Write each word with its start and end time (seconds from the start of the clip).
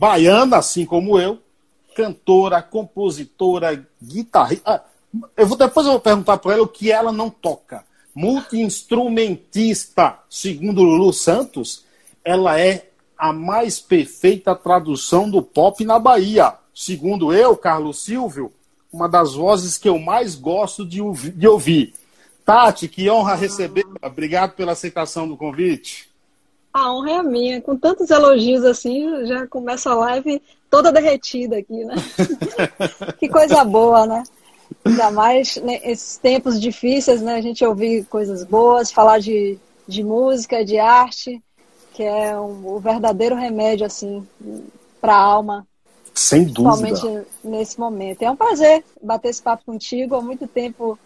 baiana, 0.00 0.58
assim 0.58 0.86
como 0.86 1.18
eu, 1.18 1.40
cantora, 1.96 2.62
compositora, 2.62 3.84
guitarrista. 4.00 4.62
Ah, 4.64 4.84
eu 5.36 5.46
vou 5.46 5.56
depois 5.56 5.86
eu 5.86 5.92
vou 5.92 6.00
perguntar 6.00 6.38
para 6.38 6.52
ela 6.52 6.62
o 6.62 6.68
que 6.68 6.92
ela 6.92 7.10
não 7.10 7.28
toca. 7.28 7.84
Multi-instrumentista, 8.14 10.20
segundo 10.30 10.82
Lulu 10.82 11.12
Santos, 11.12 11.84
ela 12.24 12.60
é 12.60 12.90
a 13.16 13.32
mais 13.32 13.80
perfeita 13.80 14.54
tradução 14.54 15.28
do 15.28 15.42
pop 15.42 15.84
na 15.84 15.98
Bahia. 15.98 16.54
Segundo 16.72 17.32
eu, 17.32 17.56
Carlos 17.56 18.04
Silvio, 18.04 18.52
uma 18.92 19.08
das 19.08 19.34
vozes 19.34 19.76
que 19.76 19.88
eu 19.88 19.98
mais 19.98 20.36
gosto 20.36 20.86
de 20.86 21.48
ouvir. 21.48 21.94
Tati, 22.44 22.86
que 22.86 23.10
honra 23.10 23.34
receber. 23.34 23.84
Obrigado 24.00 24.52
pela 24.52 24.72
aceitação 24.72 25.28
do 25.28 25.36
convite. 25.36 26.07
A 26.78 26.92
honra 26.92 27.10
é 27.10 27.16
a 27.16 27.22
minha. 27.22 27.60
Com 27.60 27.76
tantos 27.76 28.08
elogios 28.10 28.64
assim, 28.64 29.26
já 29.26 29.46
começa 29.46 29.90
a 29.90 29.94
live 29.94 30.40
toda 30.70 30.92
derretida 30.92 31.58
aqui, 31.58 31.84
né? 31.84 31.96
que 33.18 33.28
coisa 33.28 33.64
boa, 33.64 34.06
né? 34.06 34.22
Ainda 34.84 35.10
mais 35.10 35.56
nesses 35.56 36.20
né, 36.22 36.30
tempos 36.30 36.60
difíceis, 36.60 37.20
né? 37.20 37.34
A 37.34 37.40
gente 37.40 37.64
ouvir 37.64 38.04
coisas 38.04 38.44
boas, 38.44 38.92
falar 38.92 39.18
de, 39.18 39.58
de 39.88 40.04
música, 40.04 40.64
de 40.64 40.78
arte, 40.78 41.42
que 41.94 42.04
é 42.04 42.38
um, 42.38 42.74
o 42.74 42.78
verdadeiro 42.78 43.34
remédio, 43.34 43.84
assim, 43.84 44.26
para 45.00 45.14
a 45.14 45.20
alma. 45.20 45.66
Sem 46.14 46.44
dúvida. 46.44 46.76
Principalmente 46.76 47.28
nesse 47.42 47.80
momento. 47.80 48.22
É 48.22 48.30
um 48.30 48.36
prazer 48.36 48.84
bater 49.02 49.30
esse 49.30 49.42
papo 49.42 49.64
contigo. 49.66 50.14
Há 50.14 50.22
muito 50.22 50.46
tempo 50.46 50.98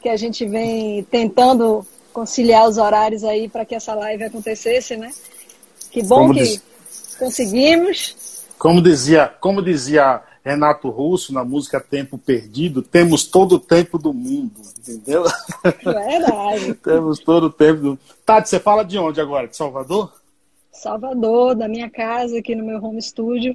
que 0.00 0.08
a 0.08 0.16
gente 0.16 0.46
vem 0.46 1.02
tentando 1.04 1.86
conciliar 2.16 2.66
os 2.66 2.78
horários 2.78 3.22
aí 3.22 3.46
para 3.46 3.66
que 3.66 3.74
essa 3.74 3.94
live 3.94 4.24
acontecesse, 4.24 4.96
né? 4.96 5.12
Que 5.90 6.02
bom 6.02 6.20
como 6.20 6.32
que 6.32 6.40
diz... 6.40 6.62
conseguimos. 7.18 8.46
Como 8.58 8.80
dizia, 8.80 9.28
como 9.38 9.60
dizia 9.60 10.22
Renato 10.42 10.88
Russo 10.88 11.34
na 11.34 11.44
música 11.44 11.78
Tempo 11.78 12.16
Perdido, 12.16 12.80
temos 12.80 13.24
todo 13.24 13.56
o 13.56 13.60
tempo 13.60 13.98
do 13.98 14.14
mundo, 14.14 14.62
entendeu? 14.78 15.24
Verdade. 15.84 16.72
temos 16.82 17.18
todo 17.18 17.48
o 17.48 17.52
tempo 17.52 17.80
do 17.82 17.98
Tati, 18.24 18.48
você 18.48 18.58
fala 18.58 18.82
de 18.82 18.96
onde 18.96 19.20
agora? 19.20 19.46
De 19.46 19.54
Salvador? 19.54 20.10
Salvador, 20.72 21.54
da 21.54 21.68
minha 21.68 21.90
casa, 21.90 22.38
aqui 22.38 22.54
no 22.54 22.64
meu 22.64 22.82
home 22.82 23.02
studio. 23.02 23.54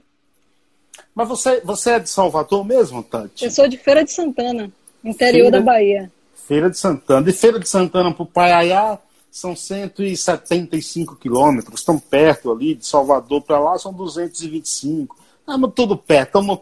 Mas 1.15 1.27
você, 1.27 1.61
você 1.61 1.93
é 1.93 1.99
de 1.99 2.11
Salvador 2.11 2.63
mesmo, 2.63 3.01
Tati? 3.01 3.43
Eu 3.43 3.49
sou 3.49 3.67
de 3.67 3.77
Feira 3.77 4.03
de 4.03 4.11
Santana, 4.11 4.71
interior 5.03 5.49
Feira... 5.49 5.59
da 5.59 5.61
Bahia. 5.61 6.11
Feira 6.47 6.69
de 6.69 6.77
Santana. 6.77 7.23
De 7.23 7.33
Feira 7.33 7.59
de 7.59 7.67
Santana 7.67 8.13
para 8.13 8.23
o 8.23 8.25
Paiaiá 8.25 8.99
são 9.31 9.55
175 9.55 11.15
quilômetros, 11.15 11.79
estão 11.79 11.97
perto 11.97 12.51
ali, 12.51 12.75
de 12.75 12.85
Salvador 12.85 13.41
para 13.41 13.59
lá 13.59 13.79
são 13.79 13.93
225. 13.93 15.15
Estamos 15.39 15.71
tudo 15.73 15.95
perto, 15.97 16.27
estamos 16.27 16.59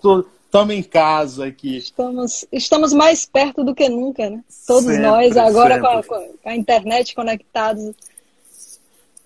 Estamos 0.50 0.74
em 0.74 0.82
casa 0.82 1.46
aqui. 1.46 1.78
Estamos, 1.78 2.44
estamos 2.52 2.92
mais 2.92 3.24
perto 3.24 3.64
do 3.64 3.76
que 3.76 3.88
nunca, 3.88 4.28
né? 4.28 4.44
Todos 4.66 4.86
sempre, 4.86 5.04
nós, 5.04 5.38
agora 5.38 5.80
com 5.80 5.86
a, 5.86 6.04
com 6.04 6.50
a, 6.50 6.56
internet 6.56 7.14
conectados. 7.14 7.94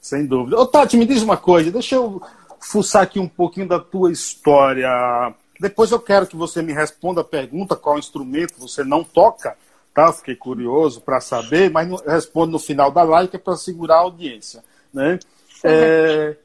Sem 0.02 0.26
dúvida. 0.26 0.60
Ô, 0.60 0.66
Tati, 0.66 0.98
me 0.98 1.06
diz 1.06 1.22
uma 1.22 1.38
coisa, 1.38 1.72
deixa 1.72 1.96
eu 1.96 2.22
fuçar 2.60 3.04
aqui 3.04 3.22
um 3.22 3.28
pouquinho 3.28 3.70
da 3.70 3.80
tua 3.80 4.12
história. 4.12 4.90
Depois 5.58 5.92
eu 5.92 6.00
quero 6.00 6.28
que 6.28 6.36
você 6.36 6.62
me 6.62 6.74
responda 6.74 7.22
a 7.22 7.24
pergunta 7.24 7.78
qual 7.78 7.98
instrumento 7.98 8.56
você 8.60 8.84
não 8.84 9.02
toca 9.02 9.56
tá? 9.94 10.12
Fiquei 10.12 10.36
curioso 10.36 11.02
para 11.02 11.22
saber, 11.22 11.70
mas 11.70 11.88
não, 11.88 11.98
respondo 11.98 12.54
no 12.54 12.60
final 12.60 12.92
da 12.92 13.04
live 13.04 13.30
que 13.30 13.36
é 13.36 13.40
para 13.40 13.56
segurar 13.56 13.98
a 13.98 14.00
audiência, 14.00 14.64
né? 14.94 15.20
É, 15.64 16.36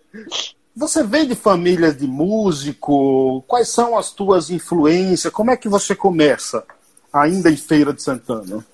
você 0.76 1.02
vem 1.02 1.26
de 1.26 1.34
família 1.34 1.92
de 1.92 2.06
músico? 2.06 3.42
Quais 3.48 3.68
são 3.68 3.96
as 3.96 4.12
tuas 4.12 4.50
influências? 4.50 5.32
Como 5.32 5.50
é 5.50 5.56
que 5.56 5.68
você 5.68 5.94
começa 5.94 6.64
ainda 7.12 7.50
em 7.50 7.56
Feira 7.56 7.92
de 7.92 8.02
Santana? 8.02 8.64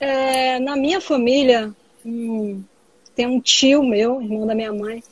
É, 0.00 0.58
na 0.58 0.74
minha 0.74 1.00
família, 1.00 1.72
hum, 2.04 2.62
tem 3.14 3.26
um 3.26 3.40
tio 3.40 3.84
meu, 3.84 4.20
irmão 4.20 4.46
da 4.46 4.54
minha 4.54 4.72
mãe. 4.72 5.04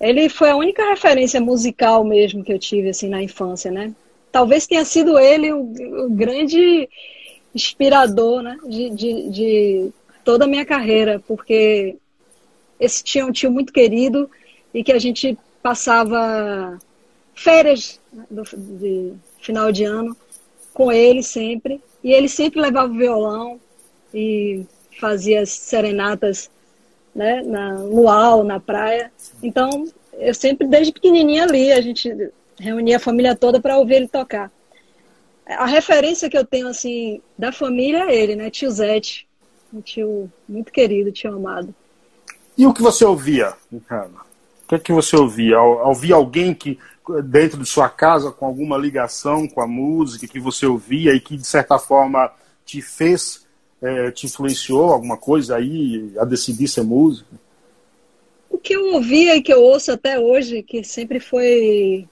Ele 0.00 0.28
foi 0.28 0.50
a 0.50 0.56
única 0.56 0.88
referência 0.88 1.40
musical 1.40 2.04
mesmo 2.04 2.42
que 2.42 2.52
eu 2.52 2.58
tive 2.58 2.90
assim 2.90 3.08
na 3.08 3.22
infância, 3.22 3.70
né? 3.70 3.94
Talvez 4.32 4.66
tenha 4.66 4.84
sido 4.84 5.18
ele 5.18 5.52
o, 5.52 5.60
o 6.06 6.10
grande 6.10 6.88
inspirador 7.56 8.42
né, 8.42 8.58
de, 8.68 8.90
de, 8.90 9.30
de 9.30 9.92
toda 10.22 10.44
a 10.44 10.48
minha 10.48 10.64
carreira, 10.64 11.22
porque 11.26 11.96
esse 12.78 13.02
tio 13.02 13.22
é 13.22 13.24
um 13.24 13.32
tio 13.32 13.50
muito 13.50 13.72
querido 13.72 14.30
e 14.74 14.84
que 14.84 14.92
a 14.92 14.98
gente 14.98 15.38
passava 15.62 16.78
férias 17.34 17.98
né, 18.12 18.26
do, 18.30 18.42
de 18.44 19.14
final 19.40 19.72
de 19.72 19.84
ano 19.84 20.14
com 20.74 20.92
ele 20.92 21.22
sempre. 21.22 21.80
E 22.04 22.12
ele 22.12 22.28
sempre 22.28 22.60
levava 22.60 22.92
o 22.92 22.96
violão 22.96 23.58
e 24.12 24.64
fazia 25.00 25.40
as 25.40 25.50
serenatas 25.50 26.50
né, 27.14 27.42
na, 27.42 27.72
no 27.72 28.02
luau, 28.02 28.44
na 28.44 28.60
praia. 28.60 29.10
Então, 29.42 29.86
eu 30.12 30.34
sempre, 30.34 30.66
desde 30.68 30.92
pequenininha 30.92 31.44
ali, 31.44 31.72
a 31.72 31.80
gente 31.80 32.30
reunia 32.58 32.98
a 32.98 33.00
família 33.00 33.34
toda 33.34 33.60
para 33.60 33.78
ouvir 33.78 33.94
ele 33.94 34.08
tocar 34.08 34.52
a 35.46 35.66
referência 35.66 36.28
que 36.28 36.36
eu 36.36 36.44
tenho, 36.44 36.66
assim, 36.66 37.22
da 37.38 37.52
família 37.52 38.10
é 38.10 38.14
ele, 38.14 38.34
né? 38.34 38.50
Tio 38.50 38.70
Zete. 38.70 39.26
Um 39.72 39.80
tio 39.80 40.30
muito 40.48 40.72
querido, 40.72 41.12
tio 41.12 41.34
amado. 41.34 41.74
E 42.58 42.66
o 42.66 42.72
que 42.72 42.82
você 42.82 43.04
ouvia, 43.04 43.54
Ricardo? 43.70 44.14
O 44.64 44.68
que 44.68 44.74
é 44.74 44.78
que 44.78 44.92
você 44.92 45.16
ouvia? 45.16 45.60
Ouvia 45.60 46.16
alguém 46.16 46.52
que, 46.52 46.78
dentro 47.24 47.58
de 47.58 47.68
sua 47.68 47.88
casa, 47.88 48.32
com 48.32 48.46
alguma 48.46 48.76
ligação 48.76 49.46
com 49.46 49.60
a 49.60 49.66
música 49.66 50.26
que 50.26 50.40
você 50.40 50.66
ouvia 50.66 51.12
e 51.14 51.20
que, 51.20 51.36
de 51.36 51.46
certa 51.46 51.78
forma, 51.78 52.32
te 52.64 52.82
fez, 52.82 53.46
é, 53.80 54.10
te 54.10 54.26
influenciou 54.26 54.92
alguma 54.92 55.16
coisa 55.16 55.56
aí 55.56 56.12
a 56.18 56.24
decidir 56.24 56.66
ser 56.66 56.82
músico? 56.82 57.28
O 58.50 58.58
que 58.58 58.74
eu 58.74 58.94
ouvia 58.94 59.36
e 59.36 59.42
que 59.42 59.52
eu 59.52 59.62
ouço 59.62 59.92
até 59.92 60.18
hoje, 60.18 60.62
que 60.62 60.82
sempre 60.82 61.20
foi 61.20 62.08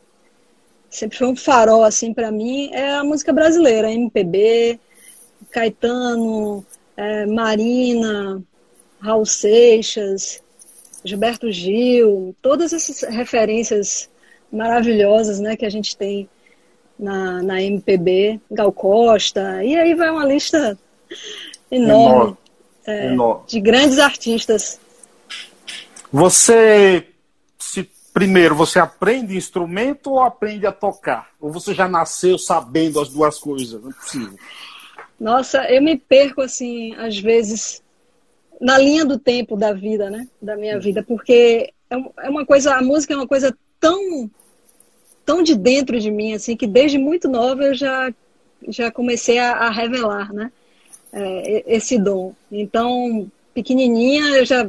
sempre 0.95 1.19
foi 1.19 1.27
um 1.27 1.37
farol 1.37 1.83
assim 1.83 2.15
para 2.15 2.31
mim 2.31 2.71
é 2.73 2.93
a 2.93 3.05
música 3.05 3.33
brasileira, 3.33 3.91
MPB, 3.91 4.79
Caetano, 5.51 6.65
é, 6.97 7.27
Marina, 7.27 8.41
Raul 9.01 9.27
Seixas, 9.27 10.43
Gilberto 11.05 11.51
Gil, 11.51 12.35
todas 12.41 12.73
essas 12.73 13.03
referências 13.03 14.09
maravilhosas, 14.51 15.41
né, 15.41 15.57
que 15.57 15.67
a 15.67 15.71
gente 15.71 15.97
tem 15.97 16.29
na, 16.99 17.43
na 17.43 17.61
MPB, 17.61 18.41
Gal 18.51 18.73
Costa, 18.73 19.65
e 19.65 19.77
aí 19.77 19.95
vai 19.95 20.11
uma 20.11 20.25
lista 20.25 20.79
enorme. 21.71 22.37
É, 22.87 23.07
enorme. 23.07 23.45
de 23.49 23.61
grandes 23.61 23.99
artistas. 23.99 24.79
Você 26.13 27.09
se 27.59 27.91
primeiro, 28.15 28.55
você 28.55 28.79
aprende 28.79 29.37
instrumento 29.37 30.13
ou 30.13 30.21
aprende 30.21 30.65
a 30.65 30.73
tocar? 30.73 31.31
Ou 31.41 31.51
você 31.51 31.75
já 31.75 31.89
nasceu 31.89 32.39
sabendo 32.39 33.01
as 33.01 33.09
duas 33.09 33.41
coisas? 33.41 33.83
Não 33.83 33.91
é 33.91 33.93
possível. 33.93 34.39
Nossa, 35.19 35.65
eu 35.69 35.83
me 35.83 35.99
perco, 35.99 36.41
assim, 36.41 36.95
às 36.95 37.19
vezes, 37.19 37.83
na 38.61 38.79
linha 38.79 39.05
do 39.05 39.19
tempo 39.19 39.57
da 39.57 39.73
vida, 39.73 40.09
né? 40.09 40.29
Da 40.41 40.57
minha 40.57 40.79
vida, 40.79 41.03
porque 41.03 41.73
é, 41.91 41.97
é 42.19 42.31
uma 42.31 42.47
coisa, 42.47 42.77
a 42.77 42.83
música 42.83 43.15
é 43.15 43.17
uma 43.17 43.27
coisa 43.27 43.57
tão, 43.81 44.31
tão 45.27 45.43
de 45.43 45.57
dentro 45.57 45.99
de 45.99 46.11
mim, 46.11 46.35
assim, 46.35 46.57
que 46.57 46.69
desde 46.69 46.99
muito 46.99 47.29
nova 47.29 47.65
eu 47.65 47.75
já, 47.75 48.15
já 48.69 48.93
comecei 48.93 49.41
a, 49.41 49.53
a 49.55 49.71
revelar, 49.71 50.33
né? 50.33 50.53
É, 51.13 51.65
esse 51.67 51.99
dom. 51.99 52.33
Então, 52.51 53.29
pequenininha, 53.53 54.37
eu 54.37 54.45
já 54.45 54.69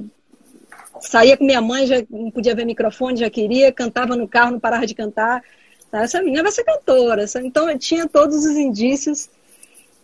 saía 1.02 1.38
com 1.38 1.46
minha 1.46 1.62
mãe, 1.62 1.86
já 1.86 2.04
não 2.10 2.32
podia 2.32 2.56
ver 2.56 2.66
microfone, 2.66 3.20
já 3.20 3.30
queria, 3.30 3.72
cantava 3.72 4.16
no 4.16 4.28
carro, 4.28 4.52
não 4.52 4.60
parava 4.60 4.86
de 4.86 4.96
cantar. 4.96 5.44
Tá? 5.92 6.04
Essa 6.04 6.22
menina 6.22 6.44
vai 6.44 6.52
ser 6.52 6.64
cantora. 6.64 7.26
Então 7.44 7.70
eu 7.70 7.78
tinha 7.78 8.08
todos 8.08 8.46
os 8.46 8.58
indícios. 8.58 9.30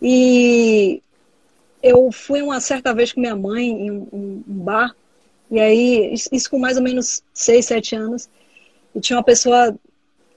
E 0.00 1.02
eu 1.82 2.10
fui 2.12 2.42
uma 2.42 2.60
certa 2.60 2.94
vez 2.94 3.12
com 3.12 3.20
minha 3.20 3.36
mãe 3.36 3.68
em 3.68 3.90
um, 3.90 4.08
um, 4.12 4.42
bar, 4.46 4.94
e 5.50 5.60
aí, 5.60 6.14
isso 6.32 6.50
com 6.50 6.58
mais 6.58 6.76
ou 6.76 6.82
menos 6.82 7.22
seis, 7.34 7.66
sete 7.66 7.94
anos, 7.94 8.28
e 8.94 9.00
tinha 9.00 9.16
uma 9.16 9.24
pessoa 9.24 9.74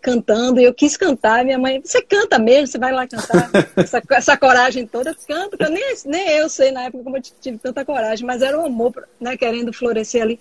cantando, 0.06 0.60
e 0.60 0.64
eu 0.64 0.72
quis 0.72 0.96
cantar, 0.96 1.44
minha 1.44 1.58
mãe, 1.58 1.82
você 1.84 2.00
canta 2.00 2.38
mesmo, 2.38 2.68
você 2.68 2.78
vai 2.78 2.92
lá 2.92 3.08
cantar, 3.08 3.50
essa, 3.76 4.04
essa 4.12 4.38
coragem 4.38 4.86
toda, 4.86 5.16
canta, 5.28 5.58
eu 5.60 5.72
nem, 5.72 5.84
nem 6.06 6.30
eu 6.38 6.48
sei 6.48 6.72
na 6.72 6.84
época 6.84 7.04
como 7.04 7.18
eu 7.18 7.22
tive 7.24 7.58
tanta 7.58 7.84
coragem, 7.84 8.24
mas 8.24 8.44
era 8.44 8.56
o 8.56 8.64
amor, 8.64 8.94
né, 9.20 9.36
querendo 9.36 9.74
florescer 9.74 10.22
ali, 10.22 10.40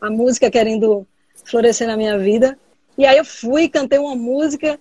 a 0.00 0.08
música 0.08 0.50
querendo 0.50 1.06
florescer 1.44 1.86
na 1.86 1.94
minha 1.94 2.18
vida, 2.18 2.58
e 2.96 3.04
aí 3.04 3.18
eu 3.18 3.24
fui, 3.24 3.68
cantei 3.68 3.98
uma 3.98 4.16
música, 4.16 4.80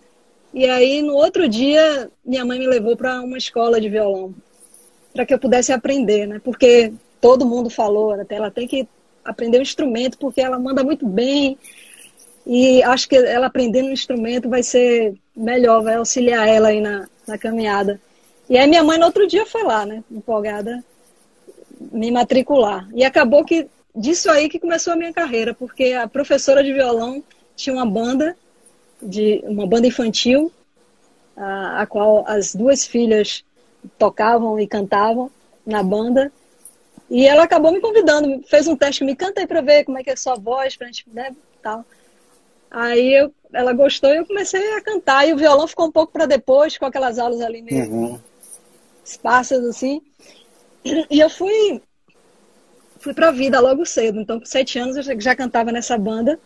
e 0.54 0.66
aí 0.66 1.02
no 1.02 1.14
outro 1.14 1.50
dia, 1.50 2.10
minha 2.24 2.46
mãe 2.46 2.58
me 2.58 2.68
levou 2.68 2.96
para 2.96 3.20
uma 3.22 3.38
escola 3.38 3.82
de 3.82 3.90
violão, 3.90 4.34
para 5.14 5.26
que 5.26 5.34
eu 5.34 5.40
pudesse 5.40 5.74
aprender, 5.74 6.26
né, 6.26 6.40
porque 6.42 6.94
todo 7.20 7.46
mundo 7.46 7.70
falou, 7.70 8.14
até 8.14 8.36
ela 8.36 8.50
tem 8.50 8.66
que 8.66 8.88
aprender 9.26 9.58
o 9.58 9.60
um 9.60 9.64
instrumento, 9.64 10.18
porque 10.18 10.40
ela 10.40 10.58
manda 10.58 10.86
muito 10.86 11.06
bem, 11.06 11.58
E 12.54 12.84
acho 12.84 13.08
que 13.08 13.16
ela 13.16 13.46
aprendendo 13.46 13.88
um 13.88 13.94
instrumento 13.94 14.50
vai 14.50 14.62
ser 14.62 15.16
melhor, 15.34 15.82
vai 15.82 15.96
auxiliar 15.96 16.46
ela 16.46 16.68
aí 16.68 16.82
na, 16.82 17.08
na 17.26 17.38
caminhada. 17.38 17.98
E 18.50 18.58
aí 18.58 18.68
minha 18.68 18.84
mãe 18.84 18.98
no 18.98 19.06
outro 19.06 19.26
dia 19.26 19.46
foi 19.46 19.64
lá, 19.64 19.86
né, 19.86 20.04
empolgada, 20.12 20.84
me 21.80 22.12
matricular. 22.12 22.90
E 22.94 23.06
acabou 23.06 23.46
que 23.46 23.70
disso 23.96 24.30
aí 24.30 24.50
que 24.50 24.60
começou 24.60 24.92
a 24.92 24.98
minha 24.98 25.14
carreira, 25.14 25.54
porque 25.54 25.94
a 25.94 26.10
professora 26.10 26.62
de 26.62 26.74
violão 26.74 27.24
tinha 27.56 27.74
uma 27.74 27.86
banda 27.86 28.36
de 29.02 29.42
uma 29.46 29.66
banda 29.66 29.88
infantil, 29.88 30.52
a, 31.38 31.84
a 31.84 31.86
qual 31.86 32.26
as 32.28 32.54
duas 32.54 32.86
filhas 32.86 33.46
tocavam 33.98 34.60
e 34.60 34.68
cantavam 34.68 35.32
na 35.66 35.82
banda. 35.82 36.30
E 37.10 37.26
ela 37.26 37.44
acabou 37.44 37.72
me 37.72 37.80
convidando, 37.80 38.44
fez 38.46 38.68
um 38.68 38.76
teste, 38.76 39.06
me 39.06 39.16
canta 39.16 39.40
aí 39.40 39.48
para 39.48 39.62
ver 39.62 39.86
como 39.86 39.98
é 39.98 40.04
que 40.04 40.10
é 40.10 40.14
a 40.14 40.18
sua 40.18 40.36
voz, 40.36 40.76
pra 40.76 40.88
gente, 40.88 41.06
né, 41.14 41.34
tal. 41.62 41.86
Aí 42.72 43.14
eu, 43.14 43.34
ela 43.54 43.74
gostou 43.74 44.10
e 44.12 44.18
eu 44.18 44.26
comecei 44.26 44.74
a 44.74 44.82
cantar. 44.82 45.28
E 45.28 45.34
o 45.34 45.38
violão 45.38 45.68
ficou 45.68 45.88
um 45.88 45.92
pouco 45.92 46.14
para 46.14 46.26
depois, 46.26 46.78
com 46.78 46.86
aquelas 46.86 47.20
aulas 47.20 47.42
ali 47.42 47.62
meio 47.62 47.92
uhum. 47.92 48.20
esparsas 49.04 49.64
assim. 49.66 50.02
E 50.84 51.20
eu 51.20 51.30
fui 51.30 51.82
fui 53.00 53.14
para 53.14 53.28
a 53.28 53.32
vida 53.32 53.60
logo 53.60 53.86
cedo. 53.86 54.22
Então, 54.22 54.40
com 54.40 54.46
sete 54.46 54.80
anos, 54.80 54.96
eu 54.96 55.20
já 55.20 55.36
cantava 55.36 55.72
nessa 55.72 55.98
banda 55.98 56.40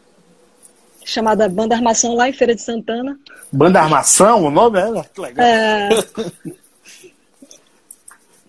chamada 1.06 1.48
Banda 1.48 1.76
Armação 1.76 2.16
lá 2.16 2.28
em 2.28 2.34
Feira 2.34 2.56
de 2.56 2.62
Santana. 2.62 3.18
Banda 3.52 3.80
Armação, 3.80 4.44
o 4.44 4.50
nome 4.50 4.80
é? 4.80 5.04
Que 5.14 5.22
legal. 5.22 5.46
É... 5.46 5.90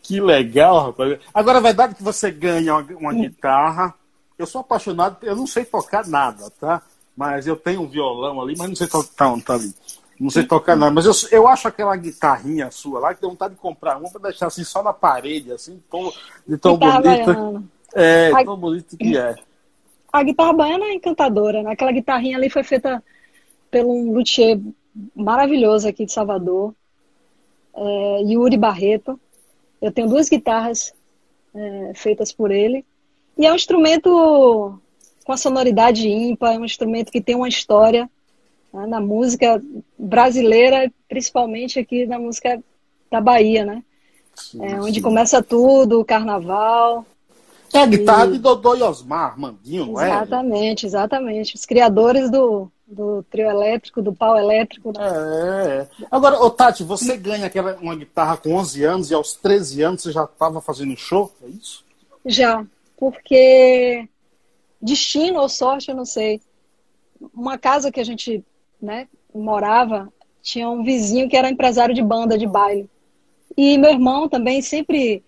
que 0.02 0.20
legal, 0.20 0.87
rapaz. 0.87 1.19
Agora, 1.34 1.58
é 1.58 1.62
verdade 1.62 1.94
que 1.94 2.02
você 2.02 2.31
ganha 2.31 2.76
uma, 2.76 2.96
uma 2.96 3.12
guitarra. 3.12 3.94
Eu 4.38 4.46
sou 4.46 4.62
apaixonado, 4.62 5.19
eu 5.23 5.37
não 5.37 5.46
sei 5.46 5.64
tocar 5.64 6.06
nada, 6.06 6.50
tá? 6.58 6.82
Mas 7.16 7.46
eu 7.46 7.56
tenho 7.56 7.82
um 7.82 7.88
violão 7.88 8.40
ali, 8.40 8.54
mas 8.56 8.68
não 8.68 8.76
sei 8.76 8.86
tocar. 8.86 9.32
Tá, 9.32 9.40
tá 9.40 9.54
ali. 9.54 9.72
Não 10.18 10.30
sei 10.30 10.44
tocar 10.44 10.76
nada, 10.76 10.92
mas 10.92 11.04
eu, 11.04 11.12
eu 11.30 11.46
acho 11.46 11.68
aquela 11.68 11.94
guitarrinha 11.94 12.70
sua 12.70 12.98
lá 12.98 13.14
que 13.14 13.20
deu 13.20 13.28
vontade 13.28 13.54
de 13.54 13.60
comprar 13.60 13.98
uma 13.98 14.10
para 14.10 14.30
deixar 14.30 14.46
assim 14.46 14.64
só 14.64 14.82
na 14.82 14.92
parede, 14.92 15.52
assim, 15.52 15.82
tão, 15.90 16.10
de 16.48 16.56
tão 16.56 16.76
bonita. 16.76 17.62
É, 17.94 18.30
a... 18.32 18.44
tão 18.44 18.56
bonito 18.56 18.96
que 18.96 19.16
é. 19.16 19.34
A 20.10 20.22
guitarra 20.22 20.54
baiana 20.54 20.86
é 20.86 20.94
encantadora, 20.94 21.62
né? 21.62 21.72
Aquela 21.72 21.92
guitarrinha 21.92 22.38
ali 22.38 22.48
foi 22.48 22.62
feita 22.62 23.02
pelo 23.70 23.92
um 23.92 24.12
luthier 24.12 24.58
maravilhoso 25.14 25.86
aqui 25.86 26.06
de 26.06 26.12
Salvador, 26.12 26.74
é, 27.74 28.22
Yuri 28.22 28.56
Barreto. 28.56 29.20
Eu 29.82 29.92
tenho 29.92 30.08
duas 30.08 30.30
guitarras 30.30 30.94
é, 31.54 31.92
feitas 31.94 32.32
por 32.32 32.50
ele. 32.50 32.86
E 33.36 33.44
é 33.44 33.52
um 33.52 33.56
instrumento 33.56 34.80
com 35.26 35.32
a 35.32 35.37
sonoridade 35.37 36.08
ímpar, 36.08 36.55
é 36.55 36.58
um 36.58 36.64
instrumento 36.64 37.11
que 37.11 37.20
tem 37.20 37.34
uma 37.34 37.49
história 37.49 38.08
né, 38.73 38.87
na 38.87 39.00
música 39.00 39.61
brasileira, 39.99 40.90
principalmente 41.08 41.81
aqui 41.81 42.06
na 42.06 42.17
música 42.17 42.62
da 43.11 43.20
Bahia, 43.20 43.64
né? 43.64 43.82
Sim, 44.37 44.64
é, 44.64 44.81
onde 44.81 44.94
sim. 44.94 45.02
começa 45.02 45.43
tudo, 45.43 46.00
o 46.00 46.05
carnaval. 46.05 47.05
É 47.73 47.81
a 47.81 47.87
guitarra 47.87 48.26
e... 48.26 48.32
de 48.32 48.38
Dodô 48.38 48.76
e 48.76 48.82
Osmar, 48.84 49.32
Armandinho, 49.32 49.87
não 49.87 50.00
é? 50.00 50.06
Exatamente, 50.06 50.87
exatamente. 50.87 51.56
Os 51.56 51.67
criadores 51.67 52.31
do, 52.31 52.70
do 52.87 53.25
trio 53.25 53.50
elétrico, 53.50 54.00
do 54.00 54.14
pau 54.14 54.38
elétrico. 54.38 54.93
Né? 54.96 55.02
É. 55.02 55.88
Agora, 56.08 56.40
ô 56.40 56.49
Tati, 56.49 56.84
você 56.84 57.17
ganha 57.17 57.46
aquela, 57.46 57.76
uma 57.81 57.96
guitarra 57.96 58.37
com 58.37 58.55
11 58.55 58.84
anos 58.84 59.11
e 59.11 59.14
aos 59.14 59.32
13 59.32 59.82
anos 59.82 60.02
você 60.02 60.12
já 60.12 60.23
estava 60.23 60.61
fazendo 60.61 60.96
show, 60.96 61.32
é 61.43 61.49
isso? 61.49 61.84
Já, 62.25 62.64
porque 62.96 64.08
destino 64.81 65.40
ou 65.40 65.49
sorte, 65.49 65.90
eu 65.90 65.96
não 65.96 66.05
sei. 66.05 66.40
Uma 67.34 67.58
casa 67.58 67.90
que 67.90 68.00
a 68.00 68.05
gente 68.05 68.44
né, 68.81 69.08
morava 69.34 70.12
tinha 70.43 70.69
um 70.69 70.84
vizinho 70.84 71.28
que 71.28 71.37
era 71.37 71.50
empresário 71.50 71.94
de 71.94 72.02
banda 72.02 72.38
de 72.38 72.46
baile. 72.46 72.88
E 73.56 73.76
meu 73.78 73.90
irmão 73.90 74.28
também 74.28 74.61
sempre 74.62 75.25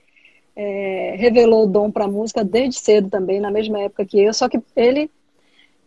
é, 0.54 1.14
revelou 1.16 1.64
o 1.64 1.66
dom 1.66 1.90
para 1.90 2.06
música 2.06 2.44
desde 2.44 2.80
cedo 2.80 3.08
também, 3.08 3.40
na 3.40 3.50
mesma 3.50 3.80
época 3.80 4.04
que 4.04 4.20
eu, 4.20 4.34
só 4.34 4.48
que 4.48 4.60
ele 4.76 5.10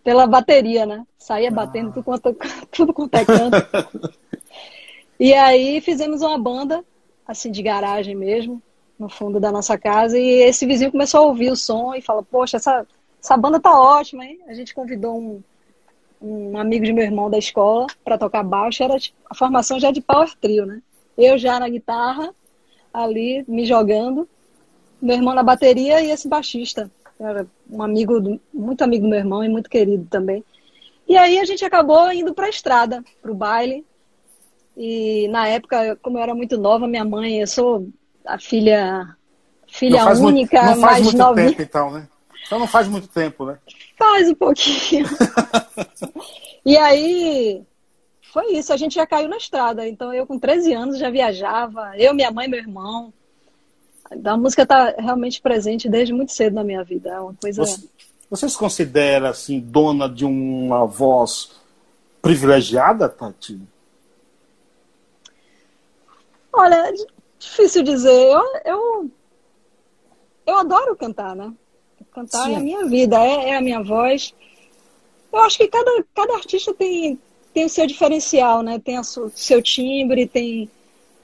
pela 0.04 0.26
bateria, 0.26 0.86
né? 0.86 1.06
Saía 1.18 1.50
ah. 1.50 1.52
batendo 1.52 1.92
tudo 1.92 2.04
quanto, 2.04 2.36
tudo 2.72 2.94
quanto 2.94 3.16
é 3.16 3.26
canto. 3.26 3.58
e 5.20 5.34
aí 5.34 5.80
fizemos 5.82 6.22
uma 6.22 6.38
banda, 6.38 6.84
assim, 7.28 7.52
de 7.52 7.62
garagem 7.62 8.16
mesmo, 8.16 8.62
no 8.98 9.10
fundo 9.10 9.40
da 9.40 9.52
nossa 9.52 9.78
casa, 9.78 10.18
e 10.18 10.42
esse 10.44 10.66
vizinho 10.66 10.92
começou 10.92 11.22
a 11.22 11.24
ouvir 11.24 11.52
o 11.52 11.56
som 11.56 11.94
e 11.94 12.02
falou, 12.02 12.24
poxa, 12.24 12.58
essa, 12.58 12.86
essa 13.22 13.38
banda 13.38 13.60
tá 13.60 13.80
ótima, 13.80 14.26
hein? 14.26 14.40
A 14.48 14.54
gente 14.54 14.74
convidou 14.74 15.18
um, 15.20 15.44
um 16.22 16.58
amigo 16.58 16.84
de 16.84 16.92
meu 16.92 17.04
irmão 17.04 17.30
da 17.30 17.38
escola 17.38 17.86
para 18.04 18.18
tocar 18.18 18.44
baixo, 18.44 18.84
era 18.84 18.98
a 19.30 19.36
formação 19.36 19.80
já 19.80 19.92
de 19.92 20.02
power 20.02 20.34
trio, 20.40 20.66
né? 20.66 20.82
Eu 21.18 21.38
já 21.38 21.60
na 21.60 21.70
guitarra, 21.70 22.34
ali 22.92 23.46
me 23.48 23.66
jogando, 23.66 24.28
meu 25.00 25.16
irmão 25.16 25.36
na 25.36 25.44
bateria 25.44 26.02
e 26.02 26.10
esse 26.10 26.28
baixista. 26.28 26.90
Era 27.20 27.46
um 27.70 27.84
amigo, 27.84 28.20
do, 28.20 28.42
muito 28.52 28.84
amigo 28.84 29.04
do 29.04 29.10
meu 29.10 29.20
irmão 29.20 29.44
e 29.44 29.50
muito 29.50 29.70
querido 29.70 30.08
também. 30.10 30.44
E 31.08 31.16
aí 31.16 31.38
a 31.38 31.46
gente 31.46 31.64
acabou 31.64 32.12
indo 32.12 32.34
para 32.34 32.48
a 32.48 32.50
estrada, 32.50 33.04
para 33.22 33.32
o 33.32 33.36
baile. 33.36 33.86
E 34.76 35.28
na 35.28 35.48
época, 35.48 35.96
como 36.02 36.18
eu 36.18 36.24
era 36.24 36.34
muito 36.34 36.58
nova, 36.58 36.88
minha 36.88 37.06
mãe, 37.06 37.42
eu 37.42 37.48
sou 37.48 37.88
a 38.26 38.40
filha 38.40 39.16
filha 39.68 40.06
única, 40.06 40.24
muito, 40.24 40.54
não 40.54 40.66
faz 40.66 40.80
mais 40.80 41.04
muito 41.04 41.18
novinha. 41.18 41.50
Tempo, 41.50 41.62
então, 41.62 41.92
né? 41.92 42.08
Então 42.52 42.60
não 42.60 42.68
faz 42.68 42.86
muito 42.90 43.08
tempo, 43.08 43.46
né? 43.46 43.58
Faz 43.98 44.28
um 44.28 44.36
pouquinho. 44.36 45.06
e 46.66 46.76
aí 46.76 47.64
foi 48.24 48.58
isso, 48.58 48.74
a 48.74 48.78
gente 48.78 48.96
já 48.96 49.08
caiu 49.08 49.30
na 49.30 49.38
estrada. 49.38 49.88
Então 49.88 50.14
eu 50.14 50.28
com 50.28 50.38
13 50.38 50.74
anos 50.74 50.98
já 50.98 51.10
viajava, 51.10 51.94
eu, 51.98 52.14
minha 52.14 52.30
mãe, 52.30 52.50
meu 52.50 52.60
irmão. 52.60 53.14
A 54.26 54.36
música 54.36 54.64
está 54.64 54.94
realmente 55.00 55.42
presente 55.42 55.88
desde 55.88 56.14
muito 56.14 56.34
cedo 56.34 56.56
na 56.56 56.64
minha 56.66 56.84
vida. 56.84 57.12
É 57.12 57.20
uma 57.22 57.34
coisa. 57.36 57.66
Você, 57.66 57.88
você 58.30 58.50
se 58.50 58.58
considera 58.58 59.30
assim 59.30 59.58
dona 59.58 60.10
de 60.10 60.26
uma 60.26 60.86
voz 60.86 61.52
privilegiada, 62.22 63.08
Tati? 63.08 63.62
Olha, 66.52 66.90
é 66.90 66.94
difícil 67.40 67.82
dizer. 67.82 68.12
Eu, 68.12 68.44
eu, 68.66 69.12
eu 70.46 70.58
adoro 70.58 70.98
cantar, 70.98 71.34
né? 71.34 71.54
Cantar 72.14 72.46
Sim. 72.46 72.54
é 72.54 72.56
a 72.58 72.60
minha 72.60 72.86
vida, 72.86 73.18
é, 73.24 73.50
é, 73.50 73.58
a 73.58 73.62
minha 73.62 73.82
voz. 73.82 74.34
Eu 75.32 75.40
acho 75.40 75.58
que 75.58 75.68
cada, 75.68 76.04
cada 76.14 76.34
artista 76.36 76.74
tem, 76.74 77.18
tem 77.54 77.66
o 77.66 77.70
seu 77.70 77.88
diferencial, 77.88 78.62
né? 78.62 78.80
Tem 78.80 79.00
o 79.00 79.04
seu 79.04 79.62
timbre, 79.62 80.28
tem 80.28 80.70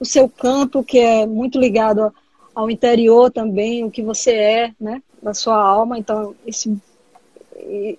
o 0.00 0.04
seu 0.04 0.28
canto, 0.28 0.82
que 0.82 0.98
é 0.98 1.26
muito 1.26 1.58
ligado 1.58 2.12
ao 2.54 2.70
interior 2.70 3.30
também, 3.30 3.84
o 3.84 3.90
que 3.90 4.02
você 4.02 4.32
é, 4.32 4.74
né? 4.80 5.02
Da 5.22 5.34
sua 5.34 5.60
alma. 5.60 5.98
Então, 5.98 6.34
isso, 6.46 6.80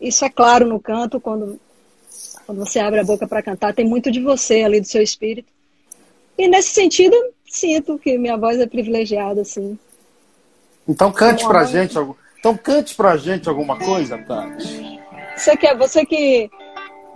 isso 0.01 0.25
é 0.25 0.29
claro 0.29 0.67
no 0.67 0.79
canto, 0.79 1.19
quando, 1.19 1.59
quando 2.45 2.57
você 2.57 2.79
abre 2.79 2.99
a 2.99 3.03
boca 3.03 3.27
para 3.27 3.43
cantar, 3.43 3.73
tem 3.73 3.85
muito 3.85 4.09
de 4.09 4.19
você 4.19 4.63
ali, 4.63 4.81
do 4.81 4.87
seu 4.87 5.03
espírito. 5.03 5.51
E 6.37 6.47
nesse 6.47 6.69
sentido, 6.69 7.15
sinto 7.45 7.99
que 7.99 8.17
minha 8.17 8.37
voz 8.37 8.59
é 8.59 8.65
privilegiada, 8.65 9.41
assim. 9.41 9.77
Então 10.87 11.11
cante 11.11 11.45
pra 11.45 11.65
gente 11.65 11.97
algo. 11.97 12.17
Então 12.39 12.55
cante 12.55 12.95
pra 12.95 13.17
gente 13.17 13.49
alguma 13.49 13.77
coisa, 13.77 14.17
Tati. 14.17 14.99
Você 15.35 15.57
quer, 15.57 15.77
você 15.77 16.05
que 16.05 16.49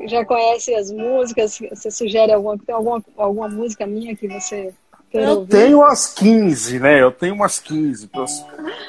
já 0.05 0.25
conhece 0.25 0.73
as 0.75 0.91
músicas, 0.91 1.59
você 1.69 1.89
sugere 1.89 2.31
alguma, 2.33 2.57
tem 2.57 2.75
alguma, 2.75 3.03
alguma 3.17 3.47
música 3.47 3.85
minha 3.87 4.15
que 4.15 4.27
você 4.27 4.73
eu 5.13 5.39
ouvir? 5.39 5.49
tenho 5.49 5.79
umas 5.79 6.07
15, 6.07 6.79
né? 6.79 7.01
Eu 7.01 7.11
tenho 7.11 7.35
umas 7.35 7.59
15 7.59 8.09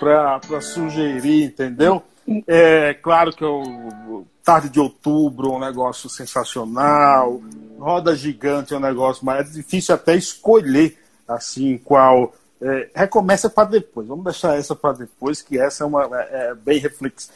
para 0.01 0.61
sugerir, 0.61 1.45
entendeu? 1.45 2.03
É 2.47 2.95
claro 2.95 3.33
que 3.33 3.45
eu, 3.45 4.27
Tarde 4.43 4.71
de 4.71 4.81
Outubro 4.81 5.53
é 5.53 5.57
um 5.57 5.61
negócio 5.61 6.09
sensacional, 6.09 7.43
Roda 7.79 8.17
Gigante 8.17 8.73
é 8.73 8.77
um 8.79 8.81
negócio, 8.81 9.25
mas 9.25 9.51
é 9.51 9.53
difícil 9.53 9.95
até 9.95 10.17
escolher 10.17 10.97
assim 11.29 11.77
qual 11.77 12.33
é, 12.65 12.91
recomeça 12.95 13.51
para 13.51 13.69
depois. 13.69 14.09
Vamos 14.09 14.25
deixar 14.25 14.59
essa 14.59 14.75
para 14.75 14.97
depois, 14.97 15.43
que 15.43 15.59
essa 15.59 15.85
é 15.85 15.87
uma 15.87 16.05
é, 16.05 16.49
é 16.51 16.55
bem 16.55 16.79
reflexiva. 16.79 17.35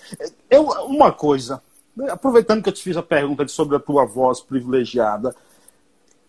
Eu, 0.48 0.62
uma 0.86 1.12
coisa, 1.12 1.62
aproveitando 2.08 2.62
que 2.62 2.70
eu 2.70 2.72
te 2.72 2.82
fiz 2.82 2.96
a 2.96 3.02
pergunta 3.02 3.46
sobre 3.46 3.76
a 3.76 3.80
tua 3.80 4.06
voz 4.06 4.40
privilegiada, 4.40 5.36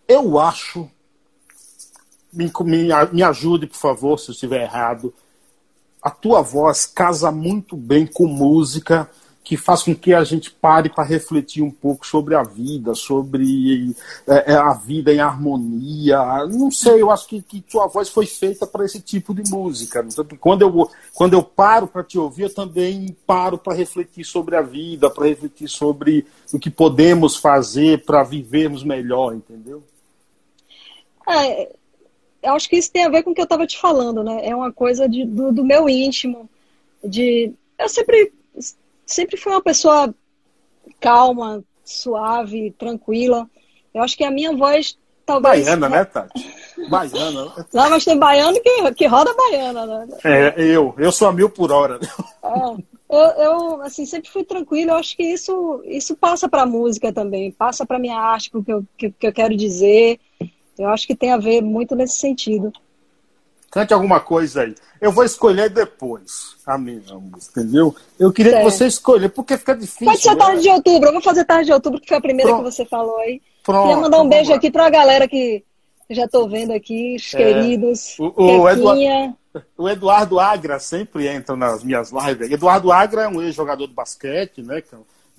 eu 0.06 0.38
acho, 0.38 0.90
me, 2.30 2.52
me, 2.60 2.88
me 3.10 3.22
ajude 3.22 3.66
por 3.66 3.78
favor 3.78 4.18
se 4.18 4.30
eu 4.30 4.32
estiver 4.34 4.62
errado, 4.62 5.14
a 6.02 6.10
tua 6.10 6.42
voz 6.42 6.84
casa 6.84 7.32
muito 7.32 7.76
bem 7.76 8.06
com 8.06 8.26
música 8.26 9.08
que 9.42 9.56
faz 9.56 9.82
com 9.82 9.94
que 9.94 10.12
a 10.12 10.22
gente 10.22 10.50
pare 10.50 10.90
para 10.90 11.02
refletir 11.02 11.62
um 11.62 11.70
pouco 11.70 12.06
sobre 12.06 12.34
a 12.34 12.42
vida, 12.42 12.94
sobre 12.94 13.94
é, 14.26 14.52
é, 14.52 14.54
a 14.54 14.72
vida 14.74 15.12
em 15.12 15.18
harmonia. 15.18 16.46
Não 16.46 16.70
sei, 16.70 17.02
eu 17.02 17.10
acho 17.10 17.26
que, 17.26 17.42
que 17.42 17.60
tua 17.60 17.86
voz 17.86 18.08
foi 18.08 18.26
feita 18.26 18.66
para 18.66 18.84
esse 18.84 19.00
tipo 19.00 19.34
de 19.34 19.50
música. 19.50 20.06
Quando 20.38 20.62
eu, 20.62 20.90
quando 21.14 21.32
eu 21.32 21.42
paro 21.42 21.86
para 21.86 22.04
te 22.04 22.18
ouvir, 22.18 22.44
eu 22.44 22.54
também 22.54 23.16
paro 23.26 23.56
para 23.56 23.74
refletir 23.74 24.24
sobre 24.24 24.56
a 24.56 24.62
vida, 24.62 25.10
para 25.10 25.26
refletir 25.26 25.68
sobre 25.68 26.26
o 26.52 26.58
que 26.58 26.70
podemos 26.70 27.36
fazer 27.36 28.04
para 28.04 28.22
vivermos 28.22 28.84
melhor, 28.84 29.34
entendeu? 29.34 29.82
É, 31.28 31.72
eu 32.42 32.52
acho 32.52 32.68
que 32.68 32.76
isso 32.76 32.92
tem 32.92 33.04
a 33.04 33.10
ver 33.10 33.22
com 33.22 33.30
o 33.30 33.34
que 33.34 33.40
eu 33.40 33.44
estava 33.44 33.66
te 33.66 33.78
falando, 33.78 34.22
né? 34.22 34.46
É 34.46 34.54
uma 34.54 34.72
coisa 34.72 35.08
de, 35.08 35.24
do, 35.24 35.50
do 35.50 35.64
meu 35.64 35.88
íntimo, 35.88 36.48
de 37.02 37.52
eu 37.78 37.88
sempre 37.88 38.32
sempre 39.12 39.36
fui 39.36 39.52
uma 39.52 39.62
pessoa 39.62 40.14
calma, 41.00 41.62
suave, 41.84 42.70
tranquila. 42.78 43.48
Eu 43.92 44.02
acho 44.02 44.16
que 44.16 44.24
a 44.24 44.30
minha 44.30 44.56
voz 44.56 44.96
talvez. 45.26 45.64
Baiana, 45.64 45.88
né, 45.88 46.04
Tati? 46.04 46.54
Baiana. 46.88 47.66
Não, 47.72 47.90
mas 47.90 48.04
tem 48.04 48.18
baiano 48.18 48.60
que, 48.60 48.94
que 48.94 49.06
roda 49.06 49.34
baiana, 49.34 49.86
né? 49.86 50.08
É, 50.24 50.62
eu. 50.62 50.94
Eu 50.98 51.12
sou 51.12 51.28
a 51.28 51.32
mil 51.32 51.50
por 51.50 51.70
hora. 51.70 51.98
É. 52.42 52.90
Eu, 53.10 53.18
eu, 53.18 53.82
assim, 53.82 54.06
sempre 54.06 54.30
fui 54.30 54.44
tranquila. 54.44 54.92
Eu 54.92 54.96
acho 54.96 55.16
que 55.16 55.24
isso, 55.24 55.82
isso 55.84 56.16
passa 56.16 56.48
para 56.48 56.62
a 56.62 56.66
música 56.66 57.12
também, 57.12 57.50
passa 57.50 57.84
para 57.84 57.98
minha 57.98 58.16
arte, 58.16 58.50
para 58.50 58.60
o 58.60 58.64
que 58.64 58.72
eu, 58.72 58.84
que, 58.96 59.10
que 59.10 59.26
eu 59.26 59.32
quero 59.32 59.56
dizer. 59.56 60.20
Eu 60.78 60.88
acho 60.88 61.06
que 61.06 61.14
tem 61.14 61.32
a 61.32 61.36
ver 61.36 61.60
muito 61.60 61.96
nesse 61.96 62.16
sentido. 62.16 62.72
Cante 63.70 63.94
alguma 63.94 64.18
coisa 64.18 64.62
aí. 64.62 64.74
Eu 65.00 65.12
vou 65.12 65.24
escolher 65.24 65.70
depois 65.70 66.56
a 66.66 66.76
minha 66.76 67.14
música, 67.14 67.60
entendeu? 67.60 67.94
Eu 68.18 68.32
queria 68.32 68.52
certo. 68.52 68.64
que 68.64 68.70
você 68.70 68.86
escolher, 68.86 69.28
porque 69.28 69.56
fica 69.56 69.74
difícil. 69.74 70.06
Pode 70.06 70.20
ser 70.20 70.30
né? 70.30 70.36
tarde 70.36 70.62
de 70.62 70.68
outubro. 70.68 71.08
Eu 71.08 71.12
vou 71.12 71.22
fazer 71.22 71.44
tarde 71.44 71.66
de 71.66 71.72
outubro, 71.72 72.00
que 72.00 72.08
foi 72.08 72.16
a 72.16 72.20
primeira 72.20 72.50
Pronto. 72.50 72.64
que 72.64 72.72
você 72.72 72.84
falou 72.84 73.16
aí. 73.18 73.40
Pronto, 73.62 73.86
queria 73.86 74.02
mandar 74.02 74.20
um 74.20 74.28
beijo 74.28 74.50
lá. 74.50 74.56
aqui 74.56 74.70
para 74.70 74.86
a 74.86 74.90
galera 74.90 75.28
que 75.28 75.64
já 76.10 76.24
estou 76.24 76.48
vendo 76.48 76.72
aqui, 76.72 77.14
os 77.16 77.32
é. 77.34 77.36
queridos. 77.36 78.18
O, 78.18 78.32
o, 78.36 78.68
Eduardo, 78.68 79.36
o, 79.76 79.88
Eduardo, 79.88 80.40
Agra 80.40 80.78
sempre 80.80 81.28
entra 81.28 81.54
nas 81.54 81.84
minhas 81.84 82.10
lives. 82.10 82.50
Eduardo 82.50 82.90
Agra 82.90 83.22
é 83.22 83.28
um 83.28 83.40
ex-jogador 83.40 83.86
de 83.86 83.94
basquete, 83.94 84.62
né? 84.62 84.80
Que 84.80 84.96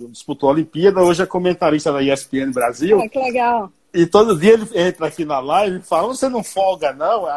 disputou 0.07 0.49
a 0.49 0.53
Olimpíada, 0.53 1.01
hoje 1.01 1.21
é 1.21 1.25
comentarista 1.25 1.91
da 1.91 2.01
ESPN 2.01 2.51
Brasil. 2.51 3.01
Ah, 3.01 3.09
que 3.09 3.19
legal. 3.19 3.69
E 3.93 4.05
todo 4.05 4.39
dia 4.39 4.53
ele 4.53 4.67
entra 4.73 5.07
aqui 5.07 5.25
na 5.25 5.39
live 5.39 5.79
e 5.79 5.81
fala: 5.81 6.07
Você 6.07 6.29
não 6.29 6.43
folga, 6.43 6.93
não? 6.93 7.27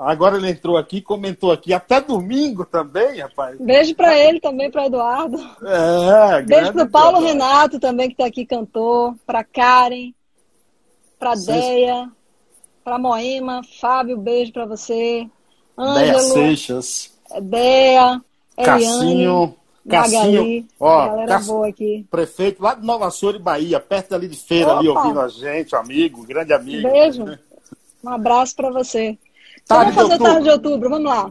Agora 0.00 0.38
ele 0.38 0.48
entrou 0.48 0.78
aqui, 0.78 1.02
comentou 1.02 1.52
aqui, 1.52 1.74
até 1.74 2.00
domingo 2.00 2.64
também, 2.64 3.20
rapaz. 3.20 3.58
Beijo 3.60 3.94
para 3.94 4.18
ele 4.18 4.40
também, 4.40 4.70
para 4.70 4.86
Eduardo. 4.86 5.38
É, 5.62 6.40
Beijo 6.40 6.72
para 6.72 6.86
Paulo 6.86 7.18
trabalho. 7.18 7.26
Renato 7.26 7.78
também, 7.78 8.06
que 8.08 8.14
está 8.14 8.24
aqui, 8.24 8.46
cantor. 8.46 9.14
Para 9.26 9.44
Karen, 9.44 10.14
para 11.18 11.34
Deia, 11.34 12.10
para 12.82 12.98
Moema. 12.98 13.60
Fábio, 13.78 14.16
beijo 14.16 14.54
para 14.54 14.64
você. 14.64 15.28
Ângelo, 15.76 15.94
Deia 15.94 16.18
Seixas. 16.18 17.12
Deia, 17.42 18.22
Cassinho. 18.56 19.54
Cassinho, 19.86 20.66
ó, 20.78 21.06
galera 21.08 21.26
Cassinho, 21.26 21.54
boa 21.54 21.68
aqui. 21.68 22.06
prefeito 22.10 22.62
lá 22.62 22.74
de 22.74 22.86
Nova 22.86 23.10
Soura, 23.10 23.38
Bahia, 23.38 23.80
perto 23.80 24.14
ali 24.14 24.28
de 24.28 24.36
feira, 24.36 24.70
Opa. 24.70 24.78
ali 24.78 24.88
ouvindo 24.88 25.20
a 25.20 25.28
gente, 25.28 25.74
amigo, 25.74 26.24
grande 26.24 26.52
amigo. 26.54 26.88
Beijo, 26.88 27.24
um 28.02 28.08
abraço 28.08 28.54
para 28.56 28.70
você. 28.70 29.18
Tarde 29.66 29.92
vamos 29.92 29.94
fazer 29.94 30.18
de 30.18 30.24
tarde 30.24 30.42
de 30.42 30.50
outubro, 30.50 30.90
vamos 30.90 31.10
lá. 31.10 31.30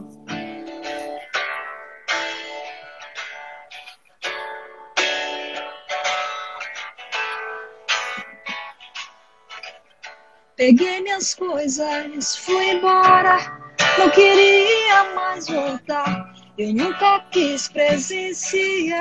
Peguei 10.56 11.00
minhas 11.00 11.34
coisas, 11.34 12.36
fui 12.36 12.72
embora, 12.72 13.38
não 13.98 14.10
queria 14.10 15.14
mais 15.14 15.46
voltar. 15.46 16.34
Eu 16.58 16.74
nunca 16.74 17.20
quis 17.30 17.68
presenciar 17.68 19.00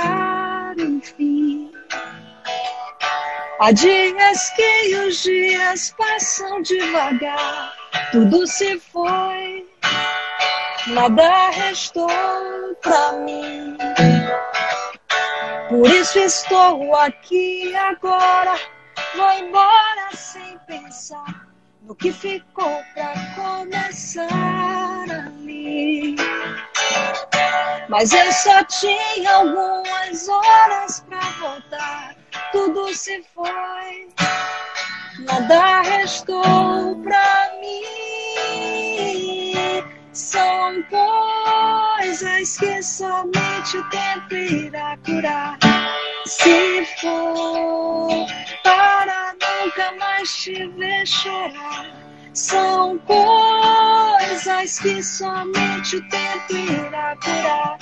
o 0.78 1.02
fim. 1.02 1.70
Há 3.60 3.72
dias 3.74 4.50
que 4.52 4.96
os 4.96 5.24
dias 5.24 5.94
passam 5.98 6.62
devagar 6.62 7.79
tudo 8.12 8.46
se 8.48 8.80
foi, 8.80 9.66
nada 10.88 11.50
restou 11.50 12.10
pra 12.82 13.14
mim. 13.14 13.78
Por 15.70 15.90
isso 15.90 16.20
estou 16.20 16.96
aqui 16.96 17.76
agora, 17.76 18.60
vou 19.16 19.32
embora 19.34 20.16
sem 20.16 20.58
pensar 20.68 21.48
no 21.84 21.96
que 21.96 22.12
ficou 22.12 22.82
pra 22.94 23.14
começar 23.36 24.28
ali. 25.10 26.16
Mas 27.88 28.12
eu 28.12 28.32
só 28.32 28.64
tinha 28.66 29.36
algumas 29.36 30.28
horas 30.28 31.04
pra 31.08 31.20
voltar, 31.40 32.16
tudo 32.52 32.94
se 32.94 33.24
foi 33.34 34.10
nada 35.26 35.82
restou 35.82 36.96
pra 37.04 37.39
São 40.80 41.98
coisas 42.00 42.58
que 42.58 42.82
somente 42.82 43.78
o 43.78 43.90
tempo 43.90 44.34
irá 44.36 44.98
curar. 45.06 45.58
Se 46.26 46.86
for 47.02 48.26
para 48.64 49.34
nunca 49.34 49.92
mais 50.00 50.34
te 50.38 50.68
ver 50.68 51.06
chorar. 51.06 51.92
São 52.34 52.98
coisas 53.00 54.80
que 54.80 55.04
somente 55.04 55.98
o 55.98 56.10
tempo 56.10 56.54
irá 56.54 57.16
curar. 57.18 57.78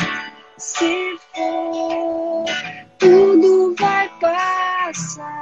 Se 0.58 1.20
for, 1.36 2.46
tudo 2.98 3.76
vai 3.78 4.10
passar. 4.20 5.37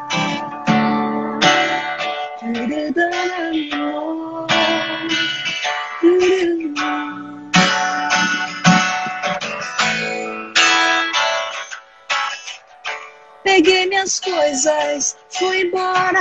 Peguei 13.56 13.86
minhas 13.86 14.20
coisas, 14.20 15.16
fui 15.30 15.62
embora, 15.62 16.20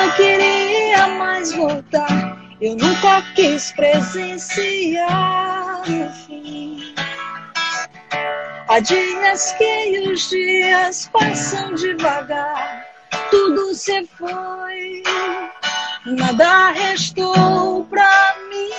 não 0.00 0.10
queria 0.16 1.06
mais 1.06 1.52
voltar. 1.52 2.36
Eu 2.60 2.74
nunca 2.74 3.22
quis 3.36 3.70
presenciar 3.70 5.08
o 5.82 6.10
fim. 6.26 6.92
Dias 8.82 9.52
que 9.52 10.08
os 10.10 10.28
dias 10.28 11.08
passam 11.12 11.72
devagar 11.76 12.84
tudo 13.30 13.72
se 13.72 14.04
foi, 14.18 15.04
nada 16.04 16.72
restou 16.72 17.84
pra 17.84 18.36
mim. 18.50 18.72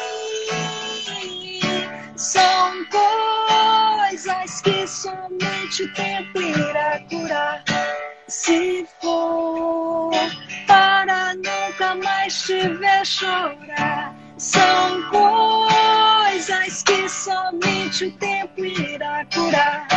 São 2.18 2.84
coisas 2.92 3.27
que 4.62 4.88
somente 4.88 5.84
o 5.84 5.94
tempo 5.94 6.42
irá 6.42 7.00
curar. 7.10 7.64
Se 8.28 8.88
for 9.02 10.12
para 10.68 11.34
nunca 11.36 11.96
mais 11.96 12.42
te 12.44 12.68
ver 12.68 13.06
chorar, 13.06 14.16
são 14.38 15.04
coisas 15.10 16.84
que 16.84 17.08
somente 17.10 18.06
o 18.06 18.12
tempo 18.18 18.66
irá 18.66 19.26
curar. 19.34 19.88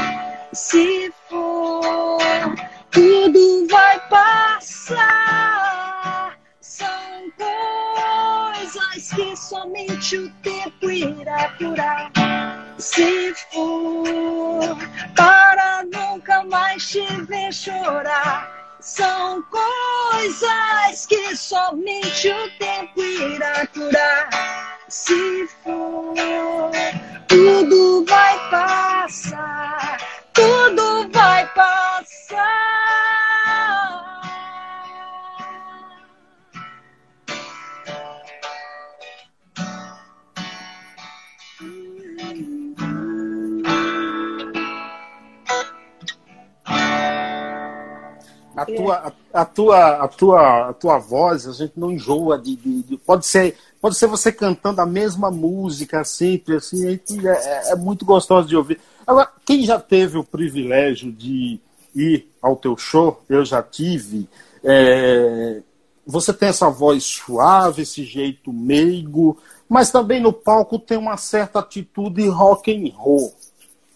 Se 0.53 1.13
for 1.29 2.19
tudo 2.91 3.67
vai 3.69 4.01
passar. 4.09 5.01
São 6.61 6.89
coisas 7.37 9.13
que 9.15 9.37
somente 9.37 10.17
o 10.17 10.31
tempo 10.43 10.91
irá 10.91 11.51
curar. 11.59 12.30
Se 12.81 13.35
for 13.53 14.75
para 15.15 15.85
nunca 15.93 16.43
mais 16.45 16.89
te 16.89 17.05
ver 17.29 17.53
chorar. 17.53 18.77
São 18.81 19.43
coisas 19.43 21.05
que 21.07 21.37
somente 21.37 22.31
o 22.31 22.51
tempo 22.59 23.03
irá 23.03 23.67
curar. 23.67 24.79
Se 24.89 25.47
for, 25.63 26.15
tudo 27.29 28.07
vai 28.07 28.51
passar, 28.51 29.60
A 48.61 48.67
tua, 48.67 48.95
a, 48.95 49.41
a, 49.41 49.45
tua, 49.45 50.05
a, 50.05 50.09
tua, 50.09 50.69
a 50.69 50.73
tua 50.75 50.99
voz, 50.99 51.47
a 51.47 51.53
gente 51.53 51.73
não 51.77 51.91
enjoa 51.91 52.39
de, 52.39 52.57
de, 52.57 52.83
de, 52.83 52.97
Pode 52.99 53.25
ser 53.25 53.57
pode 53.81 53.97
ser 53.97 54.07
você 54.07 54.31
cantando 54.31 54.83
a 54.83 54.87
mesma 54.87 55.31
música 55.31 56.05
sempre, 56.05 56.57
assim, 56.57 56.87
é, 56.87 57.01
é, 57.27 57.73
é 57.73 57.75
muito 57.75 58.05
gostoso 58.05 58.47
de 58.47 58.55
ouvir. 58.55 58.79
Agora, 59.07 59.31
quem 59.47 59.65
já 59.65 59.81
teve 59.81 60.19
o 60.19 60.25
privilégio 60.25 61.11
de 61.11 61.59
ir 61.95 62.29
ao 62.43 62.57
teu 62.57 62.77
show, 62.77 63.23
eu 63.29 63.43
já 63.43 63.63
tive, 63.63 64.29
é, 64.63 65.63
você 66.07 66.33
tem 66.35 66.51
essa 66.51 66.69
voz 66.69 67.03
suave, 67.05 67.83
esse 67.83 68.05
jeito 68.05 68.53
meigo, 68.53 69.39
mas 69.67 69.91
também 69.91 70.21
no 70.21 70.33
palco 70.33 70.79
tem 70.79 70.99
uma 70.99 71.17
certa 71.17 71.61
atitude 71.61 72.29
rock 72.29 72.71
and 72.71 72.95
roll 72.95 73.33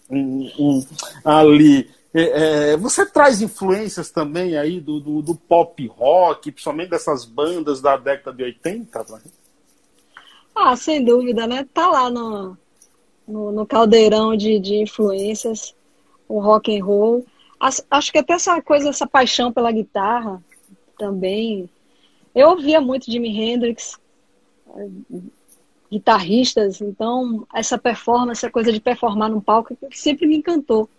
um, 0.09 0.51
um, 0.57 0.85
ali. 1.23 1.89
É, 2.17 2.71
é, 2.71 2.77
você 2.77 3.05
traz 3.05 3.41
influências 3.41 4.09
também 4.09 4.55
aí 4.55 4.79
do, 4.79 5.01
do, 5.01 5.21
do, 5.21 5.35
pop 5.35 5.85
rock, 5.87 6.49
principalmente 6.49 6.91
dessas 6.91 7.25
bandas 7.25 7.81
da 7.81 7.97
década 7.97 8.37
de 8.37 8.41
80? 8.41 8.99
Né? 8.99 9.21
Ah, 10.55 10.77
sem 10.77 11.03
dúvida, 11.03 11.45
né? 11.45 11.67
Tá 11.73 11.89
lá 11.89 12.09
no, 12.09 12.57
no, 13.27 13.51
no 13.51 13.65
caldeirão 13.65 14.33
de, 14.33 14.57
de 14.59 14.75
influências, 14.75 15.75
o 16.25 16.39
rock 16.39 16.73
and 16.73 16.85
roll. 16.85 17.25
As, 17.59 17.85
acho 17.91 18.13
que 18.13 18.19
até 18.19 18.31
essa 18.31 18.61
coisa, 18.61 18.87
essa 18.87 19.05
paixão 19.05 19.51
pela 19.51 19.69
guitarra 19.69 20.41
também. 20.97 21.69
Eu 22.33 22.51
ouvia 22.51 22.79
muito 22.79 23.11
Jimi 23.11 23.37
Hendrix, 23.37 23.99
guitarristas, 25.91 26.79
então 26.79 27.45
essa 27.53 27.77
performance, 27.77 28.39
essa 28.39 28.49
coisa 28.49 28.71
de 28.71 28.79
performar 28.79 29.29
num 29.29 29.41
palco 29.41 29.77
sempre 29.91 30.25
me 30.25 30.37
encantou. 30.37 30.89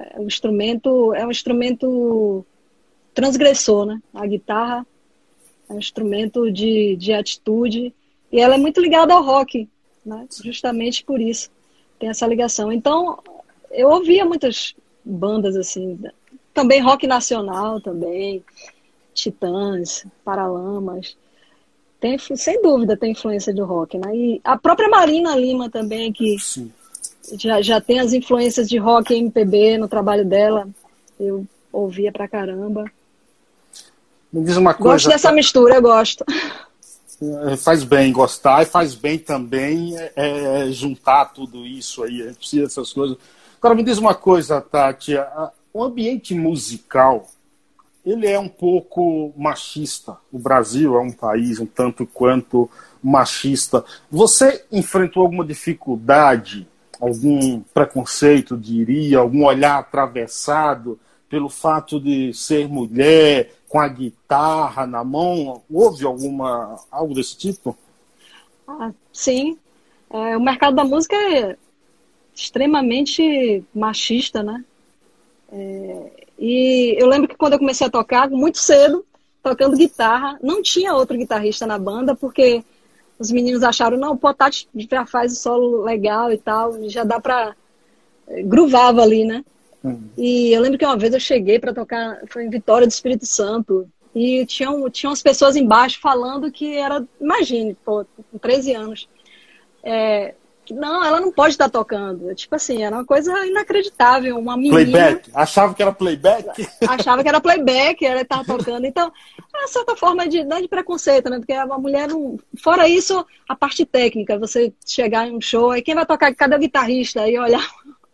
É, 0.00 0.20
o 0.20 0.24
instrumento 0.24 1.14
é 1.14 1.26
um 1.26 1.30
instrumento 1.30 2.44
transgressor, 3.12 3.86
né? 3.86 4.00
A 4.12 4.26
guitarra 4.26 4.86
é 5.68 5.72
um 5.72 5.78
instrumento 5.78 6.50
de, 6.50 6.96
de 6.96 7.12
atitude 7.12 7.94
e 8.30 8.40
ela 8.40 8.54
é 8.54 8.58
muito 8.58 8.80
ligada 8.80 9.14
ao 9.14 9.22
rock, 9.22 9.68
né? 10.04 10.26
Justamente 10.42 11.04
por 11.04 11.20
isso 11.20 11.50
tem 11.98 12.08
essa 12.08 12.26
ligação. 12.26 12.72
Então 12.72 13.18
eu 13.70 13.88
ouvia 13.88 14.24
muitas 14.24 14.74
bandas 15.04 15.56
assim, 15.56 15.98
também 16.52 16.80
rock 16.80 17.06
nacional 17.06 17.80
também, 17.80 18.44
Titãs, 19.12 20.06
Paralamas. 20.24 21.16
Tem, 22.00 22.18
sem 22.18 22.60
dúvida 22.60 22.96
tem 22.96 23.12
influência 23.12 23.54
do 23.54 23.64
rock, 23.64 23.96
né? 23.96 24.14
E 24.14 24.40
a 24.44 24.58
própria 24.58 24.88
Marina 24.88 25.36
Lima 25.36 25.70
também 25.70 26.12
que 26.12 26.38
Sim 26.38 26.70
já, 27.32 27.60
já 27.62 27.80
tem 27.80 28.00
as 28.00 28.12
influências 28.12 28.68
de 28.68 28.78
rock 28.78 29.12
e 29.12 29.18
MPB 29.18 29.78
no 29.78 29.88
trabalho 29.88 30.24
dela. 30.24 30.68
Eu 31.18 31.46
ouvia 31.72 32.12
pra 32.12 32.28
caramba. 32.28 32.84
Me 34.32 34.44
diz 34.44 34.56
uma 34.56 34.74
coisa. 34.74 34.94
Gosto 34.94 35.08
dessa 35.08 35.28
tá... 35.28 35.34
mistura, 35.34 35.76
eu 35.76 35.82
gosto. 35.82 36.24
É, 37.50 37.56
faz 37.56 37.84
bem 37.84 38.12
gostar 38.12 38.62
e 38.62 38.66
faz 38.66 38.94
bem 38.94 39.18
também 39.18 39.96
é, 39.96 40.12
é, 40.16 40.72
juntar 40.72 41.26
tudo 41.26 41.64
isso 41.64 42.02
aí. 42.02 42.22
A 42.22 42.26
gente 42.26 42.38
precisa 42.38 42.64
dessas 42.64 42.92
coisas. 42.92 43.16
Agora 43.58 43.74
me 43.74 43.82
diz 43.82 43.98
uma 43.98 44.14
coisa, 44.14 44.60
Tati. 44.60 45.14
O 45.72 45.82
ambiente 45.82 46.34
musical 46.34 47.26
ele 48.04 48.26
é 48.26 48.38
um 48.38 48.48
pouco 48.48 49.32
machista. 49.36 50.16
O 50.30 50.38
Brasil 50.38 50.94
é 50.96 51.00
um 51.00 51.10
país 51.10 51.58
um 51.58 51.66
tanto 51.66 52.06
quanto 52.06 52.68
machista. 53.02 53.84
Você 54.10 54.64
enfrentou 54.70 55.22
alguma 55.22 55.44
dificuldade 55.44 56.68
algum 57.04 57.60
preconceito, 57.60 58.56
diria, 58.56 59.18
algum 59.18 59.44
olhar 59.44 59.78
atravessado 59.78 60.98
pelo 61.28 61.48
fato 61.48 62.00
de 62.00 62.32
ser 62.32 62.68
mulher, 62.68 63.52
com 63.68 63.78
a 63.78 63.88
guitarra 63.88 64.86
na 64.86 65.04
mão? 65.04 65.62
Houve 65.70 66.04
alguma 66.06 66.78
algo 66.90 67.14
desse 67.14 67.36
tipo? 67.36 67.76
Ah, 68.66 68.92
sim. 69.12 69.58
É, 70.10 70.36
o 70.36 70.40
mercado 70.40 70.76
da 70.76 70.84
música 70.84 71.16
é 71.16 71.56
extremamente 72.34 73.64
machista, 73.74 74.42
né? 74.42 74.64
É, 75.52 76.26
e 76.38 76.96
eu 76.98 77.06
lembro 77.06 77.28
que 77.28 77.36
quando 77.36 77.54
eu 77.54 77.58
comecei 77.58 77.86
a 77.86 77.90
tocar, 77.90 78.30
muito 78.30 78.58
cedo, 78.58 79.04
tocando 79.42 79.76
guitarra, 79.76 80.38
não 80.42 80.62
tinha 80.62 80.94
outro 80.94 81.18
guitarrista 81.18 81.66
na 81.66 81.78
banda, 81.78 82.14
porque 82.14 82.64
os 83.18 83.30
meninos 83.30 83.62
acharam, 83.62 83.96
não, 83.96 84.12
o 84.12 84.18
Potati 84.18 84.68
já 84.90 85.06
faz 85.06 85.32
o 85.32 85.36
solo 85.36 85.82
legal 85.82 86.32
e 86.32 86.38
tal, 86.38 86.88
já 86.88 87.04
dá 87.04 87.20
pra. 87.20 87.54
Eh, 88.28 88.42
gruvava 88.42 89.02
ali, 89.02 89.24
né? 89.24 89.44
Uhum. 89.82 90.08
E 90.16 90.52
eu 90.52 90.60
lembro 90.60 90.78
que 90.78 90.84
uma 90.84 90.96
vez 90.96 91.12
eu 91.12 91.20
cheguei 91.20 91.58
para 91.58 91.74
tocar, 91.74 92.20
foi 92.28 92.44
em 92.44 92.50
Vitória 92.50 92.86
do 92.86 92.90
Espírito 92.90 93.26
Santo, 93.26 93.88
e 94.14 94.46
tinham, 94.46 94.88
tinham 94.88 95.10
umas 95.10 95.22
pessoas 95.22 95.56
embaixo 95.56 95.98
falando 96.00 96.50
que 96.50 96.76
era, 96.76 97.04
imagine, 97.20 97.76
pô, 97.84 98.06
com 98.30 98.38
13 98.38 98.74
anos, 98.74 99.08
é, 99.82 100.34
não, 100.72 101.04
ela 101.04 101.20
não 101.20 101.32
pode 101.32 101.54
estar 101.54 101.68
tocando. 101.68 102.34
Tipo 102.34 102.54
assim, 102.54 102.82
era 102.82 102.96
uma 102.96 103.04
coisa 103.04 103.32
inacreditável. 103.46 104.38
Uma 104.38 104.56
menina. 104.56 104.76
Playback? 104.76 105.30
Achava 105.34 105.74
que 105.74 105.82
era 105.82 105.92
playback? 105.92 106.68
Achava 106.88 107.22
que 107.22 107.28
era 107.28 107.40
playback, 107.40 108.06
ela 108.06 108.22
estava 108.22 108.44
tocando. 108.44 108.86
Então, 108.86 109.12
é 109.52 109.58
uma 109.58 109.68
certa 109.68 109.96
forma 109.96 110.26
de, 110.26 110.42
de 110.44 110.68
preconceito, 110.68 111.28
né? 111.28 111.38
Porque 111.38 111.52
a 111.52 111.66
mulher 111.66 112.08
não. 112.08 112.38
Fora 112.62 112.88
isso, 112.88 113.26
a 113.48 113.54
parte 113.54 113.84
técnica, 113.84 114.38
você 114.38 114.72
chegar 114.86 115.28
em 115.28 115.36
um 115.36 115.40
show, 115.40 115.72
aí 115.72 115.82
quem 115.82 115.94
vai 115.94 116.06
tocar? 116.06 116.34
Cadê 116.34 116.56
o 116.56 116.60
guitarrista? 116.60 117.22
Aí 117.22 117.38
olhar. 117.38 117.68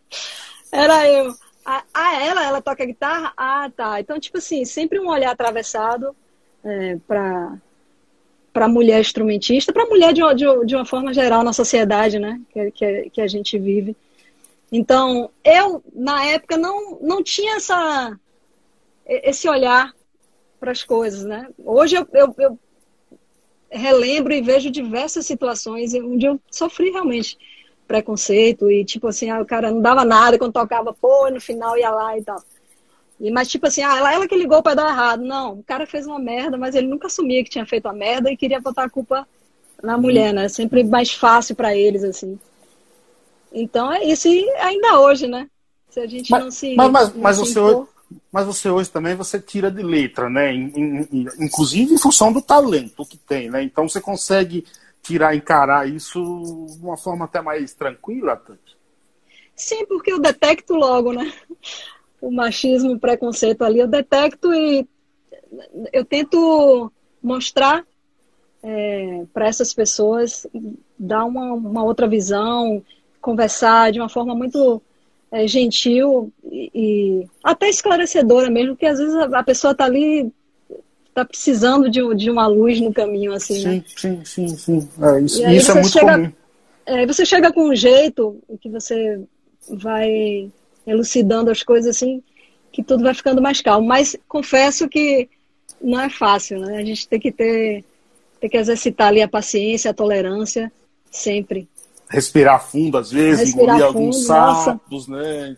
Era 0.71 1.07
eu. 1.07 1.33
Ah, 1.63 2.21
ela, 2.21 2.43
ela 2.43 2.61
toca 2.61 2.85
guitarra? 2.85 3.31
Ah, 3.37 3.69
tá. 3.75 3.99
Então, 3.99 4.19
tipo 4.19 4.39
assim, 4.39 4.65
sempre 4.65 4.99
um 4.99 5.07
olhar 5.07 5.31
atravessado 5.31 6.15
é, 6.63 6.97
para 7.07 7.57
para 8.53 8.65
a 8.65 8.69
mulher 8.69 8.99
instrumentista, 8.99 9.71
para 9.71 9.83
a 9.83 9.87
mulher 9.87 10.13
de 10.13 10.21
de, 10.35 10.65
de, 10.65 10.75
uma 10.75 10.85
forma 10.85 11.13
geral 11.13 11.43
na 11.43 11.53
sociedade, 11.53 12.19
né, 12.19 12.39
que, 12.51 12.71
que, 12.71 13.09
que, 13.11 13.21
a 13.21 13.27
gente 13.27 13.57
vive. 13.57 13.95
Então, 14.71 15.29
eu, 15.43 15.83
na 15.93 16.25
época, 16.25 16.57
não, 16.57 16.99
não 17.01 17.23
tinha 17.23 17.55
essa, 17.55 18.17
esse 19.05 19.47
olhar 19.47 19.93
para 20.59 20.71
as 20.71 20.83
coisas, 20.83 21.23
né. 21.23 21.47
Hoje 21.63 21.95
eu, 21.95 22.07
eu, 22.13 22.35
eu, 22.37 22.59
relembro 23.69 24.33
e 24.33 24.41
vejo 24.41 24.69
diversas 24.69 25.25
situações 25.25 25.93
onde 25.93 26.25
eu 26.25 26.39
sofri 26.51 26.91
realmente 26.91 27.37
preconceito 27.87 28.69
e, 28.69 28.85
tipo 28.85 29.07
assim, 29.07 29.29
ah, 29.29 29.41
o 29.41 29.45
cara 29.45 29.71
não 29.71 29.81
dava 29.81 30.05
nada 30.05 30.37
quando 30.37 30.53
tocava, 30.53 30.93
pô, 30.93 31.29
no 31.29 31.41
final 31.41 31.77
ia 31.77 31.89
lá 31.89 32.17
e 32.17 32.23
tal. 32.23 32.41
E, 33.21 33.29
mas, 33.29 33.47
tipo 33.47 33.67
assim, 33.67 33.83
ah, 33.83 33.97
ela, 33.97 34.11
ela 34.11 34.27
que 34.27 34.35
ligou 34.35 34.63
para 34.63 34.73
dar 34.73 34.89
errado. 34.89 35.23
Não, 35.23 35.59
o 35.59 35.63
cara 35.63 35.85
fez 35.85 36.07
uma 36.07 36.17
merda, 36.17 36.57
mas 36.57 36.73
ele 36.73 36.87
nunca 36.87 37.05
assumia 37.05 37.43
que 37.43 37.51
tinha 37.51 37.65
feito 37.67 37.85
a 37.85 37.93
merda 37.93 38.31
e 38.31 38.35
queria 38.35 38.59
botar 38.59 38.85
a 38.85 38.89
culpa 38.89 39.27
na 39.83 39.95
mulher, 39.95 40.33
né? 40.33 40.49
Sempre 40.49 40.83
mais 40.83 41.13
fácil 41.13 41.55
para 41.55 41.75
eles, 41.75 42.03
assim. 42.03 42.39
Então 43.53 43.93
é 43.93 44.03
isso, 44.05 44.27
e 44.27 44.49
ainda 44.57 44.99
hoje, 44.99 45.27
né? 45.27 45.47
Se 45.91 45.99
a 45.99 46.07
gente 46.07 46.31
mas, 46.31 46.43
não 46.43 46.51
se. 46.51 46.75
Mas, 46.75 46.91
mas, 46.91 47.13
mas 47.13 47.37
você 47.37 47.59
hoje, 47.59 47.87
mas 48.31 48.45
você 48.47 48.69
hoje 48.69 48.89
também 48.89 49.13
você 49.13 49.39
tira 49.39 49.69
de 49.69 49.83
letra, 49.83 50.27
né? 50.27 50.51
Inclusive 50.55 51.93
em 51.93 51.99
função 51.99 52.33
do 52.33 52.41
talento 52.41 53.05
que 53.05 53.17
tem, 53.17 53.51
né? 53.51 53.61
Então 53.61 53.87
você 53.87 54.01
consegue 54.01 54.65
tirar, 55.03 55.35
encarar 55.35 55.87
isso 55.87 56.19
de 56.69 56.83
uma 56.83 56.97
forma 56.97 57.25
até 57.25 57.39
mais 57.39 57.73
tranquila, 57.73 58.35
Tati? 58.35 58.77
Sim, 59.55 59.85
porque 59.85 60.11
eu 60.11 60.19
detecto 60.19 60.73
logo, 60.73 61.13
né? 61.13 61.31
O 62.21 62.31
machismo, 62.31 62.93
o 62.93 62.99
preconceito 62.99 63.63
ali, 63.63 63.79
eu 63.79 63.87
detecto 63.87 64.53
e 64.53 64.87
eu 65.91 66.05
tento 66.05 66.91
mostrar 67.21 67.83
é, 68.63 69.23
para 69.33 69.47
essas 69.47 69.73
pessoas, 69.73 70.45
dar 70.97 71.25
uma, 71.25 71.53
uma, 71.53 71.83
outra 71.83 72.07
visão, 72.07 72.81
conversar 73.19 73.91
de 73.91 73.99
uma 73.99 74.07
forma 74.07 74.35
muito 74.35 74.81
é, 75.31 75.47
gentil 75.47 76.31
e, 76.43 76.71
e, 76.73 77.27
até 77.43 77.69
esclarecedora 77.69 78.49
mesmo, 78.49 78.75
que 78.75 78.85
às 78.85 78.99
vezes 78.99 79.15
a, 79.15 79.39
a 79.39 79.43
pessoa 79.43 79.71
está 79.71 79.85
ali 79.85 80.31
está 81.07 81.25
precisando 81.25 81.89
de, 81.89 81.99
de 82.15 82.29
uma 82.29 82.47
luz 82.47 82.79
no 82.79 82.93
caminho 82.93 83.33
assim 83.33 83.55
sim 83.55 83.67
né? 83.67 83.83
sim 83.97 84.21
sim 84.23 84.47
sim 84.47 84.89
é, 85.01 85.19
isso, 85.19 85.45
isso 85.49 85.71
é 85.71 85.73
muito 85.73 85.89
chega, 85.89 86.13
comum 86.13 86.31
é, 86.85 87.05
você 87.05 87.25
chega 87.25 87.51
com 87.51 87.69
um 87.69 87.75
jeito 87.75 88.41
que 88.61 88.69
você 88.69 89.21
vai 89.69 90.49
elucidando 90.91 91.49
as 91.49 91.63
coisas 91.63 91.95
assim, 91.95 92.21
que 92.71 92.83
tudo 92.83 93.03
vai 93.03 93.13
ficando 93.13 93.41
mais 93.41 93.61
calmo. 93.61 93.87
Mas 93.87 94.15
confesso 94.27 94.87
que 94.87 95.29
não 95.81 95.99
é 95.99 96.09
fácil, 96.09 96.59
né? 96.59 96.77
A 96.77 96.85
gente 96.85 97.07
tem 97.07 97.19
que 97.19 97.31
ter, 97.31 97.83
tem 98.39 98.49
que 98.49 98.57
exercitar 98.57 99.07
ali 99.07 99.21
a 99.21 99.27
paciência, 99.27 99.91
a 99.91 99.93
tolerância, 99.93 100.71
sempre. 101.09 101.67
Respirar 102.09 102.63
fundo 102.63 102.97
às 102.97 103.11
vezes, 103.11 103.53
Respirar 103.53 103.75
engolir 103.75 103.87
fundo, 103.87 103.97
alguns 103.97 104.25
sapos, 104.25 105.07
nossa. 105.07 105.23
né? 105.23 105.55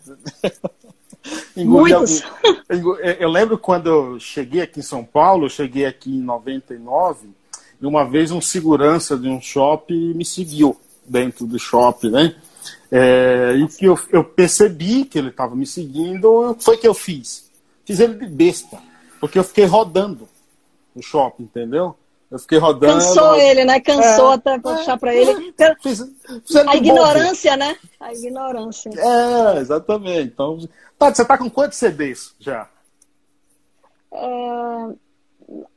Muitos. 1.56 2.22
Algum... 2.70 2.94
Eu 3.18 3.30
lembro 3.30 3.58
quando 3.58 3.88
eu 3.88 4.20
cheguei 4.20 4.60
aqui 4.60 4.80
em 4.80 4.82
São 4.82 5.04
Paulo, 5.04 5.46
eu 5.46 5.50
cheguei 5.50 5.86
aqui 5.86 6.10
em 6.10 6.20
99, 6.20 7.28
e 7.80 7.86
uma 7.86 8.04
vez 8.04 8.30
um 8.30 8.40
segurança 8.40 9.16
de 9.16 9.28
um 9.28 9.40
shopping 9.40 10.12
me 10.14 10.24
seguiu 10.24 10.76
dentro 11.06 11.46
do 11.46 11.58
shopping, 11.58 12.10
né? 12.10 12.34
É, 12.96 13.56
e 13.56 13.66
que 13.66 13.86
eu, 13.86 13.98
eu 14.12 14.22
percebi 14.22 15.04
que 15.04 15.18
ele 15.18 15.30
estava 15.30 15.56
me 15.56 15.66
seguindo, 15.66 16.56
foi 16.60 16.76
que 16.76 16.86
eu 16.86 16.94
fiz. 16.94 17.50
Fiz 17.84 17.98
ele 17.98 18.14
de 18.14 18.26
besta. 18.26 18.78
Porque 19.18 19.36
eu 19.36 19.42
fiquei 19.42 19.64
rodando 19.64 20.28
no 20.94 21.02
shopping, 21.02 21.42
entendeu? 21.42 21.96
Eu 22.30 22.38
fiquei 22.38 22.56
rodando. 22.56 22.92
Cansou 22.92 23.34
ele, 23.34 23.64
né? 23.64 23.80
Cansou 23.80 24.30
é, 24.30 24.34
até 24.34 24.58
puxar 24.60 24.94
é, 24.94 24.96
para 24.96 25.12
ele. 25.12 25.52
Fiz, 25.82 26.04
fiz 26.46 26.56
a 26.56 26.76
ignorância, 26.76 27.56
né? 27.56 27.76
A 27.98 28.14
ignorância. 28.14 28.90
É, 28.96 29.58
exatamente. 29.58 30.30
Então, 30.32 30.56
Tati, 30.96 31.16
você 31.16 31.24
tá 31.24 31.36
com 31.36 31.50
quantos 31.50 31.78
CDs 31.78 32.32
já? 32.38 32.68
É, 34.12 34.94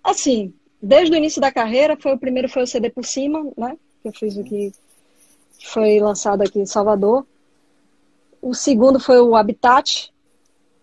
assim, 0.03 0.53
desde 0.79 1.15
o 1.15 1.17
início 1.17 1.41
da 1.41 1.51
carreira, 1.51 1.97
foi 1.99 2.13
o 2.13 2.19
primeiro 2.19 2.47
foi 2.47 2.61
o 2.61 2.67
CD 2.67 2.91
por 2.91 3.03
cima, 3.03 3.43
né? 3.57 3.75
Que 4.03 4.09
eu 4.09 4.13
fiz 4.13 4.37
aqui, 4.37 4.71
foi 5.65 5.99
lançado 5.99 6.41
aqui 6.41 6.59
em 6.59 6.65
Salvador. 6.65 7.25
O 8.41 8.53
segundo 8.53 8.99
foi 8.99 9.19
o 9.19 9.35
Habitat, 9.35 10.11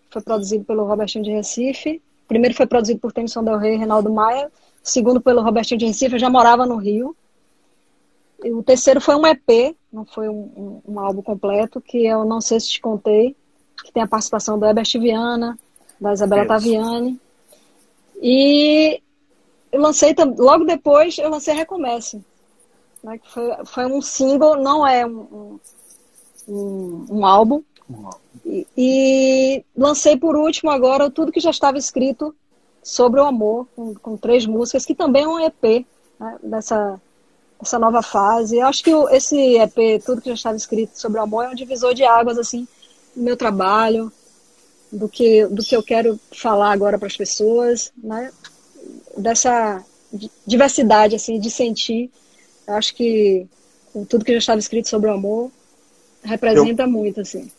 foi 0.09 0.21
produzido 0.21 0.63
pelo 0.63 0.85
Robertinho 0.85 1.23
de 1.23 1.31
Recife. 1.31 2.01
O 2.25 2.27
primeiro 2.27 2.55
foi 2.55 2.65
produzido 2.65 2.99
por 2.99 3.11
Tennyson 3.11 3.43
Del 3.43 3.57
Rey 3.57 3.75
e 3.75 3.77
Reinaldo 3.77 4.11
Maia. 4.11 4.51
O 4.83 4.87
segundo 4.87 5.21
pelo 5.21 5.41
Robertinho 5.41 5.79
de 5.79 5.85
Recife, 5.85 6.15
eu 6.15 6.19
já 6.19 6.29
morava 6.29 6.65
no 6.65 6.75
Rio. 6.77 7.15
E 8.43 8.51
o 8.51 8.61
terceiro 8.61 8.99
foi 9.01 9.15
um 9.15 9.25
EP, 9.25 9.75
não 9.91 10.05
foi 10.05 10.29
um, 10.29 10.81
um, 10.85 10.93
um, 10.93 10.99
álbum 10.99 11.21
completo, 11.21 11.81
que 11.81 12.05
eu 12.05 12.25
não 12.25 12.41
sei 12.41 12.59
se 12.59 12.69
te 12.69 12.81
contei, 12.81 13.35
que 13.83 13.91
tem 13.91 14.03
a 14.03 14.07
participação 14.07 14.59
do 14.59 14.65
Herbert 14.65 14.89
Viana, 14.99 15.57
da 15.99 16.13
Isabela 16.13 16.41
Isso. 16.41 16.49
Taviani. 16.49 17.19
E 18.21 19.01
eu 19.71 19.81
lancei, 19.81 20.13
logo 20.37 20.65
depois, 20.65 21.17
eu 21.17 21.29
lancei 21.29 21.53
Recomece. 21.53 22.21
Né, 23.05 23.19
que 23.19 23.31
foi, 23.31 23.51
foi 23.65 23.85
um 23.85 24.01
single, 24.01 24.57
não 24.57 24.85
é 24.85 25.05
um, 25.05 25.59
um, 26.47 27.05
um 27.07 27.25
álbum. 27.25 27.61
E, 28.43 28.67
e, 28.75 29.65
lancei 29.77 30.17
por 30.17 30.35
último 30.35 30.71
agora 30.71 31.11
tudo 31.11 31.31
que 31.31 31.39
já 31.39 31.51
estava 31.51 31.77
escrito 31.77 32.33
sobre 32.81 33.21
o 33.21 33.25
amor, 33.25 33.67
com, 33.75 33.93
com 33.93 34.17
três 34.17 34.47
músicas, 34.47 34.87
que 34.87 34.95
também 34.95 35.23
é 35.23 35.27
um 35.27 35.39
EP 35.39 35.85
né, 36.19 36.39
dessa, 36.41 36.99
dessa 37.59 37.77
nova 37.77 38.01
fase. 38.01 38.57
Eu 38.57 38.65
acho 38.65 38.83
que 38.83 38.89
esse 39.11 39.37
EP, 39.59 40.03
tudo 40.03 40.19
que 40.19 40.29
já 40.29 40.35
estava 40.35 40.57
escrito 40.57 40.99
sobre 40.99 41.19
o 41.19 41.23
amor, 41.23 41.45
é 41.45 41.49
um 41.49 41.55
divisor 41.55 41.93
de 41.93 42.03
águas 42.03 42.39
assim 42.39 42.67
no 43.15 43.21
meu 43.21 43.37
trabalho, 43.37 44.11
do 44.91 45.07
que, 45.07 45.45
do 45.45 45.63
que 45.63 45.75
eu 45.75 45.83
quero 45.83 46.19
falar 46.31 46.71
agora 46.71 46.97
para 46.97 47.07
as 47.07 47.15
pessoas, 47.15 47.93
né? 47.95 48.31
dessa 49.15 49.85
diversidade 50.47 51.15
assim 51.15 51.39
de 51.39 51.51
sentir. 51.51 52.09
Eu 52.67 52.73
acho 52.75 52.95
que 52.95 53.47
tudo 54.09 54.25
que 54.25 54.33
já 54.33 54.39
estava 54.39 54.59
escrito 54.59 54.89
sobre 54.89 55.09
o 55.09 55.13
amor 55.13 55.51
representa 56.23 56.83
eu, 56.83 56.89
muito 56.89 57.21
assim. 57.21 57.51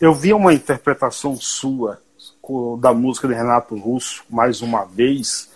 Eu 0.00 0.14
vi 0.14 0.32
uma 0.32 0.54
interpretação 0.54 1.36
sua 1.36 2.00
da 2.78 2.92
música 2.92 3.26
de 3.26 3.34
Renato 3.34 3.74
Russo 3.76 4.22
mais 4.28 4.60
uma 4.60 4.84
vez 4.84 5.48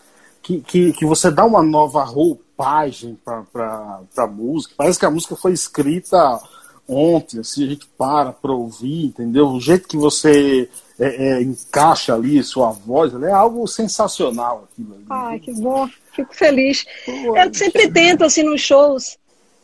que, 0.43 0.61
que, 0.61 0.93
que 0.93 1.05
você 1.05 1.31
dá 1.31 1.45
uma 1.45 1.63
nova 1.63 2.03
roupagem 2.03 3.19
para 3.23 4.01
a 4.17 4.27
música. 4.27 4.75
Parece 4.77 4.99
que 4.99 5.05
a 5.05 5.11
música 5.11 5.37
foi 5.37 5.53
escrita 5.53 6.41
ontem, 6.89 7.41
assim, 7.41 7.67
a 7.67 7.69
gente 7.69 7.87
para 7.99 8.33
para 8.33 8.53
ouvir, 8.53 9.07
entendeu? 9.07 9.49
O 9.49 9.61
jeito 9.61 9.87
que 9.87 9.99
você 9.99 10.71
é, 10.99 11.33
é, 11.33 11.43
encaixa 11.43 12.15
ali 12.15 12.43
sua 12.43 12.71
voz, 12.71 13.13
é 13.23 13.31
algo 13.31 13.67
sensacional. 13.67 14.67
Aquilo 14.73 14.95
ali. 14.95 15.05
Ai, 15.11 15.39
que 15.39 15.53
bom, 15.53 15.87
fico 16.19 16.35
feliz. 16.35 16.85
Pô, 17.05 17.37
eu 17.37 17.55
sempre 17.55 17.91
tento, 17.91 18.25
assim, 18.25 18.43
nos 18.43 18.61
shows, 18.61 19.19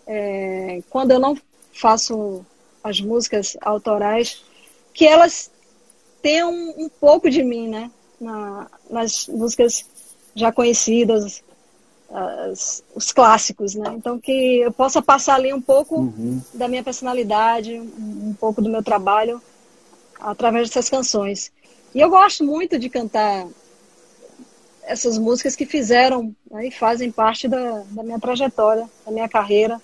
é, 0.07 0.81
quando 0.91 1.11
eu 1.11 1.19
não 1.19 1.37
faço 1.73 2.45
as 2.83 3.01
músicas 3.01 3.57
autorais, 3.61 4.43
que 4.93 5.07
elas 5.07 5.51
tenham 6.23 6.53
um, 6.53 6.85
um 6.85 6.89
pouco 6.89 7.29
de 7.29 7.43
mim, 7.43 7.69
né? 7.69 7.91
Na, 8.21 8.69
nas 8.89 9.27
músicas 9.27 9.85
já 10.35 10.53
conhecidas, 10.53 11.43
as, 12.11 12.85
os 12.95 13.13
clássicos, 13.13 13.75
né? 13.75 13.93
Então 13.97 14.19
que 14.19 14.61
eu 14.61 14.73
possa 14.73 15.03
passar 15.03 15.35
ali 15.35 15.53
um 15.53 15.61
pouco 15.61 15.97
uhum. 15.97 16.41
da 16.53 16.69
minha 16.69 16.83
personalidade, 16.83 17.79
um, 17.79 18.29
um 18.29 18.37
pouco 18.39 18.63
do 18.63 18.71
meu 18.71 18.83
trabalho 18.83 19.43
através 20.21 20.69
dessas 20.69 20.89
canções. 20.89 21.51
E 21.95 22.01
eu 22.01 22.09
gosto 22.09 22.45
muito 22.45 22.79
de 22.79 22.89
cantar 22.89 23.47
essas 24.87 25.19
músicas 25.19 25.57
que 25.57 25.67
fizeram 25.67 26.35
né, 26.51 26.69
e 26.69 26.71
fazem 26.71 27.11
parte 27.11 27.49
da, 27.49 27.83
da 27.91 28.03
minha 28.03 28.19
trajetória, 28.19 28.89
da 29.05 29.13
minha 29.13 29.29
carreira. 29.29 29.81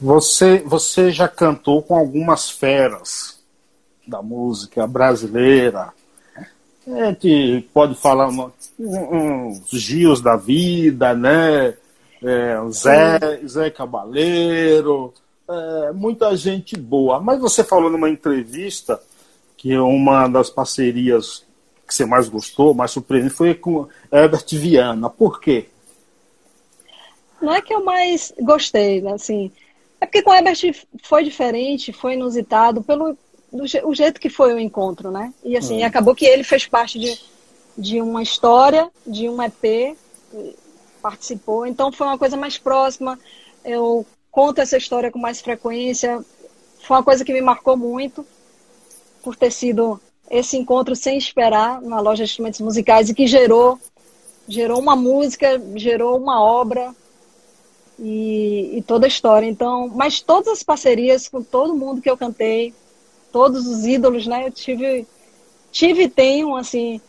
Você, 0.00 0.58
você 0.58 1.10
já 1.10 1.28
cantou 1.28 1.82
com 1.82 1.96
algumas 1.96 2.50
feras 2.50 3.42
da 4.06 4.20
música 4.22 4.86
brasileira. 4.86 5.92
A 6.86 7.06
gente 7.06 7.68
pode 7.72 7.94
falar 7.94 8.28
uns 8.28 8.52
um, 8.78 9.62
Gios 9.72 10.20
da 10.20 10.36
vida, 10.36 11.14
né? 11.14 11.74
É, 12.22 12.56
Zé, 12.70 13.40
Zé 13.46 13.70
Cabaleiro, 13.70 15.12
é, 15.48 15.92
muita 15.92 16.36
gente 16.36 16.76
boa. 16.76 17.20
Mas 17.20 17.40
você 17.40 17.64
falou 17.64 17.90
numa 17.90 18.10
entrevista 18.10 19.00
que 19.56 19.76
uma 19.78 20.28
das 20.28 20.50
parcerias 20.50 21.44
que 21.86 21.94
você 21.94 22.04
mais 22.04 22.28
gostou, 22.28 22.74
mais 22.74 22.90
surpreendente, 22.90 23.34
foi 23.34 23.54
com 23.54 23.88
Herbert 24.10 24.46
Viana. 24.52 25.10
Por 25.10 25.40
quê? 25.40 25.66
Não 27.40 27.54
é 27.54 27.60
que 27.60 27.74
eu 27.74 27.84
mais 27.84 28.32
gostei, 28.40 29.00
né, 29.00 29.12
assim. 29.12 29.52
É 30.00 30.06
porque 30.06 30.22
com 30.22 30.30
o 30.30 30.34
Herbert 30.34 30.56
foi 31.02 31.24
diferente, 31.24 31.92
foi 31.92 32.14
inusitado 32.14 32.82
pelo 32.82 33.16
do, 33.54 33.64
o 33.88 33.94
jeito 33.94 34.20
que 34.20 34.28
foi 34.28 34.52
o 34.52 34.58
encontro, 34.58 35.10
né? 35.12 35.32
E 35.44 35.56
assim, 35.56 35.82
hum. 35.82 35.86
acabou 35.86 36.14
que 36.14 36.26
ele 36.26 36.42
fez 36.42 36.66
parte 36.66 36.98
de, 36.98 37.18
de 37.78 38.02
uma 38.02 38.22
história, 38.22 38.90
de 39.06 39.28
um 39.28 39.40
EP, 39.40 39.96
participou, 41.00 41.64
então 41.64 41.92
foi 41.92 42.06
uma 42.06 42.18
coisa 42.18 42.36
mais 42.36 42.58
próxima. 42.58 43.18
Eu 43.64 44.04
conto 44.30 44.60
essa 44.60 44.76
história 44.76 45.10
com 45.10 45.18
mais 45.18 45.40
frequência. 45.40 46.22
Foi 46.80 46.96
uma 46.96 47.04
coisa 47.04 47.24
que 47.24 47.32
me 47.32 47.40
marcou 47.40 47.76
muito, 47.76 48.26
por 49.22 49.36
ter 49.36 49.52
sido 49.52 50.00
esse 50.34 50.56
encontro 50.56 50.96
sem 50.96 51.16
esperar 51.16 51.80
na 51.80 52.00
loja 52.00 52.24
de 52.24 52.30
instrumentos 52.30 52.60
musicais 52.60 53.08
e 53.08 53.14
que 53.14 53.26
gerou 53.26 53.78
gerou 54.46 54.78
uma 54.78 54.94
música, 54.94 55.62
gerou 55.74 56.18
uma 56.18 56.42
obra 56.42 56.94
e, 57.98 58.76
e, 58.76 58.82
toda 58.82 59.06
a 59.06 59.08
história. 59.08 59.46
Então, 59.46 59.88
mas 59.88 60.20
todas 60.20 60.48
as 60.48 60.62
parcerias 60.62 61.28
com 61.28 61.42
todo 61.42 61.76
mundo 61.76 62.02
que 62.02 62.10
eu 62.10 62.16
cantei, 62.16 62.74
todos 63.32 63.66
os 63.66 63.86
ídolos, 63.86 64.26
né? 64.26 64.46
Eu 64.46 64.50
tive 64.50 65.06
tive 65.70 66.08
tenho 66.08 66.56
assim 66.56 67.00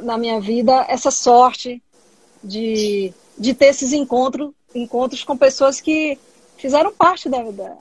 na 0.00 0.18
minha 0.18 0.40
vida 0.40 0.84
essa 0.88 1.10
sorte 1.10 1.80
de, 2.42 3.12
de 3.38 3.54
ter 3.54 3.66
esses 3.66 3.92
encontros 3.92 4.50
encontros 4.74 5.22
com 5.22 5.36
pessoas 5.36 5.80
que 5.80 6.18
fizeram 6.56 6.92
parte 6.92 7.28
da, 7.28 7.42
da, 7.50 7.76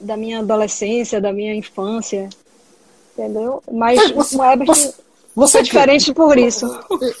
da 0.00 0.16
minha 0.16 0.40
adolescência, 0.40 1.20
da 1.20 1.32
minha 1.32 1.54
infância, 1.54 2.28
entendeu? 3.16 3.62
Mas 3.70 4.10
você, 4.10 4.36
o 4.36 4.44
Ebert 4.44 4.94
você, 5.34 5.58
é 5.58 5.62
diferente 5.62 6.12
por 6.12 6.36
isso. 6.36 6.66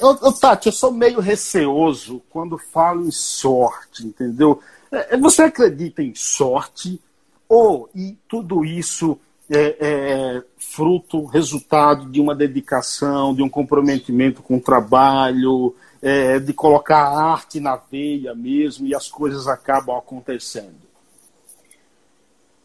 Eu, 0.00 0.18
eu, 0.22 0.32
Tati, 0.32 0.66
eu 0.66 0.72
sou 0.72 0.92
meio 0.92 1.20
receoso 1.20 2.20
quando 2.28 2.58
falo 2.58 3.06
em 3.06 3.10
sorte, 3.10 4.04
entendeu? 4.04 4.60
É, 4.90 5.14
é, 5.14 5.16
você 5.16 5.42
acredita 5.42 6.02
em 6.02 6.14
sorte 6.14 7.00
ou 7.48 7.88
e 7.94 8.16
tudo 8.28 8.64
isso 8.64 9.18
é, 9.48 9.76
é, 9.80 10.42
fruto, 10.58 11.24
resultado 11.24 12.10
de 12.10 12.20
uma 12.20 12.34
dedicação, 12.34 13.34
de 13.34 13.42
um 13.42 13.48
comprometimento 13.48 14.42
com 14.42 14.56
o 14.56 14.60
trabalho, 14.60 15.74
é, 16.02 16.38
de 16.38 16.52
colocar 16.52 17.02
a 17.04 17.32
arte 17.32 17.60
na 17.60 17.76
veia 17.76 18.34
mesmo 18.34 18.86
e 18.86 18.94
as 18.94 19.08
coisas 19.08 19.46
acabam 19.46 19.96
acontecendo? 19.96 20.90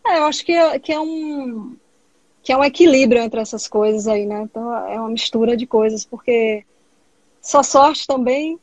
É, 0.06 0.20
eu 0.20 0.26
acho 0.26 0.46
que 0.46 0.80
que 0.80 0.92
é 0.92 1.00
um 1.00 1.76
que 2.46 2.52
é 2.54 2.58
um 2.58 2.64
equilíbrio 2.64 3.24
entre 3.24 3.42
essas 3.42 3.68
coisas 3.68 4.08
aí, 4.08 4.24
né? 4.24 4.44
Então 4.44 4.72
é 4.88 5.00
uma 5.00 5.10
mistura 5.10 5.58
de 5.58 5.66
coisas, 5.66 6.06
porque 6.06 6.64
só 7.42 7.64
sorte 7.64 8.06
também 8.06 8.60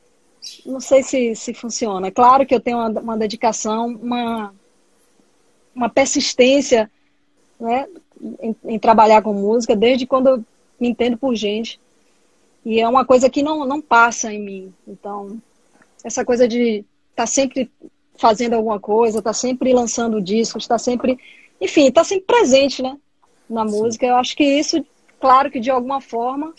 não 0.65 0.79
sei 0.81 1.03
se, 1.03 1.35
se 1.35 1.53
funciona. 1.53 2.07
É 2.07 2.11
claro 2.13 2.47
que 2.47 2.55
eu 2.55 2.61
tenho 2.61 2.79
uma, 2.79 3.01
uma 3.01 3.19
dedicação, 3.19 3.89
uma, 3.89 4.55
uma 5.75 5.89
persistência 5.89 6.89
né, 7.59 7.89
em, 8.41 8.55
em, 8.65 8.79
trabalhar 8.79 9.21
com 9.21 9.33
música 9.33 9.75
desde 9.75 10.07
quando 10.07 10.29
eu 10.29 10.45
me 10.79 10.89
entendo 10.89 11.17
por 11.17 11.35
gente. 11.35 11.81
E 12.65 12.81
é 12.81 12.89
uma 12.89 13.05
coisa 13.05 13.29
que 13.29 13.43
não, 13.43 13.65
não 13.65 13.81
passa 13.81 14.33
em 14.33 14.41
mim. 14.41 14.75
Então, 14.87 15.43
essa 16.05 16.25
coisa 16.25 16.47
de 16.47 16.85
estar 17.11 17.25
tá 17.25 17.27
sempre 17.27 17.69
fazendo 18.17 18.55
alguma 18.55 18.79
coisa, 18.79 19.19
estar 19.19 19.31
tá 19.31 19.35
sempre 19.35 19.73
lançando 19.73 20.23
discos, 20.23 20.63
estar 20.63 20.75
tá 20.75 20.79
sempre. 20.79 21.19
Enfim, 21.61 21.89
estar 21.89 22.03
tá 22.03 22.05
sempre 22.05 22.27
presente, 22.27 22.81
né? 22.81 22.97
Na 23.53 23.69
Sim. 23.69 23.77
música. 23.77 24.07
Eu 24.07 24.17
acho 24.17 24.37
que 24.37 24.45
isso, 24.45 24.85
claro 25.21 25.51
que 25.51 25.61
de 25.61 25.71
alguma 25.71 26.01
forma, 26.01 26.55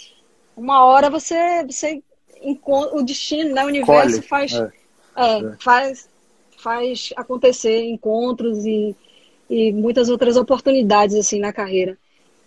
uma 0.56 0.86
hora 0.86 1.10
você, 1.10 1.64
você 1.66 2.02
encontra. 2.42 2.96
O 2.98 3.04
destino, 3.04 3.54
né? 3.54 3.64
O 3.64 3.68
universo 3.68 4.22
faz. 4.22 4.54
É. 4.54 4.72
É, 5.16 5.40
é. 5.40 5.56
faz 5.60 6.10
faz 6.58 7.10
acontecer 7.18 7.84
encontros 7.84 8.66
e, 8.66 8.96
e 9.50 9.74
muitas 9.74 10.08
outras 10.10 10.38
oportunidades 10.38 11.16
assim 11.16 11.40
na 11.40 11.52
carreira. 11.52 11.98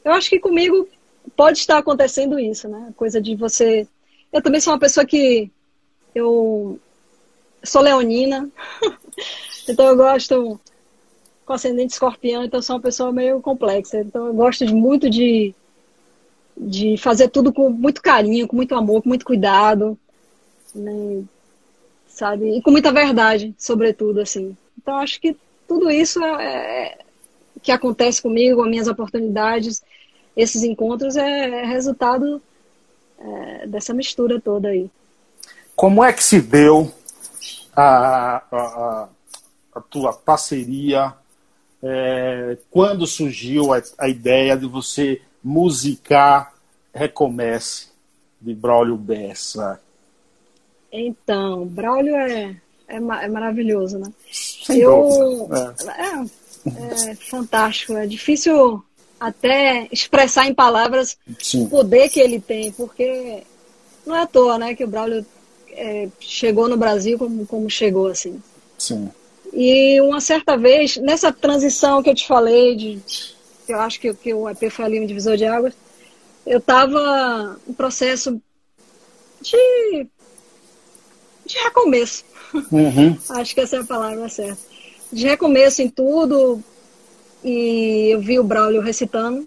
Eu 0.02 0.12
acho 0.12 0.30
que 0.30 0.40
comigo 0.40 0.88
pode 1.36 1.58
estar 1.58 1.76
acontecendo 1.76 2.38
isso, 2.38 2.66
né? 2.66 2.94
Coisa 2.96 3.20
de 3.20 3.36
você 3.36 3.86
eu 4.32 4.42
também 4.42 4.60
sou 4.60 4.72
uma 4.72 4.78
pessoa 4.78 5.06
que 5.06 5.50
eu 6.14 6.78
sou 7.62 7.82
leonina, 7.82 8.48
então 9.68 9.86
eu 9.86 9.96
gosto 9.96 10.60
com 11.46 11.52
ascendente 11.52 11.92
escorpião, 11.92 12.44
então 12.44 12.60
sou 12.60 12.76
uma 12.76 12.82
pessoa 12.82 13.12
meio 13.12 13.40
complexa. 13.40 14.00
Então 14.00 14.26
eu 14.26 14.34
gosto 14.34 14.66
de, 14.66 14.74
muito 14.74 15.08
de, 15.08 15.54
de 16.56 16.96
fazer 16.98 17.28
tudo 17.28 17.52
com 17.52 17.70
muito 17.70 18.02
carinho, 18.02 18.48
com 18.48 18.56
muito 18.56 18.74
amor, 18.74 19.02
com 19.02 19.08
muito 19.08 19.24
cuidado, 19.24 19.96
né? 20.74 21.24
sabe? 22.08 22.56
E 22.56 22.62
com 22.62 22.70
muita 22.70 22.90
verdade, 22.92 23.54
sobretudo, 23.58 24.20
assim. 24.20 24.56
Então 24.76 24.96
acho 24.96 25.20
que 25.20 25.36
tudo 25.68 25.90
isso 25.90 26.22
é, 26.24 26.42
é 26.42 26.98
que 27.62 27.70
acontece 27.70 28.22
comigo, 28.22 28.62
as 28.62 28.70
minhas 28.70 28.88
oportunidades, 28.88 29.82
esses 30.36 30.62
encontros 30.64 31.16
é, 31.16 31.62
é 31.62 31.66
resultado 31.66 32.42
é, 33.18 33.66
dessa 33.66 33.92
mistura 33.94 34.40
toda 34.40 34.68
aí. 34.68 34.90
Como 35.74 36.02
é 36.02 36.12
que 36.12 36.24
se 36.24 36.40
deu 36.40 36.90
a, 37.74 38.42
a, 38.50 39.08
a 39.74 39.80
tua 39.82 40.12
parceria? 40.14 41.14
É, 41.82 42.56
quando 42.70 43.06
surgiu 43.06 43.72
a, 43.72 43.82
a, 43.98 44.08
ideia 44.08 44.56
de 44.56 44.66
você 44.66 45.20
musicar 45.42 46.54
Recomece 46.92 47.88
de 48.40 48.54
Braulio 48.54 48.96
Bessa? 48.96 49.80
Então, 50.90 51.66
Braulio 51.66 52.16
é, 52.16 52.56
é, 52.88 52.96
é 52.96 53.28
maravilhoso, 53.28 53.98
né? 53.98 54.10
Sem 54.32 54.78
Eu, 54.78 55.48
é. 55.52 57.10
é, 57.10 57.14
fantástico. 57.14 57.94
É 57.94 58.06
difícil 58.06 58.82
até 59.20 59.88
expressar 59.92 60.46
em 60.46 60.54
palavras 60.54 61.16
Sim. 61.38 61.64
o 61.64 61.68
poder 61.68 62.08
que 62.08 62.20
ele 62.20 62.40
tem, 62.40 62.72
porque 62.72 63.42
não 64.06 64.16
é 64.16 64.22
à 64.22 64.26
toa, 64.26 64.58
né, 64.58 64.74
que 64.74 64.84
o 64.84 64.88
Braulio 64.88 65.24
é, 65.70 66.08
chegou 66.20 66.68
no 66.68 66.76
Brasil 66.76 67.18
como, 67.18 67.46
como 67.46 67.68
chegou, 67.68 68.06
assim. 68.06 68.40
Sim. 68.78 69.10
E 69.52 70.00
uma 70.00 70.20
certa 70.20 70.56
vez, 70.56 70.96
nessa 70.96 71.32
transição 71.32 72.02
que 72.02 72.10
eu 72.10 72.14
te 72.14 72.26
falei, 72.26 72.76
de, 72.76 73.00
eu 73.68 73.80
acho 73.80 74.00
que, 74.00 74.12
que 74.14 74.34
o 74.34 74.48
EP 74.48 74.70
foi 74.70 74.84
ali 74.84 75.00
um 75.00 75.06
divisor 75.06 75.36
de 75.36 75.44
águas, 75.44 75.74
eu 76.46 76.58
estava 76.58 77.58
em 77.66 77.72
processo 77.72 78.40
de, 79.40 80.06
de 81.44 81.58
recomeço. 81.58 82.24
Uhum. 82.54 83.16
acho 83.30 83.54
que 83.54 83.60
essa 83.60 83.76
é 83.76 83.80
a 83.80 83.84
palavra 83.84 84.28
certa. 84.28 84.58
De 85.12 85.26
recomeço 85.26 85.82
em 85.82 85.88
tudo, 85.88 86.62
e 87.44 88.10
eu 88.12 88.20
vi 88.20 88.38
o 88.38 88.44
Braulio 88.44 88.80
recitando 88.80 89.46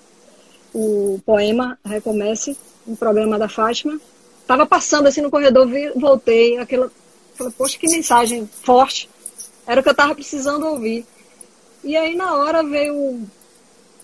o 0.73 1.19
poema 1.25 1.77
Recomece, 1.83 2.55
no 2.85 2.95
programa 2.95 3.37
da 3.37 3.49
Fátima. 3.49 3.99
Tava 4.47 4.65
passando 4.65 5.07
assim 5.07 5.21
no 5.21 5.29
corredor, 5.29 5.67
vi, 5.67 5.89
voltei, 5.95 6.57
aquilo, 6.57 6.91
falei, 7.35 7.53
poxa, 7.57 7.77
que 7.77 7.87
mensagem 7.87 8.49
forte. 8.63 9.09
Era 9.69 9.81
o 9.81 9.83
que 9.83 9.89
eu 9.89 9.95
tava 9.95 10.15
precisando 10.15 10.65
ouvir. 10.65 11.05
E 11.83 11.95
aí 11.95 12.15
na 12.15 12.35
hora 12.35 12.63
veio 12.63 12.95
o, 12.95 13.27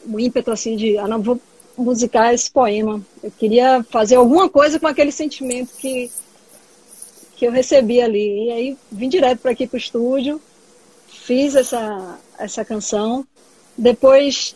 o 0.05 0.19
ímpeto 0.19 0.51
assim 0.51 0.75
de, 0.75 0.97
ah, 0.97 1.07
não 1.07 1.21
vou 1.21 1.41
musicar 1.75 2.33
esse 2.33 2.51
poema. 2.51 3.01
Eu 3.23 3.31
queria 3.31 3.83
fazer 3.89 4.15
alguma 4.15 4.47
coisa 4.47 4.79
com 4.79 4.87
aquele 4.87 5.11
sentimento 5.11 5.75
que 5.77 6.11
que 7.35 7.45
eu 7.45 7.51
recebi 7.51 7.99
ali. 7.99 8.45
E 8.47 8.51
aí 8.51 8.77
vim 8.91 9.09
direto 9.09 9.39
para 9.39 9.51
aqui 9.51 9.65
pro 9.65 9.77
estúdio, 9.77 10.39
fiz 11.07 11.55
essa 11.55 12.19
essa 12.37 12.63
canção 12.63 13.25
depois 13.77 14.55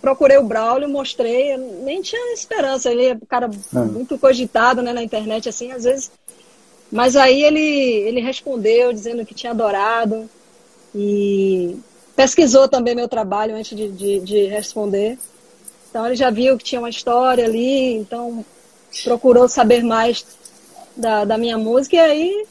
procurei 0.00 0.38
o 0.38 0.44
Braulio, 0.44 0.88
mostrei, 0.88 1.56
nem 1.56 2.00
tinha 2.00 2.32
esperança, 2.32 2.90
ele 2.90 3.06
é 3.06 3.14
um 3.14 3.26
cara 3.26 3.50
é. 3.74 3.78
muito 3.78 4.16
cogitado 4.16 4.80
né, 4.80 4.92
na 4.92 5.02
internet, 5.02 5.48
assim, 5.48 5.72
às 5.72 5.84
vezes. 5.84 6.10
Mas 6.90 7.16
aí 7.16 7.42
ele, 7.42 7.60
ele 7.60 8.20
respondeu 8.20 8.92
dizendo 8.92 9.24
que 9.24 9.34
tinha 9.34 9.52
adorado 9.52 10.28
e 10.94 11.76
pesquisou 12.16 12.66
também 12.66 12.94
meu 12.94 13.08
trabalho 13.08 13.54
antes 13.54 13.76
de, 13.76 13.88
de, 13.88 14.20
de 14.20 14.46
responder. 14.46 15.18
Então 15.90 16.06
ele 16.06 16.16
já 16.16 16.30
viu 16.30 16.56
que 16.56 16.64
tinha 16.64 16.80
uma 16.80 16.90
história 16.90 17.44
ali, 17.44 17.94
então 17.94 18.44
procurou 19.04 19.48
saber 19.48 19.82
mais 19.82 20.24
da, 20.96 21.24
da 21.24 21.38
minha 21.38 21.58
música 21.58 21.96
e 21.96 21.98
aí 21.98 22.46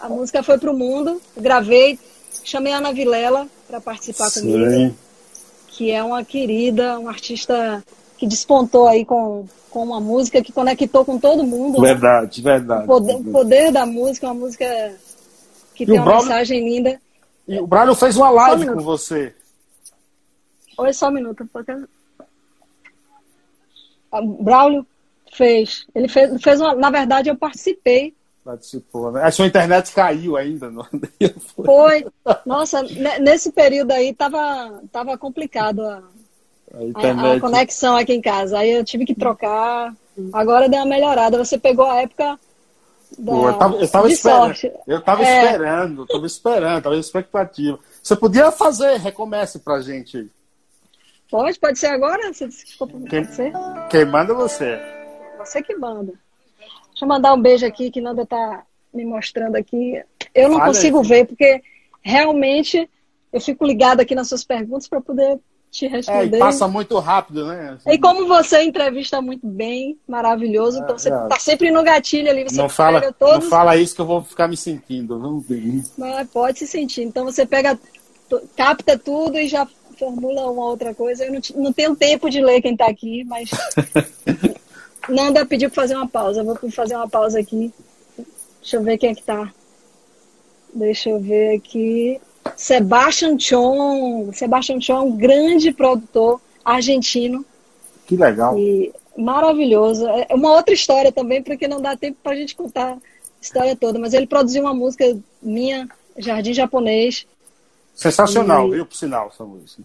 a 0.00 0.08
música 0.08 0.42
foi 0.42 0.58
para 0.58 0.70
o 0.70 0.76
mundo, 0.76 1.20
gravei, 1.36 1.98
chamei 2.44 2.72
a 2.72 2.78
Ana 2.78 2.92
Vilela 2.92 3.46
para 3.66 3.80
participar 3.80 4.28
Sim. 4.28 4.40
comigo, 4.40 4.96
que 5.68 5.90
é 5.90 6.02
uma 6.02 6.24
querida, 6.24 6.98
um 6.98 7.08
artista 7.08 7.82
que 8.20 8.26
despontou 8.26 8.86
aí 8.86 9.02
com, 9.02 9.46
com 9.70 9.82
uma 9.82 9.98
música 9.98 10.42
que 10.42 10.52
conectou 10.52 11.06
com 11.06 11.18
todo 11.18 11.42
mundo. 11.42 11.80
Verdade, 11.80 12.44
né? 12.44 12.52
verdade. 12.52 12.84
O 12.84 12.86
poder, 12.86 13.14
o 13.14 13.24
poder, 13.24 13.72
da 13.72 13.86
música, 13.86 14.26
uma 14.26 14.34
música 14.34 14.66
que 15.74 15.84
e 15.84 15.86
tem 15.86 15.96
uma 15.96 16.04
Braulio, 16.04 16.28
mensagem 16.28 16.68
linda. 16.68 17.00
E 17.48 17.58
o 17.58 17.66
Braulio 17.66 17.94
fez 17.94 18.18
uma 18.18 18.28
live 18.28 18.68
um 18.68 18.74
com 18.74 18.80
você. 18.80 19.34
Oi, 20.76 20.92
só 20.92 21.08
um 21.08 21.12
minuto. 21.12 21.48
Porque... 21.50 21.72
O 24.12 24.42
Braulio 24.42 24.86
fez. 25.32 25.86
Ele 25.94 26.06
fez, 26.06 26.42
fez 26.42 26.60
uma, 26.60 26.74
na 26.74 26.90
verdade, 26.90 27.30
eu 27.30 27.36
participei 27.36 28.12
Participou, 28.44 29.12
né? 29.12 29.22
A 29.22 29.30
sua 29.30 29.46
internet 29.46 29.92
caiu 29.92 30.36
ainda, 30.36 30.70
não? 30.70 30.86
Foi. 31.64 32.06
Nossa, 32.44 32.82
nesse 33.20 33.52
período 33.52 33.92
aí 33.92 34.14
tava, 34.14 34.82
tava 34.90 35.16
complicado 35.16 35.82
a, 35.82 36.02
a, 36.74 36.84
internet... 36.84 37.26
a, 37.26 37.36
a 37.36 37.40
conexão 37.40 37.96
aqui 37.96 38.12
em 38.12 38.20
casa. 38.20 38.58
Aí 38.58 38.70
eu 38.70 38.84
tive 38.84 39.04
que 39.04 39.14
trocar. 39.14 39.94
Agora 40.32 40.68
deu 40.68 40.80
uma 40.80 40.86
melhorada. 40.86 41.38
Você 41.38 41.58
pegou 41.58 41.86
a 41.86 42.02
época 42.02 42.38
da, 43.18 43.32
eu 43.32 43.58
tava, 43.58 43.76
eu 43.76 43.88
tava 43.88 44.08
esperando. 44.08 44.44
Sorte. 44.44 44.72
Eu 44.86 45.02
tava 45.02 45.24
é... 45.24 45.44
esperando, 45.44 46.06
tava 46.06 46.26
esperando, 46.26 46.82
tava 46.82 46.96
expectativa. 46.96 47.78
Você 48.02 48.16
podia 48.16 48.50
fazer, 48.50 48.98
recomece 48.98 49.58
pra 49.58 49.80
gente. 49.80 50.30
Pode, 51.30 51.58
pode 51.58 51.78
ser 51.78 51.88
agora? 51.88 52.32
Você 52.32 52.48
quem, 53.08 53.24
quem 53.88 54.04
manda 54.04 54.34
você? 54.34 54.80
Você 55.38 55.62
que 55.62 55.76
manda. 55.76 56.12
Deixa 56.88 57.04
eu 57.04 57.08
mandar 57.08 57.32
um 57.34 57.40
beijo 57.40 57.64
aqui 57.64 57.90
que 57.90 58.00
Nanda 58.00 58.26
tá 58.26 58.64
me 58.92 59.04
mostrando 59.04 59.56
aqui. 59.56 60.02
Eu 60.34 60.48
não 60.48 60.58
Fala 60.58 60.68
consigo 60.68 61.00
aí. 61.00 61.06
ver, 61.06 61.26
porque 61.26 61.62
realmente 62.02 62.88
eu 63.32 63.40
fico 63.40 63.64
ligada 63.64 64.02
aqui 64.02 64.14
nas 64.14 64.28
suas 64.28 64.44
perguntas 64.44 64.88
para 64.88 65.00
poder 65.00 65.38
te 65.70 65.86
responder. 65.86 66.36
É, 66.36 66.38
passa 66.38 66.66
muito 66.66 66.98
rápido, 66.98 67.46
né? 67.46 67.78
E 67.86 67.98
como 67.98 68.26
você 68.26 68.62
entrevista 68.62 69.22
muito 69.22 69.46
bem, 69.46 69.98
maravilhoso, 70.06 70.78
então 70.78 70.98
você 70.98 71.08
é. 71.08 71.16
tá 71.28 71.38
sempre 71.38 71.70
no 71.70 71.82
gatilho 71.82 72.28
ali, 72.28 72.44
você 72.44 72.56
não 72.56 72.68
fala, 72.68 73.12
todos... 73.12 73.44
Não 73.44 73.50
fala 73.50 73.76
isso 73.76 73.94
que 73.94 74.00
eu 74.00 74.06
vou 74.06 74.22
ficar 74.22 74.48
me 74.48 74.56
sentindo, 74.56 75.18
vamos 75.18 75.46
ver. 75.46 75.82
Mas 75.96 76.28
pode 76.28 76.58
se 76.58 76.66
sentir. 76.66 77.02
Então 77.02 77.24
você 77.24 77.46
pega, 77.46 77.78
capta 78.56 78.98
tudo 78.98 79.38
e 79.38 79.46
já 79.46 79.66
formula 79.98 80.50
uma 80.50 80.66
outra 80.66 80.94
coisa. 80.94 81.24
Eu 81.24 81.32
não, 81.32 81.40
não 81.56 81.72
tenho 81.72 81.94
tempo 81.94 82.28
de 82.28 82.40
ler 82.40 82.62
quem 82.62 82.72
está 82.72 82.86
aqui, 82.86 83.22
mas 83.24 83.50
Nanda 85.08 85.46
pediu 85.46 85.70
para 85.70 85.82
fazer 85.82 85.94
uma 85.94 86.08
pausa. 86.08 86.42
Vou 86.42 86.56
fazer 86.70 86.96
uma 86.96 87.08
pausa 87.08 87.38
aqui. 87.38 87.72
Deixa 88.60 88.76
eu 88.76 88.82
ver 88.82 88.98
quem 88.98 89.10
é 89.10 89.14
que 89.14 89.22
tá. 89.22 89.52
Deixa 90.74 91.10
eu 91.10 91.20
ver 91.20 91.56
aqui. 91.56 92.20
Sebastian 92.56 93.38
Chon. 93.38 94.32
Sebastian 94.32 94.80
Chon 94.80 94.96
é 94.96 95.00
um 95.00 95.16
grande 95.16 95.72
produtor 95.72 96.40
argentino. 96.64 97.44
Que 98.06 98.16
legal. 98.16 98.58
E 98.58 98.92
maravilhoso. 99.16 100.06
É 100.06 100.34
uma 100.34 100.52
outra 100.52 100.74
história 100.74 101.12
também, 101.12 101.42
porque 101.42 101.68
não 101.68 101.80
dá 101.80 101.96
tempo 101.96 102.18
para 102.22 102.32
a 102.32 102.36
gente 102.36 102.54
contar 102.56 102.92
a 102.92 102.98
história 103.40 103.76
toda. 103.76 103.98
Mas 103.98 104.14
ele 104.14 104.26
produziu 104.26 104.62
uma 104.62 104.74
música 104.74 105.16
minha, 105.42 105.88
Jardim 106.16 106.52
Japonês. 106.52 107.26
Sensacional, 107.94 108.68
e... 108.68 108.76
viu, 108.76 108.86
por 108.86 108.96
sinal, 108.96 109.30
essa 109.32 109.44
música. 109.44 109.82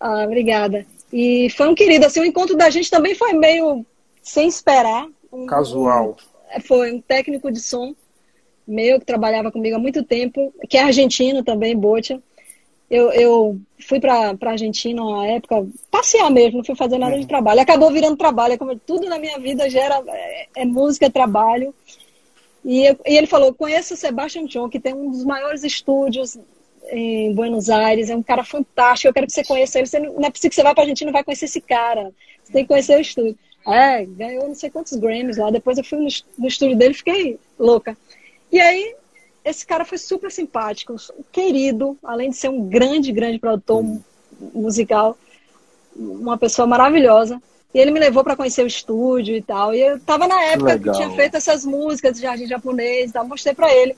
Ah, 0.00 0.24
obrigada. 0.24 0.86
E 1.12 1.48
foi 1.50 1.68
um 1.68 1.74
querido, 1.74 2.06
assim, 2.06 2.20
o 2.20 2.24
encontro 2.24 2.56
da 2.56 2.70
gente 2.70 2.90
também 2.90 3.14
foi 3.14 3.32
meio 3.32 3.84
sem 4.22 4.48
esperar. 4.48 5.06
Um, 5.32 5.46
Casual. 5.46 6.16
Um, 6.56 6.60
foi 6.60 6.92
um 6.92 7.00
técnico 7.00 7.50
de 7.50 7.60
som 7.60 7.94
meu 8.68 9.00
que 9.00 9.06
trabalhava 9.06 9.50
comigo 9.50 9.76
há 9.76 9.78
muito 9.78 10.02
tempo, 10.02 10.52
que 10.68 10.76
é 10.76 10.82
argentino 10.82 11.42
também, 11.42 11.74
Botia. 11.74 12.20
Eu, 12.90 13.12
eu 13.12 13.60
fui 13.86 14.00
para 14.00 14.34
a 14.40 14.50
Argentina 14.50 15.02
na 15.02 15.26
época, 15.26 15.66
passear 15.90 16.30
mesmo, 16.30 16.58
não 16.58 16.64
fui 16.64 16.74
fazer 16.74 16.98
nada 16.98 17.14
de 17.14 17.22
uhum. 17.22 17.26
trabalho. 17.26 17.60
Acabou 17.60 17.90
virando 17.90 18.16
trabalho, 18.16 18.54
é 18.54 18.58
como 18.58 18.76
tudo 18.76 19.08
na 19.08 19.18
minha 19.18 19.38
vida 19.38 19.68
gera 19.68 20.02
é, 20.06 20.48
é 20.56 20.64
música, 20.64 21.06
é 21.06 21.10
trabalho. 21.10 21.74
E, 22.64 22.86
eu, 22.86 22.98
e, 23.06 23.16
ele 23.16 23.26
falou: 23.26 23.52
conheça 23.52 23.94
o 23.94 23.96
Sebastian 23.96 24.46
John, 24.46 24.68
que 24.68 24.80
tem 24.80 24.94
um 24.94 25.10
dos 25.10 25.24
maiores 25.24 25.64
estúdios 25.64 26.38
em 26.90 27.34
Buenos 27.34 27.68
Aires, 27.68 28.08
é 28.08 28.16
um 28.16 28.22
cara 28.22 28.42
fantástico. 28.42 29.08
Eu 29.08 29.14
quero 29.14 29.26
que 29.26 29.32
você 29.32 29.44
conheça 29.44 29.78
ele. 29.78 29.86
Você 29.86 29.98
não, 29.98 30.14
não 30.14 30.24
é 30.24 30.30
possível 30.30 30.50
que 30.50 30.56
você 30.56 30.62
vá 30.62 30.72
para 30.72 30.82
a 30.82 30.84
Argentina 30.84 31.10
e 31.10 31.12
não 31.12 31.16
vai 31.16 31.24
conhecer 31.24 31.44
esse 31.44 31.60
cara. 31.60 32.10
Você 32.42 32.52
tem 32.52 32.64
que 32.64 32.68
conhecer 32.68 32.96
o 32.96 33.00
estúdio. 33.00 33.38
É, 33.66 34.06
ganhou 34.06 34.48
não 34.48 34.54
sei 34.54 34.70
quantos 34.70 34.96
Grammys 34.96 35.36
lá. 35.36 35.50
Depois 35.50 35.76
eu 35.76 35.84
fui 35.84 35.98
no, 35.98 36.08
no 36.38 36.48
estúdio 36.48 36.76
dele 36.76 36.92
e 36.92 36.96
fiquei 36.96 37.38
louca. 37.58 37.96
E 38.50 38.60
aí, 38.60 38.94
esse 39.44 39.66
cara 39.66 39.84
foi 39.84 39.98
super 39.98 40.30
simpático, 40.30 40.94
querido, 41.32 41.96
além 42.02 42.30
de 42.30 42.36
ser 42.36 42.48
um 42.48 42.68
grande, 42.68 43.12
grande 43.12 43.38
produtor 43.38 43.84
musical, 44.54 45.16
uma 45.94 46.36
pessoa 46.36 46.66
maravilhosa. 46.66 47.40
E 47.74 47.78
ele 47.78 47.90
me 47.90 48.00
levou 48.00 48.24
para 48.24 48.36
conhecer 48.36 48.62
o 48.62 48.66
estúdio 48.66 49.36
e 49.36 49.42
tal. 49.42 49.74
E 49.74 49.80
eu 49.80 50.00
tava 50.00 50.26
na 50.26 50.42
época 50.44 50.78
que, 50.78 50.84
que 50.84 50.92
tinha 50.92 51.10
feito 51.10 51.36
essas 51.36 51.64
músicas 51.66 52.14
de 52.16 52.22
jardim 52.22 52.46
japonês 52.46 53.10
e 53.10 53.12
tal, 53.12 53.26
mostrei 53.26 53.54
para 53.54 53.72
ele. 53.74 53.96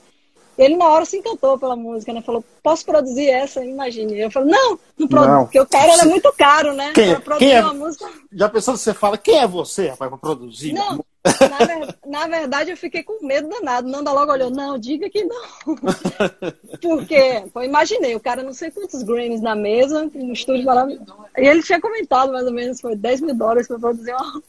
Ele 0.57 0.75
na 0.75 0.89
hora 0.89 1.05
se 1.05 1.17
encantou 1.17 1.57
pela 1.57 1.75
música, 1.75 2.11
né? 2.13 2.21
Falou, 2.21 2.43
posso 2.61 2.85
produzir 2.85 3.29
essa? 3.29 3.63
Imagine. 3.63 4.19
Eu 4.19 4.29
falei, 4.29 4.51
não, 4.51 4.77
não 4.97 5.07
produzo, 5.07 5.43
porque 5.43 5.59
o 5.59 5.65
cara 5.65 5.93
era 5.93 6.05
muito 6.05 6.31
caro, 6.33 6.73
né? 6.73 6.91
Quem, 6.93 7.13
pra 7.15 7.21
produzir 7.21 7.45
quem 7.45 7.55
é, 7.55 7.61
uma 7.61 7.73
música. 7.73 8.09
Já 8.31 8.49
pensou 8.49 8.77
você 8.77 8.93
fala, 8.93 9.17
quem 9.17 9.39
é 9.39 9.47
você, 9.47 9.87
rapaz, 9.87 10.09
pra 10.09 10.17
produzir? 10.17 10.73
Não, 10.73 11.03
na, 11.23 11.65
ver, 11.65 11.95
na, 12.05 12.27
verdade 12.27 12.71
eu 12.71 12.77
fiquei 12.77 13.03
com 13.03 13.25
medo 13.25 13.47
danado. 13.47 13.87
Nanda 13.87 14.11
logo 14.11 14.31
olhou, 14.31 14.49
não, 14.49 14.77
diga 14.77 15.09
que 15.09 15.23
não. 15.23 15.41
porque, 16.81 17.43
pô, 17.53 17.61
imaginei, 17.61 18.15
o 18.15 18.19
cara 18.19 18.43
não 18.43 18.53
sei 18.53 18.71
quantos 18.71 19.03
Grammys 19.03 19.41
na 19.41 19.55
mesa, 19.55 20.09
no 20.13 20.33
estúdio 20.33 20.65
falava. 20.65 20.91
E 20.91 21.47
ele 21.47 21.61
tinha 21.61 21.79
comentado 21.79 22.31
mais 22.31 22.45
ou 22.45 22.53
menos, 22.53 22.81
foi 22.81 22.95
10 22.95 23.21
mil 23.21 23.35
dólares 23.35 23.67
pra 23.67 23.79
produzir 23.79 24.13
uma, 24.13 24.43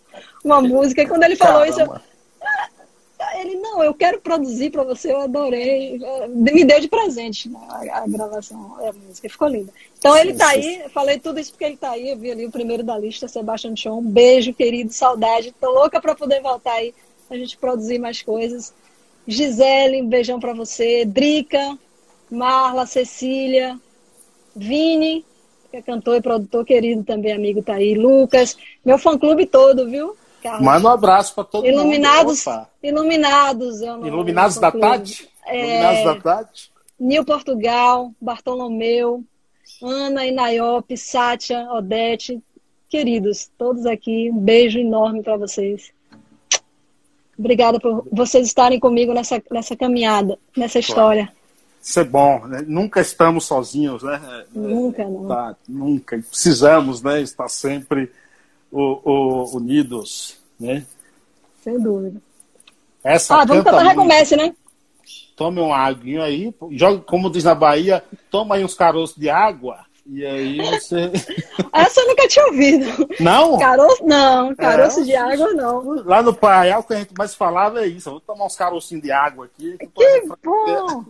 uma 0.44 0.62
música. 0.62 1.02
E 1.02 1.06
quando 1.06 1.24
ele 1.24 1.36
falou 1.36 1.60
Caramba. 1.60 1.70
isso, 1.70 1.80
eu 1.80 2.12
ele, 3.40 3.56
não, 3.56 3.82
eu 3.82 3.94
quero 3.94 4.20
produzir 4.20 4.70
para 4.70 4.82
você, 4.84 5.12
eu 5.12 5.20
adorei. 5.20 5.98
Me 6.28 6.64
deu 6.64 6.80
de 6.80 6.88
presente 6.88 7.48
né, 7.48 7.58
a, 7.68 7.98
a, 7.98 8.06
gravação, 8.06 8.76
a 8.80 8.92
música, 8.92 9.28
ficou 9.28 9.48
linda. 9.48 9.72
Então 9.98 10.16
ele 10.16 10.32
está 10.32 10.48
aí, 10.48 10.84
falei 10.92 11.18
tudo 11.18 11.38
isso 11.38 11.52
porque 11.52 11.64
ele 11.64 11.74
está 11.74 11.90
aí, 11.90 12.10
eu 12.10 12.16
vi 12.16 12.30
ali 12.30 12.46
o 12.46 12.50
primeiro 12.50 12.82
da 12.82 12.98
lista, 12.98 13.28
Sebastian 13.28 13.76
Chon. 13.76 14.02
Beijo, 14.02 14.54
querido, 14.54 14.92
saudade. 14.92 15.54
Tô 15.60 15.70
louca 15.70 16.00
para 16.00 16.14
poder 16.14 16.40
voltar 16.40 16.74
aí, 16.74 16.94
a 17.30 17.36
gente 17.36 17.56
produzir 17.56 17.98
mais 17.98 18.22
coisas. 18.22 18.72
Gisele, 19.26 20.02
um 20.02 20.08
beijão 20.08 20.40
para 20.40 20.52
você. 20.52 21.04
Drica, 21.04 21.78
Marla, 22.30 22.86
Cecília, 22.86 23.78
Vini, 24.54 25.24
que 25.70 25.76
é 25.76 25.82
cantor 25.82 26.16
e 26.16 26.22
produtor 26.22 26.64
querido 26.64 27.02
também, 27.04 27.32
amigo, 27.32 27.62
tá 27.62 27.74
aí. 27.74 27.94
Lucas, 27.94 28.56
meu 28.84 28.98
fã-clube 28.98 29.46
todo, 29.46 29.88
viu? 29.88 30.16
Carlos. 30.42 30.62
Manda 30.62 30.88
um 30.88 30.90
abraço 30.90 31.34
para 31.34 31.44
todo 31.44 31.66
iluminados, 31.66 32.44
mundo. 32.44 32.66
Iluminados. 32.82 33.80
Iluminados 33.80 34.58
da 34.58 34.72
Tati? 34.72 35.28
É, 35.46 35.58
iluminados 35.58 36.04
da 36.04 36.20
Tati? 36.20 36.72
Nil 36.98 37.24
Portugal, 37.24 38.12
Bartolomeu, 38.20 39.24
Ana 39.82 40.26
Inaiope, 40.26 40.96
Sátia, 40.96 41.66
Odete, 41.72 42.42
queridos, 42.88 43.50
todos 43.56 43.86
aqui, 43.86 44.30
um 44.30 44.38
beijo 44.38 44.78
enorme 44.78 45.22
para 45.22 45.36
vocês. 45.36 45.90
Obrigada 47.38 47.80
por 47.80 48.06
vocês 48.12 48.46
estarem 48.46 48.78
comigo 48.78 49.12
nessa, 49.12 49.42
nessa 49.50 49.74
caminhada, 49.74 50.38
nessa 50.56 50.78
história. 50.78 51.32
Isso 51.82 51.98
é 51.98 52.04
bom, 52.04 52.46
né? 52.46 52.62
nunca 52.64 53.00
estamos 53.00 53.44
sozinhos, 53.44 54.04
né? 54.04 54.44
Nunca, 54.54 55.04
não. 55.04 55.26
Tá, 55.26 55.56
nunca. 55.68 56.16
Precisamos, 56.18 57.02
né? 57.02 57.20
Estar 57.20 57.48
sempre 57.48 58.12
o, 58.72 59.00
o, 59.04 59.56
unidos, 59.56 60.38
né? 60.58 60.84
Sem 61.62 61.78
dúvida. 61.78 62.20
Essa 63.04 63.42
ah, 63.42 63.44
vamos 63.44 63.64
cantar 63.64 63.82
Recomece, 63.82 64.34
né? 64.34 64.54
Tome 65.36 65.60
um 65.60 65.72
aguinho 65.72 66.22
aí, 66.22 66.54
joga, 66.72 67.00
como 67.00 67.30
diz 67.30 67.44
na 67.44 67.54
Bahia, 67.54 68.02
toma 68.30 68.54
aí 68.54 68.64
uns 68.64 68.74
caroços 68.74 69.16
de 69.16 69.28
água. 69.28 69.84
E 70.06 70.24
aí 70.26 70.56
você. 70.56 71.10
Essa 71.72 72.00
eu 72.00 72.08
nunca 72.08 72.26
tinha 72.28 72.46
ouvido. 72.46 73.08
Não? 73.20 73.58
Caroço, 73.58 74.04
não, 74.04 74.54
caroço 74.54 75.00
é, 75.00 75.04
de 75.04 75.14
água 75.14 75.52
não. 75.52 76.02
Lá 76.04 76.22
no 76.22 76.34
Paraial, 76.34 76.80
o 76.80 76.84
que 76.84 76.94
a 76.94 76.98
gente 76.98 77.14
mais 77.16 77.34
falava 77.34 77.82
é 77.82 77.86
isso. 77.86 78.10
Vou 78.10 78.20
tomar 78.20 78.46
uns 78.46 78.56
carocinhos 78.56 79.02
de 79.02 79.12
água 79.12 79.46
aqui. 79.46 79.76
Que, 79.78 79.86
que 79.86 80.28
bom! 80.44 81.04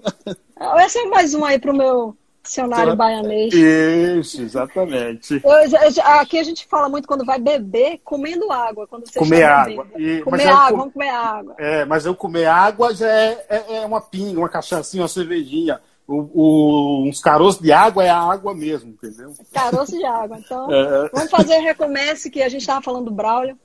Essa 0.79 1.01
é 1.01 1.05
mais 1.07 1.33
uma 1.33 1.49
aí 1.49 1.59
pro 1.59 1.75
meu 1.75 2.15
Dicionário 2.43 2.97
baianês. 2.97 3.55
Isso, 3.55 4.43
exatamente. 4.43 5.41
Eu, 5.45 6.03
aqui 6.05 6.39
a 6.39 6.43
gente 6.43 6.67
fala 6.67 6.89
muito 6.89 7.07
quando 7.07 7.25
vai 7.25 7.39
beber, 7.39 8.01
comendo 8.03 8.51
água. 8.51 8.87
Quando 8.89 9.07
você 9.07 9.19
comer 9.19 9.45
água. 9.45 9.87
E, 9.97 10.21
comer 10.23 10.49
água, 10.49 10.71
eu, 10.71 10.77
vamos 10.77 10.93
comer 10.93 11.09
água. 11.11 11.55
É, 11.57 11.85
mas 11.85 12.05
eu 12.05 12.17
comer 12.17 12.47
água 12.47 12.93
já 12.95 13.09
é, 13.09 13.47
é, 13.49 13.77
é 13.77 13.87
uma 13.87 14.01
pinga, 14.01 14.41
uma 14.41 14.49
cachaçinha, 14.49 15.03
uma 15.03 15.09
cervejinha. 15.09 15.81
O, 16.07 16.29
o, 16.35 17.09
uns 17.09 17.21
caroços 17.21 17.63
de 17.63 17.71
água 17.71 18.05
é 18.05 18.11
a 18.11 18.19
água 18.19 18.53
mesmo, 18.55 18.91
entendeu? 18.91 19.33
Caroço 19.53 19.97
de 19.97 20.05
água. 20.05 20.37
Então, 20.37 20.67
é. 20.75 21.11
vamos 21.13 21.31
fazer 21.31 21.59
recomece, 21.59 22.29
que 22.29 22.43
a 22.43 22.49
gente 22.49 22.63
estava 22.63 22.83
falando 22.83 23.05
do 23.05 23.13
Braulio. 23.13 23.57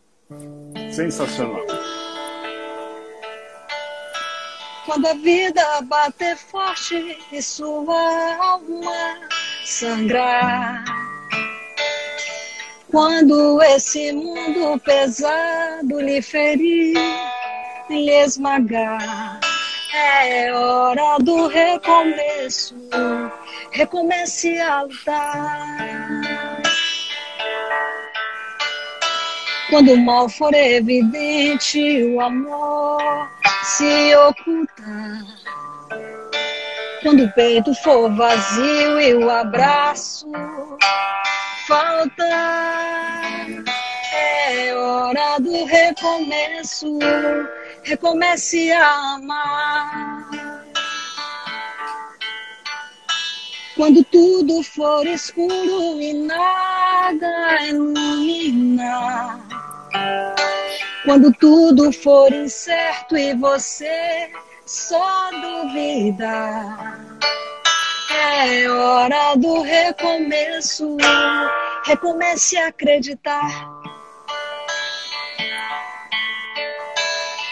Sensacional. 0.91 1.61
Quando 4.88 5.06
a 5.06 5.13
vida 5.15 5.82
bater 5.82 6.38
forte 6.38 7.17
e 7.30 7.41
sua 7.41 8.38
alma 8.38 9.19
sangrar. 9.65 10.86
Quando 12.89 13.62
esse 13.63 14.13
mundo 14.13 14.80
pesado 14.80 16.00
lhe 16.00 16.21
ferir, 16.21 16.97
lhe 17.89 18.12
esmagar. 18.23 19.41
É 19.93 20.54
hora 20.54 21.17
do 21.19 21.47
recomeço, 21.47 22.73
recomece 23.71 24.58
a 24.62 24.84
lutar. 24.84 26.62
Quando 29.69 29.91
o 29.91 29.97
mal 29.97 30.30
for 30.30 30.54
evidente, 30.54 32.06
o 32.06 32.21
amor 32.21 33.37
se 33.67 34.15
ocultar. 34.15 35.25
Quando 37.03 37.25
o 37.25 37.32
peito 37.34 37.73
for 37.75 38.10
vazio 38.15 39.01
e 39.01 39.13
o 39.15 39.30
abraço 39.30 40.27
faltar, 41.67 43.21
é 44.13 44.73
hora 44.73 45.38
do 45.39 45.65
recomeço. 45.65 46.97
Recomece 47.84 48.71
a 48.71 49.15
amar. 49.15 50.30
Quando 53.75 54.03
tudo 54.06 54.63
for 54.63 55.06
escuro 55.06 56.01
e 56.01 56.13
nada 56.13 57.62
iluminar 57.63 59.46
quando 61.07 61.31
tudo 61.31 61.89
for 61.91 62.33
incerto 62.33 63.15
e 63.17 63.33
você 63.33 64.29
só 64.65 65.31
duvida. 65.31 67.07
É 68.12 68.69
hora 68.69 69.36
do 69.36 69.62
recomeço. 69.62 70.97
Recomece 71.86 72.57
a 72.57 72.67
acreditar. 72.67 73.47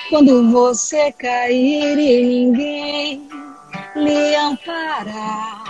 Quando 0.10 0.52
você 0.52 1.14
cair 1.14 1.98
e 1.98 2.26
ninguém 2.26 3.30
lhe 3.96 4.36
amparar. 4.36 5.64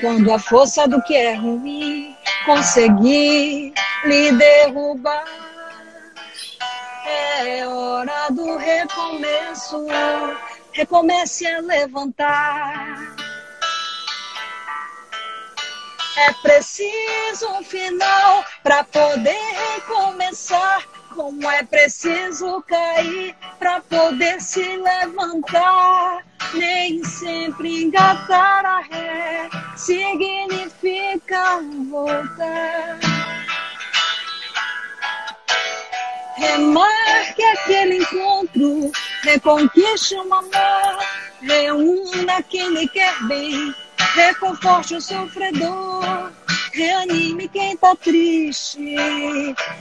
Quando 0.00 0.32
a 0.32 0.38
força 0.38 0.88
do 0.88 1.02
que 1.02 1.14
é 1.14 1.34
ruim 1.34 2.16
conseguir 2.46 3.74
lhe 4.04 4.32
derrubar 4.32 5.24
é 7.38 7.66
hora 7.66 8.28
do 8.30 8.56
recomeço. 8.56 9.86
Recomece 10.72 11.46
a 11.46 11.60
levantar. 11.60 13.16
É 16.16 16.32
preciso 16.42 17.48
um 17.52 17.62
final 17.62 18.44
para 18.62 18.84
poder 18.84 19.38
recomeçar. 19.74 20.84
Como 21.14 21.50
é 21.50 21.64
preciso 21.64 22.62
cair 22.62 23.34
para 23.58 23.80
poder 23.80 24.40
se 24.40 24.76
levantar. 24.76 26.24
Nem 26.54 27.02
sempre 27.04 27.84
engatar 27.84 28.64
a 28.64 28.80
ré 28.80 29.48
significa 29.76 31.60
voltar. 31.90 33.17
Remarque 36.38 37.42
aquele 37.42 37.96
encontro, 37.96 38.92
reconquiste 39.24 40.14
um 40.14 40.32
amor, 40.32 40.98
reúna 41.42 42.40
quem 42.44 42.70
lhe 42.74 42.88
quer 42.88 43.12
bem, 43.26 43.74
reconforte 44.14 44.94
o 44.94 45.00
sofredor, 45.00 46.30
reanime 46.72 47.48
quem 47.48 47.76
tá 47.76 47.96
triste 47.96 48.78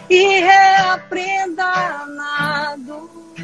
e 0.09 0.39
reaprenda 0.39 2.05
na 2.07 2.75
dor. 2.79 3.35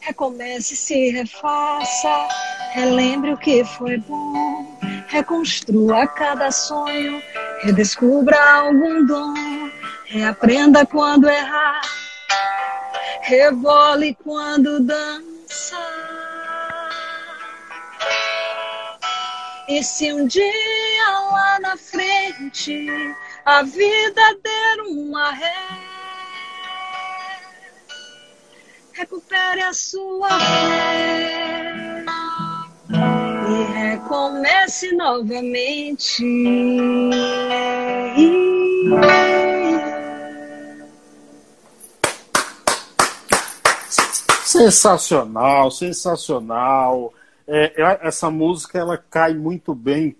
Recomece, 0.00 0.74
se 0.74 1.10
refaça, 1.10 2.28
relembre 2.72 3.32
o 3.32 3.38
que 3.38 3.64
foi 3.64 3.96
bom, 3.98 4.76
reconstrua 5.06 6.04
cada 6.08 6.50
sonho, 6.50 7.22
redescubra 7.62 8.38
algum 8.54 9.06
dom 9.06 9.62
Reaprenda 10.12 10.84
quando 10.84 11.26
errar, 11.26 11.80
rebole 13.22 14.14
quando 14.22 14.78
dança. 14.80 15.78
E 19.66 19.82
se 19.82 20.12
um 20.12 20.26
dia 20.26 21.10
lá 21.30 21.60
na 21.60 21.78
frente 21.78 22.86
a 23.46 23.62
vida 23.62 24.38
der 24.42 24.82
uma 24.82 25.30
ré. 25.32 25.54
Recupere 28.92 29.62
a 29.62 29.72
sua 29.72 30.28
fé 30.28 31.81
e 34.12 34.22
recomece 34.22 34.92
novamente. 34.92 36.22
Sensacional, 44.44 45.70
sensacional. 45.70 47.14
É, 47.46 47.72
essa 48.02 48.30
música 48.30 48.78
ela 48.78 48.98
cai 48.98 49.34
muito 49.34 49.74
bem. 49.74 50.14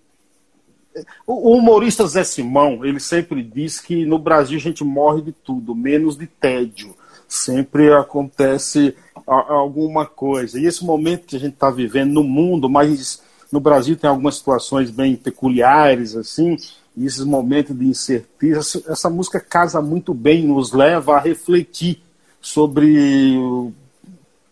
O 1.25 1.55
humorista 1.57 2.05
Zé 2.07 2.23
Simão, 2.23 2.83
ele 2.85 2.99
sempre 2.99 3.41
diz 3.41 3.79
que 3.79 4.05
no 4.05 4.19
Brasil 4.19 4.57
a 4.57 4.61
gente 4.61 4.83
morre 4.83 5.21
de 5.21 5.31
tudo, 5.31 5.75
menos 5.75 6.17
de 6.17 6.27
tédio. 6.27 6.95
Sempre 7.27 7.91
acontece 7.91 8.95
alguma 9.25 10.05
coisa. 10.05 10.59
E 10.59 10.65
esse 10.65 10.83
momento 10.85 11.25
que 11.25 11.35
a 11.35 11.39
gente 11.39 11.53
está 11.53 11.71
vivendo 11.71 12.13
no 12.13 12.23
mundo, 12.23 12.69
mas 12.69 13.23
no 13.53 13.59
Brasil 13.59 13.95
tem 13.95 14.09
algumas 14.09 14.37
situações 14.37 14.89
bem 14.89 15.15
peculiares, 15.15 16.15
assim, 16.15 16.57
e 16.97 17.05
esses 17.05 17.23
momentos 17.23 17.77
de 17.77 17.85
incerteza, 17.85 18.83
essa 18.87 19.11
música 19.11 19.39
casa 19.39 19.79
muito 19.79 20.11
bem, 20.11 20.47
nos 20.47 20.71
leva 20.71 21.13
a 21.15 21.19
refletir 21.19 22.01
sobre 22.41 23.37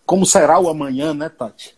como 0.06 0.24
será 0.24 0.60
o 0.60 0.70
amanhã, 0.70 1.16
né, 1.16 1.30
Tati? 1.30 1.76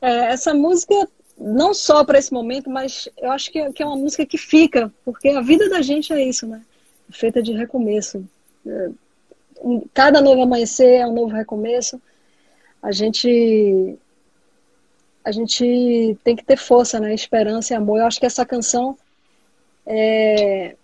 É, 0.00 0.32
essa 0.32 0.54
música, 0.54 0.94
não 1.38 1.74
só 1.74 2.04
para 2.04 2.18
esse 2.18 2.32
momento, 2.32 2.70
mas 2.70 3.06
eu 3.18 3.30
acho 3.30 3.52
que 3.52 3.58
é, 3.58 3.70
que 3.70 3.82
é, 3.82 3.86
uma 3.86 3.96
música 3.96 4.24
que 4.24 4.38
fica, 4.38 4.90
porque 5.04 5.28
a 5.28 5.42
vida 5.42 5.68
da 5.68 5.82
gente 5.82 6.10
é 6.10 6.24
isso, 6.24 6.46
né? 6.46 6.62
Feita 7.10 7.42
de 7.42 7.52
recomeço. 7.52 8.26
É, 8.66 8.88
cada 9.92 10.22
novo 10.22 10.40
amanhecer 10.40 11.00
é 11.00 11.06
um 11.06 11.12
novo 11.12 11.34
recomeço. 11.34 12.00
A 12.82 12.92
gente 12.92 13.98
a 15.24 15.32
gente 15.32 16.16
tem 16.24 16.34
que 16.34 16.44
ter 16.44 16.56
força, 16.56 16.98
né? 16.98 17.14
Esperança 17.14 17.72
e 17.72 17.76
amor. 17.76 17.98
Eu 17.98 18.06
acho 18.06 18.18
que 18.18 18.26
essa 18.26 18.44
canção 18.44 18.96
é, 19.86 20.76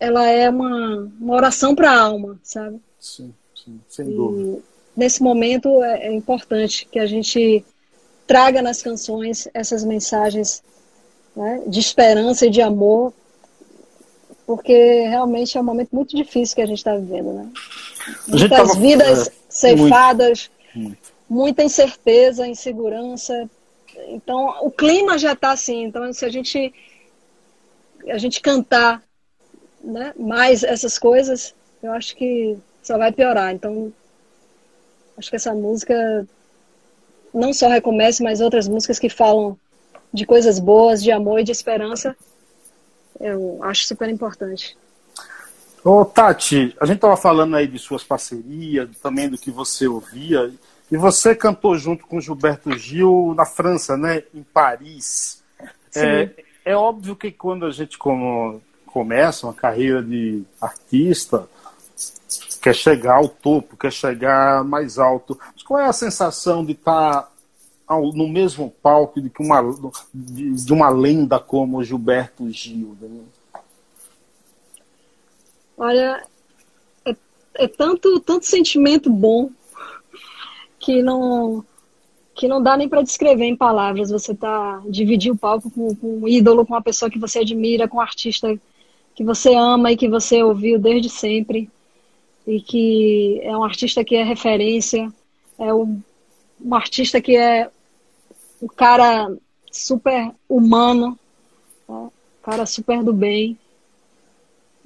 ela 0.00 0.26
é 0.26 0.48
uma, 0.48 1.10
uma 1.20 1.34
oração 1.34 1.74
para 1.74 1.90
a 1.90 2.00
alma, 2.00 2.38
sabe? 2.42 2.80
Sim, 2.98 3.32
sim, 3.54 3.80
sem 3.88 4.08
e, 4.08 4.14
dúvida 4.14 4.62
nesse 4.96 5.22
momento 5.22 5.82
é, 5.82 6.06
é 6.06 6.12
importante 6.12 6.86
que 6.90 6.98
a 6.98 7.06
gente 7.06 7.64
traga 8.26 8.62
nas 8.62 8.82
canções 8.82 9.48
essas 9.52 9.84
mensagens 9.84 10.62
né, 11.34 11.62
de 11.66 11.80
esperança 11.80 12.46
e 12.46 12.50
de 12.50 12.60
amor, 12.60 13.12
porque 14.46 15.06
realmente 15.08 15.56
é 15.56 15.60
um 15.60 15.64
momento 15.64 15.90
muito 15.92 16.16
difícil 16.16 16.54
que 16.54 16.62
a 16.62 16.66
gente 16.66 16.78
está 16.78 16.94
vivendo, 16.94 17.32
né? 17.32 17.48
Muitas 18.28 18.50
tava... 18.50 18.80
vidas 18.80 19.28
é, 19.28 19.32
ceifadas, 19.48 20.50
muito, 20.74 20.88
muito. 20.88 21.01
Muita 21.32 21.62
incerteza, 21.62 22.46
insegurança. 22.46 23.48
Então, 24.08 24.58
o 24.62 24.70
clima 24.70 25.18
já 25.18 25.32
está 25.32 25.52
assim. 25.52 25.84
Então, 25.84 26.12
se 26.12 26.24
a 26.24 26.28
gente 26.28 26.72
a 28.08 28.18
gente 28.18 28.40
cantar 28.40 29.02
né, 29.82 30.12
mais 30.18 30.64
essas 30.64 30.98
coisas, 30.98 31.54
eu 31.82 31.92
acho 31.92 32.16
que 32.16 32.58
só 32.82 32.98
vai 32.98 33.12
piorar. 33.12 33.52
Então, 33.54 33.92
Acho 35.16 35.30
que 35.30 35.36
essa 35.36 35.54
música 35.54 36.26
não 37.32 37.52
só 37.52 37.68
recomece, 37.68 38.22
mas 38.22 38.40
outras 38.40 38.68
músicas 38.68 38.98
que 38.98 39.08
falam 39.08 39.58
de 40.12 40.26
coisas 40.26 40.58
boas, 40.58 41.02
de 41.02 41.10
amor 41.10 41.40
e 41.40 41.44
de 41.44 41.52
esperança, 41.52 42.16
eu 43.20 43.62
acho 43.62 43.86
super 43.86 44.08
importante. 44.08 44.76
Ô, 45.84 46.04
Tati, 46.04 46.74
a 46.80 46.86
gente 46.86 46.96
estava 46.96 47.16
falando 47.16 47.56
aí 47.56 47.66
de 47.66 47.78
suas 47.78 48.04
parcerias, 48.04 48.88
também 49.02 49.28
do 49.28 49.38
que 49.38 49.50
você 49.50 49.86
ouvia, 49.86 50.52
e 50.92 50.96
você 50.98 51.34
cantou 51.34 51.74
junto 51.78 52.06
com 52.06 52.20
Gilberto 52.20 52.76
Gil 52.76 53.32
na 53.34 53.46
França, 53.46 53.96
né, 53.96 54.24
em 54.34 54.42
Paris. 54.42 55.42
É, 55.96 56.28
é, 56.66 56.76
óbvio 56.76 57.16
que 57.16 57.32
quando 57.32 57.64
a 57.64 57.70
gente 57.70 57.96
como, 57.96 58.60
começa 58.84 59.46
uma 59.46 59.54
carreira 59.54 60.02
de 60.02 60.44
artista, 60.60 61.48
quer 62.60 62.74
chegar 62.74 63.14
ao 63.14 63.26
topo, 63.26 63.74
quer 63.74 63.90
chegar 63.90 64.62
mais 64.64 64.98
alto. 64.98 65.40
Mas 65.54 65.62
qual 65.62 65.80
é 65.80 65.86
a 65.86 65.94
sensação 65.94 66.62
de 66.62 66.72
estar 66.72 67.32
no 67.88 68.28
mesmo 68.28 68.70
palco 68.82 69.18
de, 69.18 69.32
uma, 69.40 69.62
de, 70.12 70.52
de 70.52 70.72
uma 70.74 70.90
lenda 70.90 71.40
como 71.40 71.82
Gilberto 71.82 72.50
Gil? 72.50 72.94
Né? 73.00 73.20
Olha, 75.78 76.22
é, 77.06 77.16
é, 77.54 77.66
tanto, 77.66 78.20
tanto 78.20 78.44
sentimento 78.44 79.08
bom 79.08 79.50
que 80.82 81.00
não 81.02 81.64
que 82.34 82.48
não 82.48 82.62
dá 82.62 82.76
nem 82.76 82.88
para 82.88 83.02
descrever 83.02 83.44
em 83.44 83.56
palavras. 83.56 84.10
Você 84.10 84.34
tá 84.34 84.82
dividir 84.88 85.30
o 85.30 85.36
palco 85.36 85.70
com, 85.70 85.94
com 85.94 86.18
um 86.18 86.28
ídolo, 86.28 86.66
com 86.66 86.74
uma 86.74 86.82
pessoa 86.82 87.10
que 87.10 87.18
você 87.18 87.40
admira, 87.40 87.86
com 87.86 87.98
um 87.98 88.00
artista 88.00 88.58
que 89.14 89.22
você 89.22 89.54
ama 89.54 89.92
e 89.92 89.96
que 89.96 90.08
você 90.08 90.42
ouviu 90.42 90.78
desde 90.78 91.08
sempre 91.08 91.70
e 92.46 92.60
que 92.60 93.40
é 93.42 93.56
um 93.56 93.62
artista 93.62 94.04
que 94.04 94.16
é 94.16 94.24
referência, 94.24 95.12
é 95.58 95.72
um, 95.72 96.00
um 96.60 96.74
artista 96.74 97.20
que 97.20 97.36
é 97.36 97.70
um 98.60 98.66
cara 98.66 99.30
super 99.70 100.32
humano, 100.48 101.16
né? 101.88 102.10
cara 102.42 102.66
super 102.66 103.04
do 103.04 103.12
bem 103.12 103.56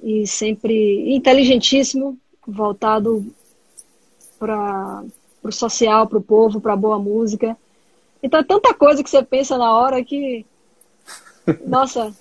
e 0.03 0.27
sempre 0.27 1.15
inteligentíssimo, 1.15 2.17
voltado 2.45 3.25
para 4.37 5.03
o 5.49 5.53
social, 5.53 6.07
para 6.07 6.17
o 6.17 6.23
povo, 6.23 6.61
para 6.61 6.73
a 6.73 6.77
boa 6.77 6.99
música. 6.99 7.57
Então 8.21 8.39
é 8.39 8.43
tanta 8.43 8.73
coisa 8.73 9.03
que 9.03 9.09
você 9.09 9.23
pensa 9.23 9.57
na 9.57 9.73
hora 9.73 10.03
que. 10.03 10.45
Nossa, 11.65 12.13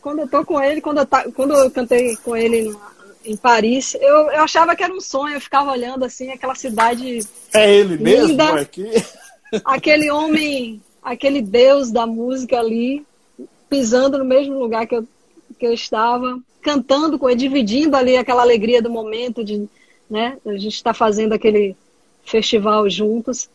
quando 0.00 0.20
eu 0.20 0.28
tô 0.28 0.44
com 0.44 0.60
ele, 0.60 0.80
quando 0.80 0.98
eu, 0.98 1.06
ta, 1.06 1.30
quando 1.32 1.54
eu 1.54 1.70
cantei 1.70 2.16
com 2.16 2.36
ele 2.36 2.74
em 3.24 3.36
Paris, 3.36 3.94
eu, 4.00 4.30
eu 4.30 4.42
achava 4.42 4.74
que 4.74 4.82
era 4.82 4.92
um 4.92 5.00
sonho, 5.00 5.34
eu 5.34 5.40
ficava 5.40 5.70
olhando 5.70 6.04
assim, 6.04 6.30
aquela 6.30 6.54
cidade. 6.54 7.20
É 7.52 7.74
ele 7.74 7.96
mesmo 7.98 8.28
linda, 8.28 8.60
aqui? 8.60 8.90
Aquele 9.64 10.10
homem, 10.10 10.80
aquele 11.02 11.42
deus 11.42 11.90
da 11.90 12.06
música 12.06 12.58
ali, 12.58 13.04
pisando 13.68 14.18
no 14.18 14.24
mesmo 14.24 14.58
lugar 14.58 14.86
que 14.86 14.94
eu, 14.94 15.06
que 15.58 15.66
eu 15.66 15.72
estava, 15.72 16.38
cantando 16.62 17.18
com 17.18 17.28
ele, 17.28 17.38
dividindo 17.38 17.96
ali 17.96 18.16
aquela 18.16 18.42
alegria 18.42 18.80
do 18.80 18.90
momento 18.90 19.42
de, 19.42 19.68
né, 20.08 20.38
a 20.46 20.52
gente 20.52 20.74
está 20.74 20.94
fazendo 20.94 21.32
aquele 21.32 21.76
festival 22.30 22.88
juntos. 22.88 23.48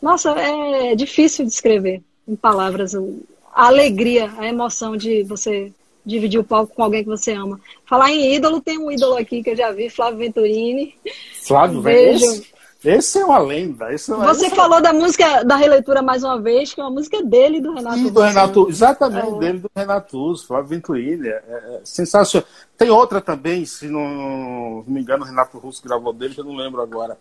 Nossa, 0.00 0.30
é 0.32 0.94
difícil 0.94 1.44
descrever 1.44 2.02
em 2.26 2.36
palavras 2.36 2.94
a 2.94 3.66
alegria, 3.66 4.32
a 4.38 4.46
emoção 4.46 4.96
de 4.96 5.22
você 5.24 5.72
dividir 6.04 6.38
o 6.38 6.44
palco 6.44 6.74
com 6.74 6.82
alguém 6.82 7.02
que 7.02 7.08
você 7.08 7.32
ama. 7.32 7.58
Falar 7.86 8.10
em 8.10 8.34
ídolo, 8.34 8.60
tem 8.60 8.78
um 8.78 8.90
ídolo 8.90 9.16
aqui 9.16 9.42
que 9.42 9.50
eu 9.50 9.56
já 9.56 9.72
vi, 9.72 9.88
Flávio 9.88 10.18
Venturini. 10.18 10.94
Flávio 11.42 11.80
Venturini? 11.80 12.46
Esse 12.84 13.18
é 13.18 13.24
uma 13.24 13.38
lenda. 13.38 13.90
Esse 13.94 14.12
é 14.12 14.14
Você 14.14 14.50
falou 14.50 14.82
da 14.82 14.92
música 14.92 15.42
da 15.42 15.56
releitura 15.56 16.02
mais 16.02 16.22
uma 16.22 16.38
vez, 16.38 16.74
que 16.74 16.80
é 16.80 16.84
uma 16.84 16.90
música 16.90 17.22
dele 17.22 17.58
do 17.58 17.72
Renato. 17.72 17.96
Sim, 17.96 18.12
do 18.12 18.20
Renato, 18.20 18.68
exatamente, 18.68 19.28
é. 19.28 19.38
dele 19.38 19.58
do 19.60 19.70
Renato 19.74 20.36
Flávio 20.46 20.68
Venturini. 20.68 21.28
É, 21.28 21.42
é, 21.48 21.80
sensacional. 21.82 22.46
Tem 22.76 22.90
outra 22.90 23.22
também, 23.22 23.64
se 23.64 23.86
não, 23.86 24.82
não 24.82 24.84
me 24.86 25.00
engano, 25.00 25.24
o 25.24 25.26
Renato 25.26 25.56
Russo 25.56 25.82
gravou 25.82 26.12
dele, 26.12 26.34
que 26.34 26.40
eu 26.40 26.44
não 26.44 26.56
lembro 26.56 26.82
agora. 26.82 27.16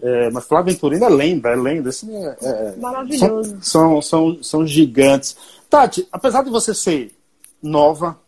É, 0.00 0.30
mas 0.30 0.46
Flávio 0.46 0.72
Venturini 0.72 1.04
é 1.04 1.08
lenda, 1.08 1.48
é 1.48 1.56
lenda. 1.56 1.88
Assim, 1.88 2.08
é, 2.14 2.76
Maravilhoso. 2.76 3.58
São, 3.60 4.00
são, 4.00 4.02
são, 4.02 4.42
são 4.42 4.66
gigantes. 4.66 5.36
Tati, 5.68 6.06
apesar 6.12 6.44
de 6.44 6.50
você 6.50 6.72
ser 6.72 7.12
nova, 7.62 8.18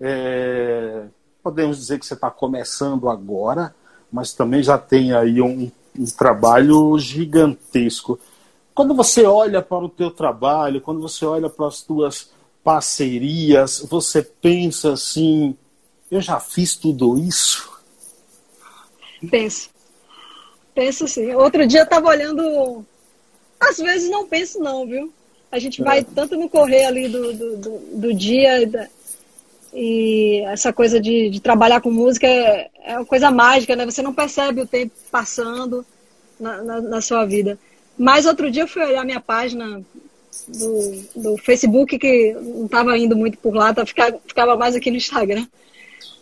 é, 0.00 1.04
podemos 1.42 1.76
dizer 1.78 1.98
que 1.98 2.06
você 2.06 2.14
está 2.14 2.30
começando 2.30 3.08
agora, 3.08 3.74
mas 4.10 4.32
também 4.32 4.62
já 4.62 4.78
tem 4.78 5.12
aí 5.12 5.40
um, 5.42 5.70
um 5.98 6.04
trabalho 6.06 6.96
gigantesco. 6.98 8.18
Quando 8.74 8.94
você 8.94 9.24
olha 9.24 9.60
para 9.60 9.84
o 9.84 9.88
teu 9.88 10.10
trabalho, 10.10 10.80
quando 10.80 11.00
você 11.00 11.24
olha 11.24 11.50
para 11.50 11.66
as 11.66 11.82
tuas 11.82 12.30
parcerias, 12.62 13.84
você 13.88 14.22
pensa 14.22 14.92
assim, 14.92 15.56
eu 16.10 16.20
já 16.20 16.40
fiz 16.40 16.76
tudo 16.76 17.18
isso? 17.18 17.70
Penso. 19.30 19.73
Penso 20.74 21.06
sim. 21.06 21.32
Outro 21.34 21.66
dia 21.66 21.80
eu 21.80 21.84
estava 21.84 22.08
olhando. 22.08 22.84
Às 23.60 23.78
vezes 23.78 24.10
não 24.10 24.26
penso 24.26 24.58
não, 24.60 24.86
viu? 24.86 25.12
A 25.50 25.58
gente 25.58 25.82
vai 25.82 26.00
é. 26.00 26.04
tanto 26.04 26.36
no 26.36 26.48
correr 26.48 26.84
ali 26.84 27.08
do, 27.08 27.32
do, 27.32 27.56
do, 27.56 27.78
do 27.92 28.14
dia, 28.14 28.68
e 29.74 30.40
essa 30.46 30.72
coisa 30.72 31.00
de, 31.00 31.28
de 31.30 31.40
trabalhar 31.40 31.80
com 31.80 31.90
música 31.90 32.26
é, 32.26 32.70
é, 32.84 32.96
uma 32.96 33.04
coisa 33.04 33.30
mágica, 33.30 33.74
né? 33.74 33.84
Você 33.84 34.02
não 34.02 34.14
percebe 34.14 34.60
o 34.60 34.66
tempo 34.66 34.94
passando 35.10 35.84
na, 36.38 36.62
na, 36.62 36.80
na, 36.80 37.00
sua 37.00 37.24
vida. 37.24 37.58
Mas 37.98 38.24
outro 38.24 38.50
dia 38.50 38.62
eu 38.62 38.68
fui 38.68 38.82
olhar 38.84 39.04
minha 39.04 39.20
página 39.20 39.82
do, 40.46 41.04
do 41.16 41.36
Facebook, 41.38 41.98
que 41.98 42.32
não 42.34 42.66
estava 42.66 42.96
indo 42.96 43.16
muito 43.16 43.36
por 43.38 43.52
lá, 43.52 43.74
tá, 43.74 43.84
ficava, 43.84 44.20
ficava 44.26 44.56
mais 44.56 44.76
aqui 44.76 44.90
no 44.92 44.96
Instagram. 44.96 45.46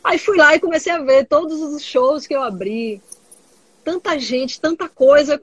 Aí 0.02 0.18
fui 0.18 0.36
lá 0.36 0.54
e 0.54 0.60
comecei 0.60 0.90
a 0.90 0.98
ver 0.98 1.26
todos 1.26 1.60
os 1.60 1.82
shows 1.82 2.26
que 2.26 2.34
eu 2.34 2.42
abri. 2.42 3.02
Tanta 3.84 4.18
gente, 4.18 4.60
tanta 4.60 4.88
coisa. 4.88 5.40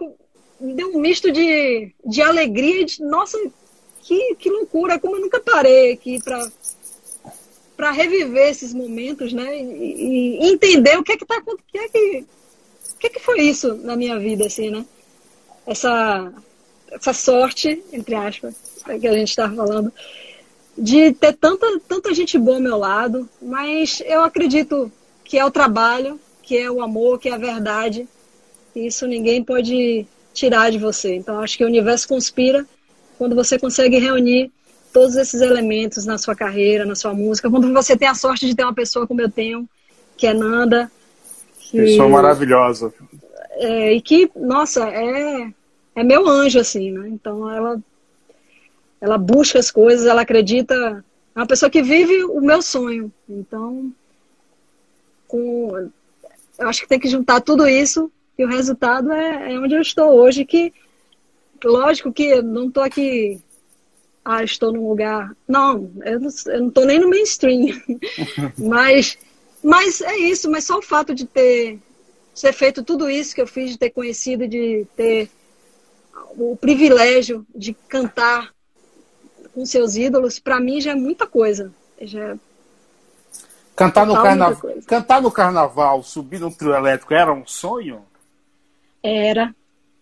Deu 0.60 0.90
um 0.96 1.00
misto 1.00 1.32
de, 1.32 1.94
de 2.06 2.22
alegria 2.22 2.82
e 2.82 2.86
de, 2.86 3.04
nossa, 3.04 3.38
que, 4.02 4.36
que 4.36 4.50
loucura, 4.50 5.00
como 5.00 5.16
eu 5.16 5.22
nunca 5.22 5.40
parei 5.40 5.94
aqui 5.94 6.22
para 6.24 6.50
para 7.76 7.92
reviver 7.92 8.50
esses 8.50 8.74
momentos, 8.74 9.32
né? 9.32 9.58
E, 9.58 10.42
e, 10.42 10.52
entender 10.52 10.98
o 10.98 11.04
que 11.04 11.14
é 11.14 11.18
que 11.18 11.26
tá 11.26 11.42
o 11.48 11.58
que 11.58 11.78
é 11.78 11.88
que 11.88 12.26
o 12.94 12.98
que 13.00 13.08
é 13.08 13.10
que 13.10 13.22
foi 13.22 13.40
isso 13.40 13.74
na 13.76 13.96
minha 13.96 14.20
vida 14.20 14.46
assim, 14.48 14.70
né? 14.70 14.86
Essa 15.66 16.34
essa 16.92 17.14
sorte, 17.14 17.82
entre 17.94 18.16
aspas, 18.16 18.56
que 19.00 19.08
a 19.08 19.14
gente 19.14 19.30
estava 19.30 19.56
falando, 19.56 19.94
de 20.78 21.12
ter 21.14 21.34
tanta, 21.34 21.80
tanta 21.88 22.14
gente 22.14 22.38
boa 22.38 22.58
ao 22.58 22.64
meu 22.64 22.78
lado, 22.78 23.30
mas 23.42 24.02
eu 24.06 24.22
acredito 24.22 24.92
que 25.24 25.38
é 25.38 25.46
o 25.46 25.52
trabalho, 25.52 26.20
que 26.42 26.58
é 26.58 26.72
o 26.72 26.82
amor, 26.82 27.20
que 27.20 27.30
é 27.30 27.34
a 27.34 27.38
verdade. 27.38 28.08
Isso 28.76 29.08
ninguém 29.08 29.44
pode 29.44 30.06
tirar 30.34 30.72
de 30.72 30.78
você. 30.78 31.16
Então 31.16 31.40
acho 31.40 31.58
que 31.58 31.64
o 31.64 31.68
universo 31.68 32.08
conspira 32.08 32.66
quando 33.18 33.36
você 33.36 33.60
consegue 33.60 33.98
reunir 34.00 34.52
todos 34.94 35.16
esses 35.16 35.42
elementos 35.42 36.06
na 36.06 36.18
sua 36.18 36.36
carreira, 36.36 36.86
na 36.86 36.96
sua 36.96 37.14
música. 37.14 37.50
Quando 37.50 37.72
você 37.74 37.98
tem 37.98 38.08
a 38.08 38.16
sorte 38.16 38.46
de 38.46 38.56
ter 38.56 38.64
uma 38.64 38.74
pessoa 38.74 39.06
como 39.06 39.22
eu 39.22 39.30
tenho, 39.30 39.68
que 40.18 40.26
é 40.28 40.34
Nanda. 40.34 40.92
Que, 41.60 41.78
pessoa 41.78 42.10
maravilhosa. 42.10 42.94
É, 43.52 43.94
e 43.94 44.02
que, 44.02 44.32
nossa, 44.36 44.88
é 44.90 45.52
é 46.00 46.04
meu 46.04 46.28
anjo, 46.28 46.60
assim, 46.60 46.92
né? 46.92 47.10
Então 47.10 47.50
ela, 47.50 47.78
ela 49.02 49.18
busca 49.18 49.60
as 49.60 49.70
coisas, 49.70 50.06
ela 50.06 50.22
acredita. 50.22 51.04
É 51.36 51.40
uma 51.40 51.46
pessoa 51.46 51.70
que 51.70 51.82
vive 51.82 52.24
o 52.24 52.40
meu 52.40 52.62
sonho. 52.62 53.12
Então, 53.28 53.92
com, 55.28 55.90
eu 56.58 56.70
acho 56.70 56.82
que 56.82 56.88
tem 56.88 57.00
que 57.00 57.10
juntar 57.10 57.42
tudo 57.42 57.68
isso 57.68 58.10
e 58.40 58.46
o 58.46 58.48
resultado 58.48 59.12
é, 59.12 59.54
é 59.54 59.60
onde 59.60 59.76
eu 59.76 59.82
estou 59.82 60.14
hoje. 60.14 60.46
Que, 60.46 60.74
lógico 61.64 62.14
que 62.14 62.24
eu 62.24 62.42
não 62.42 62.70
estou 62.70 62.82
aqui 62.82 63.42
ah, 64.24 64.44
estou 64.44 64.72
num 64.72 64.88
lugar. 64.88 65.36
Não, 65.48 65.92
eu 66.06 66.20
não, 66.20 66.30
eu 66.48 66.62
não 66.62 66.70
tô 66.70 66.86
nem 66.86 67.00
no 67.00 67.10
mainstream. 67.10 67.82
mas, 68.58 69.18
mas 69.62 70.02
é 70.02 70.16
isso, 70.18 70.50
mas 70.50 70.64
só 70.64 70.78
o 70.78 70.84
fato 70.84 71.14
de 71.14 71.26
ter 71.26 71.80
ser 72.34 72.54
feito 72.54 72.84
tudo 72.84 73.10
isso 73.10 73.36
que 73.36 73.42
eu 73.42 73.48
fiz, 73.48 73.72
de 73.72 73.78
ter 73.78 73.90
conhecido, 73.90 74.48
de 74.48 74.88
ter 74.96 75.30
o 76.38 76.56
privilégio 76.56 77.46
de 77.54 77.74
cantar 77.74 78.54
com 79.54 79.66
seus 79.66 79.98
ídolos, 79.98 80.40
para 80.40 80.60
mim 80.60 80.80
já 80.80 80.92
é 80.92 80.96
muita 80.96 81.28
coisa. 81.28 81.74
Já 82.00 82.24
é 82.24 82.38
cantar, 83.76 84.06
no 84.06 84.14
carnaval, 84.14 84.74
cantar 84.86 85.22
no 85.22 85.32
carnaval, 85.32 86.04
subir 86.04 86.40
no 86.40 86.52
trio 86.52 86.74
elétrico, 86.74 87.14
era 87.14 87.34
um 87.34 87.46
sonho? 87.46 88.06
Era. 89.04 89.54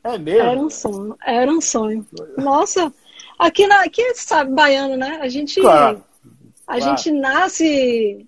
É 0.03 0.17
mesmo? 0.17 0.41
Era 0.41 0.59
um 0.59 0.69
sonho. 0.69 1.17
Era 1.25 1.51
um 1.51 1.61
sonho. 1.61 2.07
Nossa, 2.37 2.93
aqui, 3.37 3.67
na, 3.67 3.83
aqui 3.83 4.01
sabe, 4.15 4.51
baiano, 4.51 4.95
né? 4.95 5.19
A 5.21 5.27
gente, 5.27 5.59
claro, 5.59 6.03
a 6.65 6.77
claro. 6.77 6.97
gente 6.97 7.11
nasce 7.11 8.25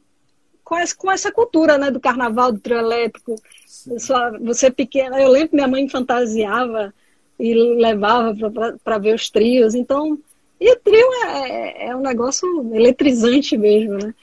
com 0.63 0.77
essa, 0.77 0.95
com 0.95 1.11
essa 1.11 1.31
cultura 1.31 1.77
né, 1.77 1.89
do 1.89 1.99
carnaval, 1.99 2.51
do 2.51 2.59
trio 2.59 2.77
elétrico. 2.77 3.35
Você 4.41 4.67
é 4.67 4.69
pequena, 4.69 5.19
eu 5.19 5.29
lembro 5.29 5.49
que 5.49 5.55
minha 5.55 5.67
mãe 5.67 5.89
fantasiava 5.89 6.93
e 7.39 7.53
levava 7.53 8.35
para 8.83 8.97
ver 8.97 9.15
os 9.15 9.29
trios. 9.29 9.73
Então, 9.73 10.19
e 10.59 10.71
o 10.71 10.75
trio 10.75 11.07
é, 11.23 11.49
é, 11.49 11.87
é, 11.87 11.95
um 11.95 12.01
negócio 12.01 12.47
eletrizante 12.73 13.57
mesmo, 13.57 13.93
né? 13.93 14.13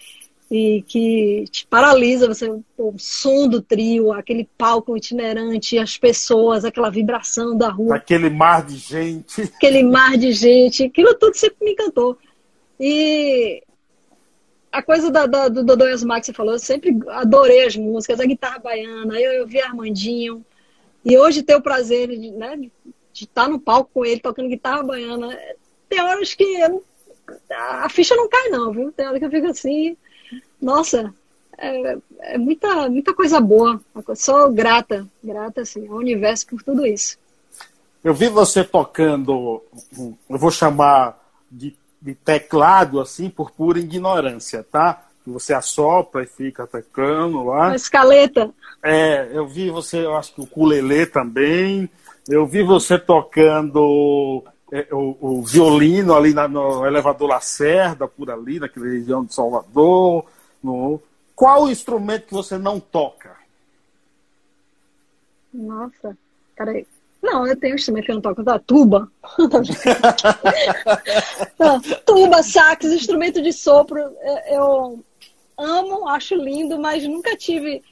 E 0.49 0.83
que 0.87 1.45
te 1.51 1.67
paralisa, 1.67 2.29
você, 2.29 2.49
o 2.79 2.95
som 2.99 3.49
do 3.49 3.61
trio, 3.61 4.13
aquele 4.13 4.49
palco 4.57 4.97
itinerante, 4.97 5.77
as 5.77 5.97
pessoas, 5.99 6.65
aquela 6.65 6.89
vibração 6.89 7.57
da 7.57 7.69
rua. 7.69 7.97
Aquele 7.97 8.31
mar 8.31 8.65
de 8.65 8.77
gente. 8.77 9.43
Aquele 9.43 9.83
mar 9.83 10.17
de 10.17 10.31
gente, 10.31 10.85
aquilo 10.85 11.15
tudo 11.15 11.35
sempre 11.35 11.65
me 11.65 11.73
encantou. 11.73 12.17
E 12.79 13.61
a 14.71 14.83
coisa 14.83 15.11
da, 15.11 15.27
da, 15.27 15.49
do 15.49 15.65
Dodô 15.65 15.87
que 15.87 15.97
você 15.97 16.33
falou, 16.33 16.53
eu 16.53 16.59
sempre 16.59 16.97
adorei 17.09 17.65
as 17.65 17.75
músicas, 17.75 18.21
a 18.21 18.27
guitarra 18.27 18.59
baiana, 18.59 19.19
eu, 19.19 19.33
eu 19.33 19.47
vi 19.47 19.61
Armandinho. 19.61 20.45
E 21.05 21.17
hoje 21.17 21.43
ter 21.43 21.57
o 21.57 21.63
prazer 21.63 22.09
de, 22.09 22.31
né, 22.31 22.57
de 22.57 22.71
estar 23.15 23.49
no 23.49 23.59
palco 23.59 23.91
com 23.95 24.05
ele 24.05 24.21
tocando 24.21 24.49
guitarra 24.49 24.83
baiana. 24.83 25.37
Tem 25.89 26.01
horas 26.01 26.35
que 26.35 26.45
eu, 26.45 26.85
a 27.51 27.89
ficha 27.89 28.15
não 28.15 28.29
cai, 28.29 28.49
não, 28.49 28.73
viu? 28.73 28.93
Tem 28.93 29.07
horas 29.07 29.19
que 29.19 29.25
eu 29.25 29.31
fico 29.31 29.47
assim, 29.47 29.97
nossa, 30.61 31.13
é, 31.59 31.99
é 32.21 32.39
muita, 32.39 32.89
muita 32.89 33.15
coisa 33.15 33.41
boa. 33.41 33.81
Sou 34.15 34.53
grata, 34.53 35.07
grata 35.23 35.63
assim, 35.63 35.87
ao 35.89 35.97
universo 35.97 36.47
por 36.47 36.63
tudo 36.63 36.87
isso. 36.87 37.19
Eu 38.05 38.15
vi 38.15 38.29
você 38.29 38.63
tocando, 38.63 39.63
eu 39.99 40.39
vou 40.39 40.51
chamar 40.51 41.19
de, 41.51 41.75
de 42.01 42.15
teclado, 42.15 43.01
assim, 43.01 43.29
por 43.29 43.51
pura 43.51 43.79
ignorância, 43.79 44.65
tá? 44.71 45.03
Você 45.27 45.53
assopra 45.53 46.23
e 46.23 46.27
fica 46.27 46.67
tocando 46.67 47.43
lá. 47.43 47.67
Uma 47.67 47.77
escaleta. 47.77 48.51
É, 48.81 49.29
eu 49.33 49.49
vi 49.49 49.71
você, 49.71 50.05
eu 50.05 50.17
acho 50.17 50.35
que 50.35 50.41
o 50.41 50.45
ukulele 50.45 51.07
também. 51.07 51.91
Eu 52.29 52.47
vi 52.47 52.63
você 52.63 52.97
tocando 52.97 54.45
é, 54.71 54.87
o, 54.93 55.17
o, 55.21 55.43
violino 55.43 56.15
ali 56.15 56.33
na, 56.33 56.47
no 56.47 56.87
elevador 56.87 57.29
Lacerda, 57.29 58.07
por 58.07 58.31
ali, 58.31 58.61
naquela 58.61 58.87
região 58.87 59.25
de 59.25 59.35
Salvador. 59.35 60.25
No... 60.63 61.01
Qual 61.35 61.65
o 61.65 61.71
instrumento 61.71 62.29
que 62.29 62.35
você 62.35 62.57
não 62.57 62.81
toca? 62.81 63.37
Nossa, 65.53 66.17
peraí. 66.57 66.87
Não, 67.23 67.47
eu 67.47 67.57
tenho 67.57 67.75
um 67.75 67.77
instrumento 67.77 68.05
que 68.05 68.11
eu 68.11 68.15
não 68.15 68.23
toco, 68.23 68.43
da 68.43 68.59
tuba. 68.59 69.11
tuba, 72.07 72.43
sax, 72.43 72.87
instrumento 72.87 73.43
de 73.43 73.53
sopro. 73.53 73.99
Eu 74.49 75.05
amo, 75.59 76.09
acho 76.09 76.35
lindo, 76.37 76.79
mas 76.79 77.05
nunca 77.05 77.37
tive, 77.37 77.83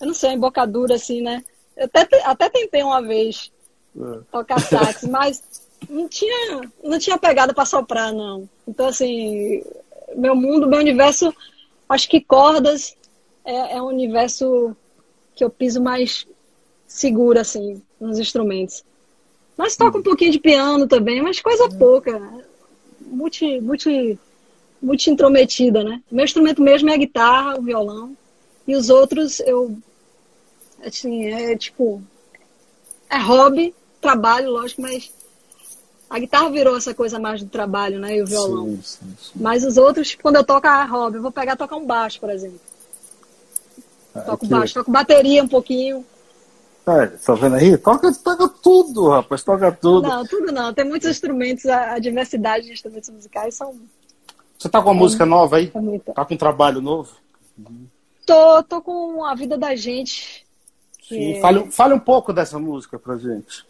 eu 0.00 0.06
não 0.06 0.14
sei, 0.14 0.30
uma 0.30 0.36
embocadura 0.36 0.94
assim, 0.94 1.20
né? 1.20 1.44
Eu 1.76 1.86
até, 1.86 2.08
até 2.24 2.48
tentei 2.48 2.82
uma 2.82 3.02
vez 3.02 3.52
é. 3.98 4.18
tocar 4.30 4.60
sax, 4.60 5.02
mas 5.08 5.42
não 5.88 6.08
tinha, 6.08 6.60
não 6.82 6.98
tinha 6.98 7.18
pegada 7.18 7.52
para 7.52 7.64
soprar, 7.64 8.12
não. 8.12 8.48
Então, 8.68 8.86
assim, 8.86 9.62
meu 10.14 10.36
mundo, 10.36 10.68
meu 10.68 10.78
universo, 10.78 11.34
acho 11.88 12.08
que 12.08 12.20
cordas 12.20 12.96
é, 13.44 13.76
é 13.76 13.82
um 13.82 13.86
universo 13.86 14.76
que 15.34 15.44
eu 15.44 15.50
piso 15.50 15.80
mais 15.80 16.26
seguro, 16.86 17.38
assim, 17.38 17.82
nos 18.00 18.18
instrumentos. 18.18 18.84
Mas 19.56 19.76
toco 19.76 19.98
um 19.98 20.02
pouquinho 20.02 20.32
de 20.32 20.38
piano 20.38 20.86
também, 20.86 21.22
mas 21.22 21.40
coisa 21.40 21.68
pouca. 21.68 22.20
Multi, 23.00 23.60
multi, 23.60 24.18
multi 24.82 25.10
intrometida, 25.10 25.82
né? 25.82 26.02
Meu 26.10 26.24
instrumento 26.24 26.60
mesmo 26.60 26.90
é 26.90 26.94
a 26.94 26.98
guitarra, 26.98 27.58
o 27.58 27.62
violão. 27.62 28.16
E 28.66 28.74
os 28.74 28.90
outros 28.90 29.40
eu. 29.40 29.76
Assim, 30.84 31.26
é 31.26 31.56
tipo. 31.56 32.02
É 33.08 33.18
hobby, 33.18 33.74
trabalho, 34.00 34.50
lógico, 34.50 34.82
mas 34.82 35.10
a 36.08 36.18
guitarra 36.18 36.50
virou 36.50 36.76
essa 36.76 36.94
coisa 36.94 37.18
mais 37.18 37.42
do 37.42 37.48
trabalho, 37.48 37.98
né? 37.98 38.16
E 38.16 38.22
o 38.22 38.26
violão. 38.26 38.66
Sim, 38.66 38.80
sim, 38.82 39.16
sim. 39.18 39.32
Mas 39.34 39.64
os 39.64 39.76
outros, 39.76 40.14
quando 40.14 40.36
eu 40.36 40.44
toco 40.44 40.66
a 40.66 40.84
hobby, 40.84 41.16
eu 41.16 41.22
vou 41.22 41.32
pegar 41.32 41.56
tocar 41.56 41.76
um 41.76 41.84
baixo, 41.84 42.20
por 42.20 42.30
exemplo. 42.30 42.60
Ah, 44.14 44.20
toco 44.20 44.44
aqui. 44.44 44.46
baixo, 44.46 44.74
toco 44.74 44.90
bateria 44.90 45.42
um 45.42 45.48
pouquinho. 45.48 46.04
É, 46.86 47.06
tá 47.08 47.34
vendo 47.34 47.56
aí? 47.56 47.76
Toca, 47.76 48.12
toca 48.14 48.48
tudo, 48.48 49.08
rapaz, 49.08 49.42
toca 49.42 49.72
tudo. 49.72 50.08
Não, 50.08 50.24
tudo 50.24 50.52
não. 50.52 50.72
Tem 50.72 50.84
muitos 50.84 51.10
instrumentos, 51.10 51.66
a, 51.66 51.98
diversidade 51.98 52.66
de 52.66 52.72
instrumentos 52.72 53.10
musicais 53.10 53.56
são. 53.56 53.74
Você 54.56 54.68
tá 54.68 54.80
com 54.80 54.90
uma 54.90 54.96
é, 54.96 54.98
música 54.98 55.26
nova 55.26 55.56
aí? 55.56 55.72
É 55.74 56.12
tá 56.12 56.24
com 56.24 56.34
um 56.34 56.38
trabalho 56.38 56.80
novo? 56.80 57.12
Tô, 58.24 58.62
tô 58.62 58.80
com 58.80 59.24
A 59.24 59.34
Vida 59.34 59.58
da 59.58 59.74
Gente. 59.74 60.46
Sim, 61.08 61.40
fale, 61.40 61.70
fale 61.72 61.94
um 61.94 61.98
pouco 61.98 62.32
dessa 62.32 62.58
música 62.58 62.98
pra 62.98 63.16
gente. 63.16 63.64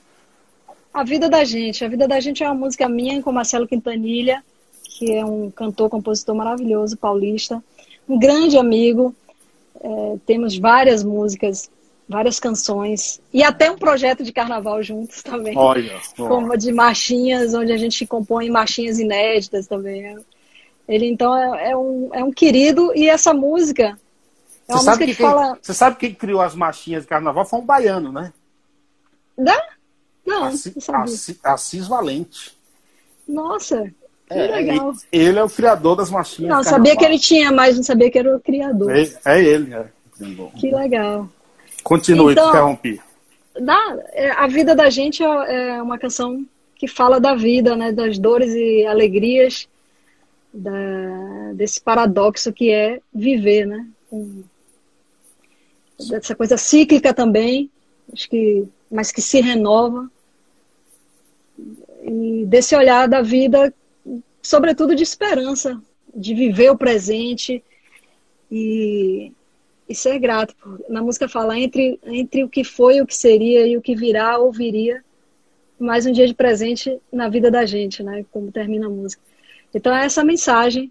A 0.97 1.05
Vida 1.05 1.29
da 1.29 1.45
Gente. 1.45 1.85
A 1.85 1.89
Vida 1.89 2.09
da 2.09 2.19
Gente 2.21 2.43
é 2.43 2.47
uma 2.47 2.55
música 2.55 2.89
minha 2.89 3.21
com 3.23 3.31
Marcelo 3.31 3.69
Quintanilha, 3.69 4.43
que 4.83 5.13
é 5.13 5.23
um 5.23 5.51
cantor, 5.51 5.91
compositor 5.91 6.35
maravilhoso, 6.35 6.97
paulista. 6.97 7.63
Um 8.09 8.19
grande 8.19 8.57
amigo. 8.57 9.15
É, 9.79 10.17
temos 10.25 10.57
várias 10.57 11.05
músicas, 11.05 11.71
várias 12.09 12.41
canções. 12.41 13.21
E 13.31 13.43
até 13.43 13.71
um 13.71 13.77
projeto 13.77 14.25
de 14.25 14.33
carnaval 14.33 14.83
juntos 14.83 15.23
também. 15.23 15.55
Olha. 15.55 16.01
Como 16.17 16.57
de 16.57 16.73
marchinhas, 16.73 17.53
onde 17.53 17.73
a 17.73 17.77
gente 17.77 18.07
compõe 18.07 18.49
marchinhas 18.49 18.99
inéditas 18.99 19.67
também. 19.67 20.17
Ele, 20.89 21.11
então, 21.11 21.37
é, 21.37 21.73
é 21.73 21.77
um, 21.77 22.09
é 22.15 22.25
um 22.25 22.33
querido. 22.33 22.91
E 22.97 23.07
essa 23.07 23.35
música 23.35 23.99
é 24.67 24.73
uma 24.73 24.81
você 24.81 24.89
música 24.89 25.05
que, 25.05 25.15
que 25.15 25.23
fala... 25.23 25.59
Você 25.61 25.75
sabe 25.75 25.97
quem 25.97 26.15
criou 26.15 26.41
as 26.41 26.55
marchinhas 26.55 27.03
de 27.03 27.09
carnaval? 27.11 27.45
Foi 27.45 27.59
um 27.59 27.67
baiano, 27.67 28.11
né? 28.11 28.33
Dá? 29.37 29.76
Não, 30.27 30.45
Assis, 30.45 30.89
Assis, 30.89 31.39
Assis 31.43 31.87
Valente. 31.87 32.57
Nossa, 33.29 33.93
que 34.29 34.35
é, 34.35 34.47
legal. 34.49 34.93
Ele 35.13 35.39
é 35.39 35.45
o 35.45 35.49
criador 35.49 35.97
das 35.97 36.11
machinhas. 36.11 36.51
Não, 36.51 36.63
sabia 36.63 36.97
que 36.97 37.05
ele 37.05 37.19
tinha, 37.19 37.53
mas 37.53 37.77
não 37.77 37.83
sabia 37.83 38.11
que 38.11 38.19
era 38.19 38.37
o 38.37 38.41
criador. 38.41 38.91
É, 38.95 39.09
é 39.25 39.43
ele, 39.43 39.73
é. 39.73 39.87
Que 40.59 40.71
legal. 40.71 41.29
Continue, 41.83 42.33
então, 42.33 42.49
interrompi. 42.49 43.01
Na, 43.61 43.99
é, 44.13 44.31
a 44.33 44.47
vida 44.47 44.75
da 44.75 44.91
gente 44.91 45.23
é, 45.23 45.77
é 45.77 45.83
uma 45.83 45.99
canção 45.99 46.45
que 46.75 46.89
fala 46.89 47.21
da 47.21 47.35
vida, 47.35 47.77
né, 47.77 47.93
das 47.93 48.19
dores 48.19 48.53
e 48.53 48.85
alegrias, 48.85 49.69
da, 50.53 51.53
desse 51.55 51.81
paradoxo 51.81 52.53
que 52.53 52.71
é 52.71 53.01
viver, 53.15 53.67
né? 53.67 53.87
Com, 54.11 54.43
dessa 56.11 56.35
coisa 56.35 56.57
cíclica 56.57 57.15
também, 57.15 57.71
acho 58.13 58.29
que, 58.29 58.65
mas 58.91 59.13
que 59.13 59.23
se 59.23 59.41
renova. 59.41 60.11
E 62.07 62.47
desse 62.47 62.77
olhar 62.77 63.09
da 63.09 63.21
vida, 63.21 63.75
sobretudo 64.41 64.95
de 64.95 65.03
esperança, 65.03 65.81
de 66.15 66.35
viver 66.35 66.71
o 66.71 66.79
presente 66.79 67.63
e, 68.51 69.33
e 69.89 69.95
ser 69.95 70.19
grato. 70.21 70.55
Na 70.89 71.03
música 71.03 71.29
fala 71.29 71.59
entre, 71.59 71.99
entre 72.05 72.45
o 72.45 72.49
que 72.49 72.63
foi, 72.63 73.01
o 73.01 73.07
que 73.07 73.15
seria 73.15 73.67
e 73.67 73.77
o 73.77 73.83
que 73.83 73.97
virá 73.97 74.39
ou 74.39 74.53
viria, 74.53 75.05
mais 75.79 76.07
um 76.07 76.13
dia 76.13 76.27
de 76.27 76.35
presente 76.35 76.99
na 77.13 77.29
vida 77.29 77.51
da 77.51 77.67
gente, 77.67 78.03
né? 78.03 78.25
Como 78.31 78.53
termina 78.53 78.87
a 78.87 78.91
música. 78.91 79.23
Então 79.75 79.95
é 79.95 80.05
essa 80.05 80.25
mensagem 80.25 80.91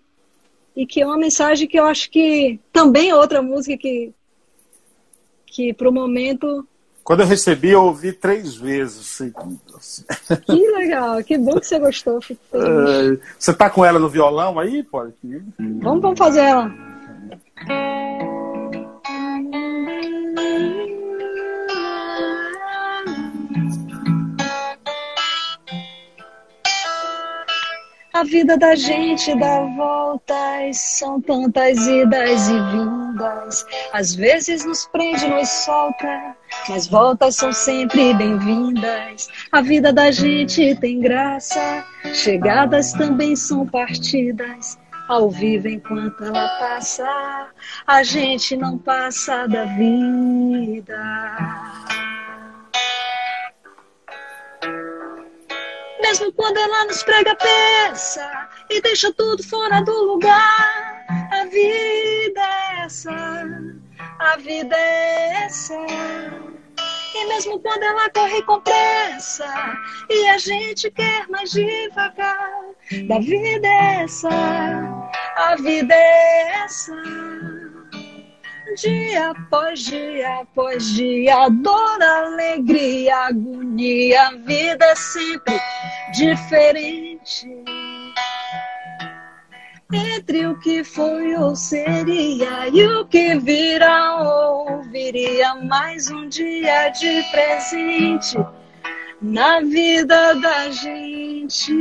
e 0.76 0.86
que 0.86 1.02
é 1.02 1.06
uma 1.06 1.18
mensagem 1.18 1.68
que 1.68 1.80
eu 1.80 1.86
acho 1.86 2.10
que 2.12 2.60
também 2.72 3.10
é 3.10 3.16
outra 3.16 3.42
música 3.42 3.78
que 3.78 4.14
que 5.46 5.74
para 5.74 5.88
o 5.88 5.94
momento 5.94 6.68
quando 7.06 7.20
eu 7.20 7.28
recebi, 7.28 7.70
eu 7.70 7.84
ouvi 7.84 8.12
três 8.12 8.56
vezes 8.56 9.06
seguidas. 9.06 10.04
Que 10.44 10.72
legal, 10.72 11.24
que 11.24 11.38
bom 11.38 11.60
que 11.60 11.68
você 11.68 11.78
gostou. 11.78 12.20
Você 13.38 13.54
tá 13.54 13.70
com 13.70 13.86
ela 13.86 14.00
no 14.00 14.10
violão 14.10 14.58
aí, 14.58 14.82
pode? 14.82 15.14
Vamos, 15.60 16.02
vamos 16.02 16.18
fazer 16.18 16.42
ela. 16.42 16.74
A 28.16 28.24
vida 28.24 28.58
da 28.58 28.76
gente 28.76 29.38
dá 29.38 29.60
voltas, 29.76 30.78
são 30.78 31.22
tantas 31.22 31.86
idas 31.86 32.48
e 32.48 32.60
vindas. 32.72 33.66
Às 33.92 34.16
vezes 34.16 34.66
nos 34.66 34.88
prende, 34.88 35.28
nos 35.28 35.50
solta, 35.50 36.36
mas 36.70 36.88
voltas 36.88 37.36
são 37.36 37.54
sempre 37.54 38.14
bem-vindas. 38.14 39.30
A 39.52 39.62
vida 39.62 39.94
da 39.94 40.12
gente 40.12 40.76
tem 40.76 41.00
graça, 41.00 41.86
chegadas 42.14 42.94
também 42.94 43.36
são 43.36 43.66
partidas. 43.68 44.78
Ao 45.08 45.30
vivo 45.30 45.68
enquanto 45.68 46.24
ela 46.24 46.48
passa, 46.60 47.48
a 47.86 48.02
gente 48.02 48.58
não 48.58 48.78
passa 48.80 49.48
da 49.48 49.66
vida. 49.66 50.98
Mesmo 56.02 56.34
quando 56.34 56.58
ela 56.58 56.86
nos 56.86 57.04
prega 57.04 57.36
peça 57.36 58.50
e 58.72 58.82
deixa 58.82 59.14
tudo 59.14 59.44
fora 59.44 59.82
do 59.82 60.14
lugar. 60.14 61.06
A 61.32 61.46
vida 61.46 62.42
é 62.42 62.86
essa, 62.86 63.12
a 64.20 64.38
vida 64.38 64.76
é 64.76 65.46
essa. 65.46 65.76
E 67.18 67.26
mesmo 67.28 67.58
quando 67.62 67.82
ela 67.82 68.10
corre 68.10 68.42
com 68.44 68.60
pressa 68.60 69.46
e 70.10 70.28
a 70.28 70.38
gente 70.38 70.92
quer 70.92 71.26
mais 71.30 71.50
devagar, 71.50 72.62
da 73.08 73.20
vida 73.20 73.66
é 73.66 74.04
essa, 74.04 74.30
a 75.38 75.56
vida 75.56 75.94
é 75.94 76.64
essa 76.66 76.94
dia 78.76 79.30
após 79.30 79.80
dia 79.80 80.42
após 80.42 80.86
dia, 80.94 81.48
dor, 81.50 82.04
alegria, 82.04 83.16
agonia, 83.28 84.28
a 84.28 84.32
vida 84.32 84.86
é 84.86 84.96
sempre 84.96 85.58
diferente. 86.14 87.48
Entre 89.94 90.48
o 90.48 90.58
que 90.60 90.84
foi 90.84 91.36
ou 91.36 91.56
seria 91.56 92.68
e 92.70 92.88
o 92.88 93.06
que 93.06 93.38
virá 93.38 94.18
ou 94.24 94.82
viria, 94.84 95.54
mais 95.56 96.10
um 96.10 96.28
dia 96.28 96.90
de 96.90 97.22
presente 97.32 98.36
na 99.22 99.62
vida 99.62 100.34
da 100.36 100.72
gente. 100.72 101.72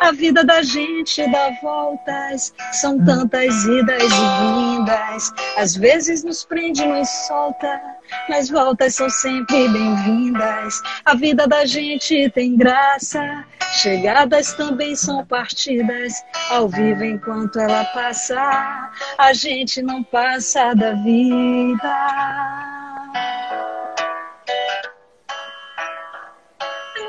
A 0.00 0.12
vida 0.12 0.44
da 0.44 0.62
gente 0.62 1.28
dá 1.32 1.50
voltas, 1.60 2.54
são 2.72 3.04
tantas 3.04 3.64
idas 3.64 4.02
e 4.04 4.76
vindas. 4.76 5.32
Às 5.56 5.74
vezes 5.74 6.22
nos 6.22 6.44
prende, 6.44 6.86
nos 6.86 7.08
solta, 7.26 7.95
mas 8.28 8.48
voltas 8.50 8.94
são 8.94 9.08
sempre 9.08 9.68
bem-vindas. 9.68 10.80
A 11.04 11.14
vida 11.14 11.46
da 11.46 11.64
gente 11.64 12.30
tem 12.30 12.56
graça, 12.56 13.44
chegadas 13.80 14.52
também 14.54 14.94
são 14.94 15.24
partidas. 15.26 16.14
Ao 16.50 16.68
vivo 16.68 17.04
enquanto 17.04 17.58
ela 17.58 17.84
passa, 17.86 18.90
a 19.18 19.32
gente 19.32 19.82
não 19.82 20.02
passa 20.02 20.74
da 20.74 20.92
vida. 20.92 22.66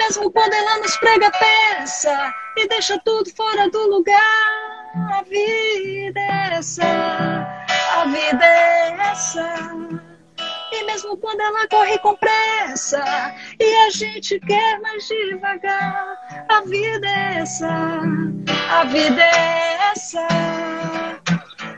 mesmo 0.08 0.32
quando 0.32 0.54
ela 0.54 0.80
nos 0.80 0.95
prega 0.98 1.30
peça 1.32 2.34
e 2.56 2.68
deixa 2.68 2.98
tudo 3.04 3.30
fora 3.36 3.70
do 3.70 3.89
lugar. 3.89 4.88
A 5.14 5.22
vida 5.24 6.20
é 6.20 6.56
essa, 6.56 6.84
a 7.93 8.06
vida 8.06 8.45
é 8.45 8.98
essa. 9.12 10.07
E 10.80 10.84
mesmo 10.84 11.17
quando 11.17 11.41
ela 11.41 11.67
corre 11.67 11.97
com 11.99 12.15
pressa 12.15 13.03
e 13.59 13.75
a 13.88 13.89
gente 13.89 14.39
quer 14.41 14.80
mais 14.80 15.07
devagar, 15.07 16.45
a 16.49 16.61
vida 16.61 17.07
é 17.07 17.39
essa, 17.39 18.01
a 18.69 18.84
vida 18.84 19.23
é 19.23 19.91
essa. 19.91 20.28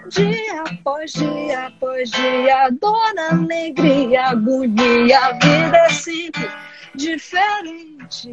Dia 0.10 0.64
após 0.64 1.14
dia 1.14 1.68
após 1.68 2.10
dia, 2.12 2.70
dor, 2.82 3.14
alegria, 3.32 4.26
agonia, 4.26 5.18
a 5.18 5.32
vida 5.32 5.78
é 5.78 5.90
sempre 5.90 6.50
diferente 6.94 8.30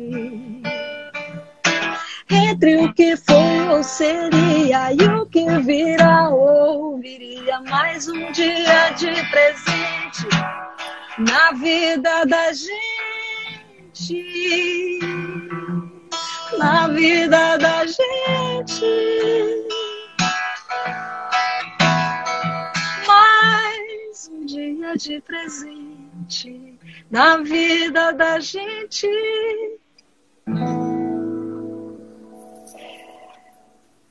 entre 2.30 2.76
o 2.76 2.92
que 2.92 3.16
foi 3.16 3.68
ou 3.68 3.82
seria? 3.82 4.92
E 4.92 5.02
o 5.02 5.26
que 5.26 5.46
virá 5.60 6.28
ou 6.30 6.98
viria? 6.98 7.60
Mais 7.60 8.08
um 8.08 8.32
dia 8.32 8.90
de 8.90 9.12
presente 9.30 10.26
na 11.18 11.52
vida 11.52 12.24
da 12.26 12.52
gente. 12.52 12.76
Na 16.58 16.88
vida 16.88 17.56
da 17.58 17.86
gente. 17.86 18.84
Mais 23.06 24.30
um 24.32 24.44
dia 24.44 24.96
de 24.96 25.20
presente 25.20 26.76
na 27.10 27.38
vida 27.38 28.12
da 28.12 28.40
gente. 28.40 29.08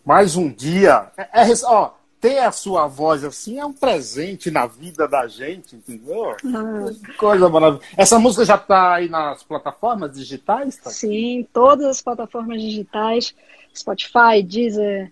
Mais 0.05 0.35
um 0.35 0.51
dia. 0.51 1.11
É, 1.17 1.41
é, 1.41 1.53
ó, 1.65 1.91
ter 2.21 2.37
a 2.37 2.51
sua 2.51 2.85
voz 2.85 3.23
assim 3.23 3.59
é 3.59 3.65
um 3.65 3.73
presente 3.73 4.51
na 4.51 4.67
vida 4.67 5.07
da 5.07 5.27
gente, 5.27 5.75
entendeu? 5.75 6.31
Ah. 6.31 7.13
Coisa 7.17 7.49
maravilhosa. 7.49 7.87
Essa 7.97 8.19
música 8.19 8.45
já 8.45 8.55
está 8.55 8.93
aí 8.95 9.09
nas 9.09 9.41
plataformas 9.41 10.11
digitais? 10.15 10.77
Tá? 10.77 10.91
Sim, 10.91 11.47
todas 11.51 11.87
as 11.87 12.01
plataformas 12.03 12.61
digitais: 12.61 13.33
Spotify, 13.75 14.43
Deezer, 14.43 15.11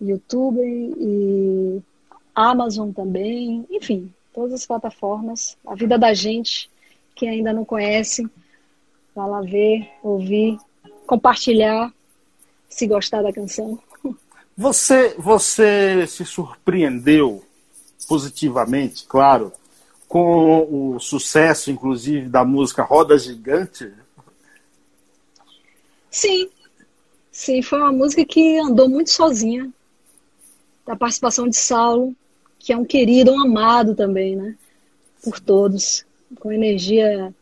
YouTube 0.00 0.60
e 0.60 1.82
Amazon 2.32 2.92
também. 2.92 3.66
Enfim, 3.68 4.12
todas 4.32 4.54
as 4.54 4.66
plataformas. 4.66 5.56
A 5.66 5.74
vida 5.74 5.98
da 5.98 6.14
gente 6.14 6.70
que 7.16 7.26
ainda 7.26 7.52
não 7.52 7.64
conhece, 7.64 8.30
vá 9.14 9.26
lá 9.26 9.40
ver, 9.40 9.90
ouvir, 10.02 10.56
compartilhar, 11.04 11.92
se 12.68 12.86
gostar 12.86 13.22
da 13.22 13.32
canção. 13.32 13.78
Você, 14.60 15.14
você 15.16 16.06
se 16.06 16.22
surpreendeu 16.26 17.42
positivamente, 18.06 19.06
claro, 19.06 19.50
com 20.06 20.68
o 20.70 21.00
sucesso, 21.00 21.70
inclusive, 21.70 22.28
da 22.28 22.44
música 22.44 22.82
Roda 22.82 23.16
Gigante? 23.16 23.90
Sim, 26.10 26.50
sim, 27.32 27.62
foi 27.62 27.78
uma 27.78 27.90
música 27.90 28.22
que 28.22 28.58
andou 28.58 28.86
muito 28.86 29.08
sozinha, 29.08 29.72
da 30.86 30.94
participação 30.94 31.48
de 31.48 31.56
Saulo, 31.56 32.14
que 32.58 32.70
é 32.70 32.76
um 32.76 32.84
querido, 32.84 33.32
um 33.32 33.40
amado 33.40 33.94
também, 33.94 34.36
né? 34.36 34.54
Por 35.24 35.40
todos, 35.40 36.04
com 36.38 36.52
energia 36.52 37.34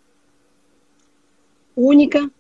única. 1.75 2.31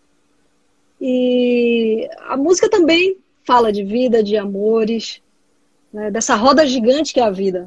E 1.00 2.08
a 2.28 2.36
música 2.36 2.70
também 2.70 3.18
fala 3.48 3.72
de 3.72 3.82
vida, 3.82 4.22
de 4.22 4.36
amores, 4.36 5.22
né? 5.90 6.10
dessa 6.10 6.34
roda 6.34 6.66
gigante 6.66 7.14
que 7.14 7.20
é 7.20 7.22
a 7.22 7.30
vida, 7.30 7.66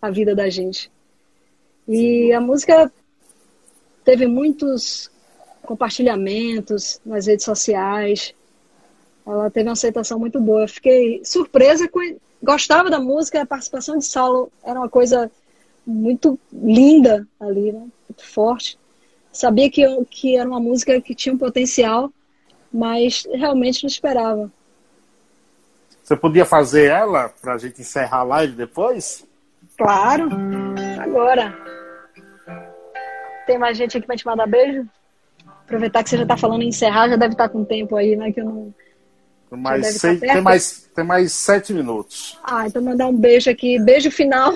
a 0.00 0.10
vida 0.10 0.34
da 0.34 0.48
gente. 0.48 0.90
E 1.86 2.32
a 2.32 2.40
música 2.40 2.90
teve 4.02 4.26
muitos 4.26 5.10
compartilhamentos 5.64 6.98
nas 7.04 7.26
redes 7.26 7.44
sociais. 7.44 8.34
Ela 9.26 9.50
teve 9.50 9.68
uma 9.68 9.74
aceitação 9.74 10.18
muito 10.18 10.40
boa. 10.40 10.62
Eu 10.62 10.68
fiquei 10.68 11.20
surpresa 11.22 11.86
com. 11.86 12.00
Gostava 12.42 12.88
da 12.88 12.98
música, 12.98 13.42
a 13.42 13.46
participação 13.46 13.98
de 13.98 14.04
Saulo 14.06 14.50
era 14.64 14.78
uma 14.78 14.88
coisa 14.88 15.30
muito 15.86 16.38
linda 16.50 17.28
ali, 17.38 17.70
né? 17.70 17.86
muito 18.08 18.24
forte. 18.24 18.78
Sabia 19.30 19.70
que, 19.70 19.82
eu, 19.82 20.06
que 20.08 20.36
era 20.36 20.48
uma 20.48 20.60
música 20.60 20.98
que 21.02 21.14
tinha 21.14 21.34
um 21.34 21.38
potencial, 21.38 22.10
mas 22.72 23.26
realmente 23.34 23.84
não 23.84 23.88
esperava. 23.88 24.50
Você 26.06 26.16
podia 26.16 26.44
fazer 26.44 26.84
ela 26.84 27.28
para 27.42 27.54
a 27.54 27.58
gente 27.58 27.80
encerrar 27.80 28.18
a 28.18 28.22
live 28.22 28.52
depois? 28.52 29.26
Claro, 29.76 30.28
agora. 31.00 31.52
Tem 33.44 33.58
mais 33.58 33.76
gente 33.76 33.98
aqui 33.98 34.06
para 34.06 34.16
te 34.16 34.24
mandar 34.24 34.46
beijo? 34.46 34.86
Aproveitar 35.64 36.04
que 36.04 36.10
você 36.10 36.16
já 36.16 36.22
está 36.22 36.36
falando 36.36 36.62
em 36.62 36.68
encerrar, 36.68 37.08
já 37.08 37.16
deve 37.16 37.32
estar 37.34 37.48
tá 37.48 37.52
com 37.52 37.64
tempo 37.64 37.96
aí, 37.96 38.14
né? 38.14 38.30
Que 38.30 38.40
eu 38.40 38.44
não. 38.44 38.74
Tem 39.50 39.58
mais, 39.58 39.82
tá 39.82 39.98
seis, 39.98 40.20
tem, 40.20 40.40
mais, 40.40 40.90
tem 40.94 41.04
mais 41.04 41.32
sete 41.32 41.72
minutos. 41.72 42.38
Ah, 42.44 42.68
então 42.68 42.80
mandar 42.80 43.08
um 43.08 43.16
beijo 43.16 43.50
aqui, 43.50 43.76
beijo 43.80 44.08
final 44.08 44.52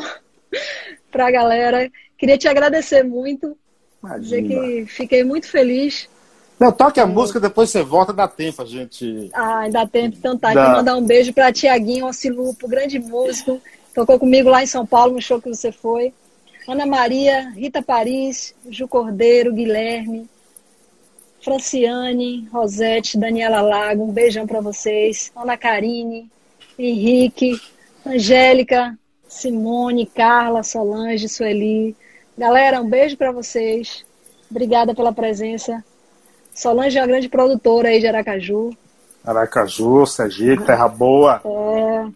para 1.11 1.27
a 1.27 1.33
galera. 1.33 1.91
Queria 2.17 2.39
te 2.39 2.47
agradecer 2.47 3.03
muito. 3.03 3.59
Imagina. 4.01 4.23
Dizer 4.23 4.43
que 4.45 4.87
fiquei 4.87 5.25
muito 5.25 5.49
feliz. 5.49 6.09
Não, 6.61 6.71
toque 6.71 7.01
a 7.01 7.05
é. 7.05 7.07
música, 7.07 7.41
depois 7.41 7.71
você 7.71 7.83
volta, 7.83 8.13
dá 8.13 8.29
tempo 8.29 8.61
a 8.61 8.67
gente. 8.67 9.31
Ah, 9.33 9.67
dá 9.71 9.87
tempo. 9.87 10.17
Então 10.19 10.37
tá, 10.37 10.53
dá. 10.53 10.69
mandar 10.69 10.95
um 10.95 11.07
beijo 11.07 11.33
para 11.33 11.51
Tiaguinho 11.51 12.07
Ocilupo, 12.07 12.69
grande 12.69 12.99
músico. 12.99 13.59
Tocou 13.95 14.19
comigo 14.19 14.51
lá 14.51 14.63
em 14.63 14.67
São 14.67 14.85
Paulo, 14.85 15.15
no 15.15 15.23
show 15.23 15.41
que 15.41 15.49
você 15.49 15.73
foi. 15.73 16.13
Ana 16.69 16.85
Maria, 16.85 17.49
Rita 17.57 17.81
Paris, 17.81 18.55
Ju 18.69 18.87
Cordeiro, 18.87 19.55
Guilherme, 19.55 20.29
Franciane, 21.43 22.47
Rosete, 22.53 23.17
Daniela 23.17 23.63
Lago, 23.63 24.05
um 24.05 24.13
beijão 24.13 24.47
para 24.47 24.61
vocês. 24.61 25.33
Ana 25.35 25.57
Karine, 25.57 26.31
Henrique, 26.79 27.59
Angélica, 28.05 28.99
Simone, 29.27 30.05
Carla, 30.05 30.63
Solange, 30.63 31.27
Sueli. 31.27 31.97
Galera, 32.37 32.83
um 32.83 32.89
beijo 32.89 33.17
para 33.17 33.33
vocês. 33.33 34.05
Obrigada 34.51 34.95
pela 34.95 35.11
presença. 35.11 35.83
Solange 36.55 36.99
é 36.99 37.01
uma 37.01 37.07
grande 37.07 37.29
produtora 37.29 37.89
aí 37.89 38.01
de 38.01 38.07
Aracaju. 38.07 38.71
Aracaju, 39.25 40.07
Sergipe, 40.07 40.65
Terra 40.65 40.89
Boa. 40.89 41.41
É, 41.45 42.07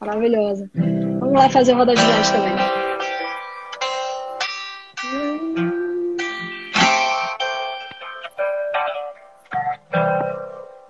maravilhosa. 0.00 0.70
Vamos 0.74 1.34
lá 1.34 1.48
fazer 1.48 1.72
roda 1.72 1.94
gigante 1.94 2.32
também. 2.32 2.80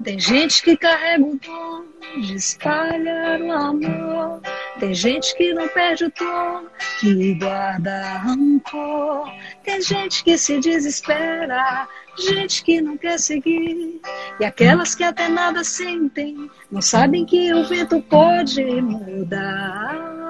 Tem 0.03 0.19
gente 0.19 0.63
que 0.63 0.77
carrega 0.77 1.25
o 1.25 1.39
dom 1.39 1.85
de 2.21 2.35
espalhar 2.35 3.41
o 3.41 3.53
amor. 3.53 4.41
Tem 4.81 4.95
gente 4.95 5.37
que 5.37 5.53
não 5.53 5.69
perde 5.69 6.07
o 6.07 6.11
tom, 6.11 6.65
que 6.99 7.35
guarda 7.35 8.19
rancor. 8.19 9.31
Tem 9.63 9.81
gente 9.83 10.25
que 10.25 10.39
se 10.39 10.59
desespera, 10.59 11.87
gente 12.21 12.63
que 12.63 12.81
não 12.81 12.97
quer 12.97 13.19
seguir. 13.19 14.01
E 14.39 14.45
aquelas 14.45 14.95
que 14.95 15.03
até 15.03 15.29
nada 15.29 15.65
sentem, 15.65 16.51
não 16.71 16.81
sabem 16.83 17.25
que 17.25 17.53
o 17.53 17.65
vento 17.65 18.01
pode 18.03 18.63
mudar. 18.81 20.21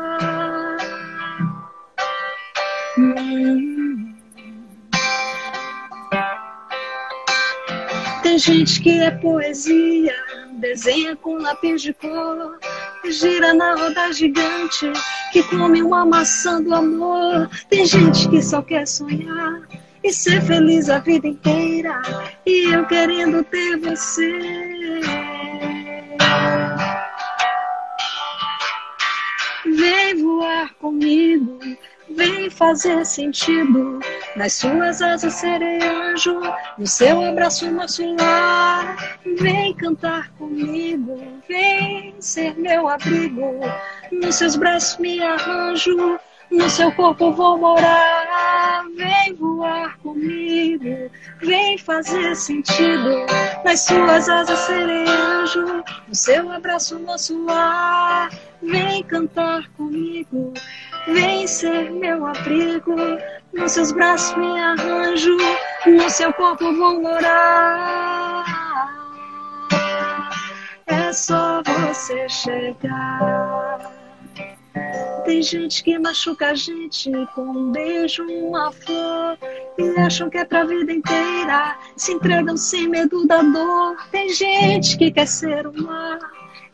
Hum. 2.98 4.14
Tem 8.22 8.38
gente 8.38 8.80
que 8.80 8.90
é 8.90 9.10
poesia, 9.10 10.14
desenha 10.60 11.16
com 11.16 11.34
lápis 11.34 11.82
de 11.82 11.92
cor, 11.92 12.58
gira 13.10 13.52
na 13.54 13.74
roda 13.74 14.12
gigante, 14.12 14.92
que 15.32 15.42
come 15.44 15.82
uma 15.82 16.04
maçã 16.04 16.62
do 16.62 16.74
amor. 16.74 17.50
Tem 17.68 17.84
gente 17.84 18.28
que 18.28 18.40
só 18.40 18.62
quer 18.62 18.86
sonhar 18.86 19.62
e 20.02 20.12
ser 20.12 20.40
feliz 20.42 20.88
a 20.88 20.98
vida 20.98 21.28
inteira, 21.28 22.00
e 22.46 22.72
eu 22.72 22.86
querendo 22.86 23.44
ter 23.44 23.76
você. 23.78 25.00
Vem 29.64 30.22
voar 30.22 30.74
comigo 30.74 31.58
Vem 32.16 32.50
fazer 32.50 33.04
sentido. 33.06 34.00
Nas 34.34 34.54
suas 34.54 35.00
asas 35.00 35.34
serei 35.34 35.80
anjo, 35.82 36.40
no 36.76 36.86
seu 36.86 37.22
abraço 37.22 37.70
nosso 37.70 38.04
lar. 38.16 38.96
Vem 39.38 39.74
cantar 39.74 40.30
comigo, 40.32 41.22
vem 41.48 42.14
ser 42.18 42.56
meu 42.58 42.88
abrigo. 42.88 43.60
Nos 44.10 44.34
seus 44.34 44.56
braços 44.56 44.98
me 44.98 45.22
arranjo, 45.22 46.18
no 46.50 46.68
seu 46.68 46.90
corpo 46.92 47.32
vou 47.32 47.58
morar. 47.58 48.84
Vem 48.96 49.34
voar 49.34 49.96
comigo, 49.98 51.10
vem 51.40 51.78
fazer 51.78 52.34
sentido. 52.34 53.26
Nas 53.64 53.80
suas 53.80 54.28
asas 54.28 54.58
serei 54.60 55.06
anjo, 55.06 55.82
no 56.08 56.14
seu 56.14 56.50
abraço 56.50 56.98
nosso 56.98 57.44
lar. 57.44 58.30
Vem 58.62 59.02
cantar 59.04 59.68
comigo, 59.70 60.52
Vem 61.06 61.46
ser 61.46 61.90
meu 61.90 62.26
abrigo, 62.26 62.94
nos 63.54 63.72
seus 63.72 63.90
braços 63.90 64.36
me 64.36 64.60
arranjo, 64.60 65.36
no 65.86 66.10
seu 66.10 66.32
corpo 66.34 66.72
vou 66.76 67.00
morar. 67.00 68.44
É 70.86 71.12
só 71.12 71.62
você 71.62 72.28
chegar. 72.28 73.49
Tem 75.24 75.42
gente 75.42 75.82
que 75.82 75.98
machuca 75.98 76.50
a 76.50 76.54
gente 76.54 77.10
com 77.34 77.42
um 77.42 77.72
beijo, 77.72 78.24
uma 78.24 78.72
flor. 78.72 79.38
E 79.78 80.00
acham 80.00 80.30
que 80.30 80.38
é 80.38 80.44
pra 80.44 80.64
vida 80.64 80.92
inteira. 80.92 81.78
Se 81.96 82.12
entregam 82.12 82.56
sem 82.56 82.88
medo 82.88 83.26
da 83.26 83.42
dor. 83.42 83.96
Tem 84.10 84.28
gente 84.32 84.96
que 84.96 85.10
quer 85.10 85.26
ser 85.26 85.66
o 85.66 85.82
mar 85.82 86.18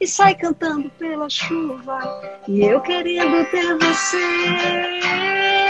e 0.00 0.06
sai 0.06 0.34
cantando 0.34 0.90
pela 0.90 1.28
chuva. 1.28 1.98
E 2.46 2.60
eu 2.60 2.80
querendo 2.80 3.44
ter 3.50 3.74
você. 3.78 5.65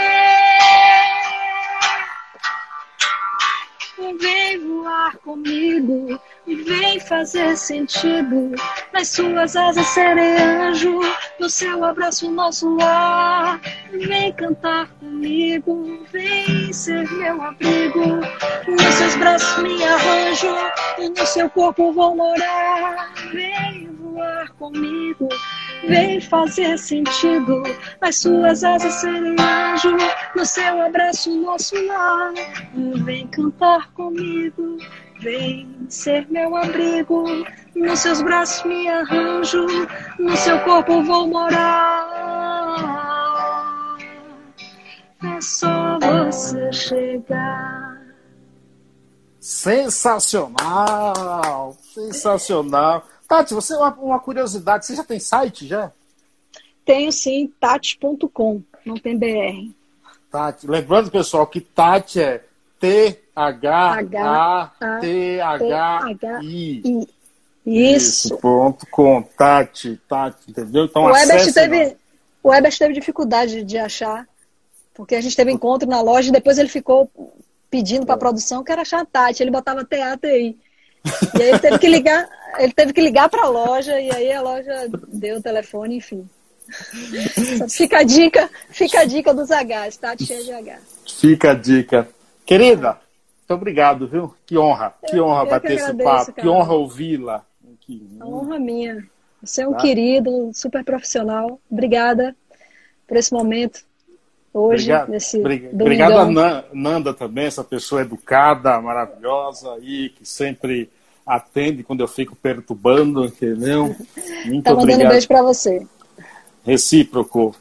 Vem 4.19 4.59
voar 4.59 5.17
comigo, 5.17 6.19
vem 6.45 6.99
fazer 6.99 7.55
sentido. 7.55 8.51
Nas 8.93 9.09
suas 9.09 9.55
asas 9.55 9.85
serei 9.87 10.37
anjo, 10.37 10.99
no 11.39 11.49
seu 11.49 11.83
abraço 11.83 12.31
nosso 12.31 12.75
lar. 12.77 13.59
Vem 13.91 14.33
cantar 14.33 14.87
comigo, 14.99 16.05
vem 16.11 16.71
ser 16.73 17.09
meu 17.11 17.41
abrigo. 17.41 18.19
Nos 18.67 18.95
seus 18.95 19.15
braços 19.15 19.63
me 19.63 19.83
arranjo, 19.83 20.55
e 20.97 21.09
no 21.09 21.25
seu 21.25 21.49
corpo 21.49 21.93
vou 21.93 22.15
morar. 22.15 23.13
Vem 23.31 23.89
voar 23.95 24.49
comigo, 24.53 25.27
vem 25.87 26.21
fazer 26.21 26.77
sentido. 26.77 27.63
Nas 28.01 28.17
suas 28.17 28.63
asas 28.63 28.93
serem 28.95 29.35
anjo, 29.39 29.95
no 30.35 30.45
seu 30.45 30.81
abraço 30.81 31.41
nosso 31.41 31.75
lar. 31.85 32.33
Vem 33.03 33.27
cantar 33.27 33.91
comigo, 33.93 34.77
vem 35.19 35.67
ser 35.89 36.27
meu 36.29 36.55
abrigo. 36.55 37.25
Nos 37.75 37.99
seus 37.99 38.21
braços 38.21 38.63
me 38.65 38.87
arranjo, 38.89 39.65
no 40.19 40.37
seu 40.37 40.59
corpo 40.61 41.03
vou 41.03 41.27
morar. 41.27 42.07
É 45.23 45.41
só 45.41 45.97
você 45.99 46.71
chegar. 46.71 47.97
Sensacional! 49.39 51.75
Sensacional! 51.93 53.03
Tati, 53.27 53.53
você 53.53 53.75
uma, 53.75 53.93
uma 53.95 54.19
curiosidade, 54.19 54.85
você 54.85 54.95
já 54.95 55.03
tem 55.03 55.19
site 55.19 55.67
já? 55.67 55.91
Tenho 56.85 57.11
sim, 57.11 57.51
tati.com, 57.59 58.61
não 58.85 58.95
tem 58.95 59.17
BR. 59.17 59.73
Tati, 60.31 60.65
lembrando, 60.65 61.11
pessoal, 61.11 61.45
que 61.45 61.59
Tati 61.59 62.21
é 62.21 62.45
T-H-A-T-H-I. 62.79 63.57
Isso. 67.65 68.37
Ponto 68.37 68.87
com, 68.89 69.21
Tati, 69.21 69.99
Tati, 70.07 70.49
entendeu? 70.51 70.85
Então, 70.85 71.03
o 71.03 71.17
Ebert 71.17 71.53
teve, 71.53 71.97
o 72.41 72.53
Ebert 72.53 72.77
teve 72.77 72.93
dificuldade 72.93 73.63
de 73.63 73.77
achar, 73.77 74.25
porque 74.93 75.15
a 75.15 75.21
gente 75.21 75.35
teve 75.35 75.51
encontro 75.51 75.89
na 75.89 75.99
loja 76.01 76.29
e 76.29 76.31
depois 76.31 76.57
ele 76.57 76.69
ficou 76.69 77.11
pedindo 77.69 78.05
para 78.05 78.15
a 78.15 78.19
produção 78.19 78.63
que 78.63 78.71
era 78.71 78.83
achar 78.83 79.01
a 79.01 79.05
Tati. 79.05 79.43
Ele 79.43 79.51
botava 79.51 79.83
TATI. 79.83 80.57
E 81.37 81.41
aí 81.41 81.49
ele 81.49 81.59
teve 81.59 81.79
que 81.79 81.87
ligar, 81.87 82.29
ele 82.59 82.73
teve 82.73 82.93
que 82.93 83.01
ligar 83.01 83.29
para 83.29 83.43
a 83.43 83.49
loja 83.49 83.99
e 83.99 84.11
aí 84.11 84.31
a 84.31 84.41
loja 84.41 84.89
deu 85.07 85.37
o 85.37 85.41
telefone, 85.41 85.97
enfim. 85.97 86.27
Fica 87.69 87.99
a 87.99 88.03
dica, 88.03 88.49
fica 88.69 89.01
a 89.01 89.05
dica 89.05 89.33
dos 89.33 89.49
Hs, 89.49 89.97
tá? 89.97 90.15
Cheia 90.17 90.43
de 90.43 90.51
H. 90.51 90.79
Fica 91.19 91.51
a 91.51 91.53
dica. 91.53 92.07
Querida, 92.45 92.99
muito 93.39 93.53
obrigado, 93.53 94.07
viu? 94.07 94.33
Que 94.45 94.57
honra, 94.57 94.93
que 95.07 95.19
honra 95.19 95.43
eu 95.43 95.49
bater 95.49 95.71
esse 95.71 95.93
papo, 95.93 96.33
cara. 96.33 96.41
que 96.41 96.47
honra 96.47 96.73
ouvi-la. 96.73 97.45
A 98.19 98.25
honra 98.25 98.59
minha. 98.59 99.07
Você 99.41 99.61
é 99.61 99.67
um 99.67 99.71
tá? 99.71 99.79
querido, 99.79 100.51
super 100.53 100.83
profissional. 100.83 101.59
Obrigada 101.71 102.35
por 103.07 103.15
esse 103.15 103.31
momento 103.31 103.85
hoje, 104.53 104.91
obrigado, 104.91 105.09
nesse 105.09 105.39
Obrigado 105.39 106.39
a 106.39 106.65
Nanda 106.73 107.13
também, 107.13 107.45
essa 107.45 107.63
pessoa 107.63 108.01
educada, 108.01 108.81
maravilhosa 108.81 109.73
aí, 109.75 110.09
que 110.09 110.25
sempre 110.25 110.89
atende 111.27 111.83
quando 111.83 111.99
eu 111.99 112.07
fico 112.07 112.35
perturbando, 112.35 113.25
entendeu? 113.25 113.93
Muito 114.45 114.63
tá 114.63 114.73
mandando 114.73 115.05
um 115.05 115.09
beijo 115.09 115.27
para 115.27 115.43
você. 115.43 115.85
Recíproco. 116.63 117.53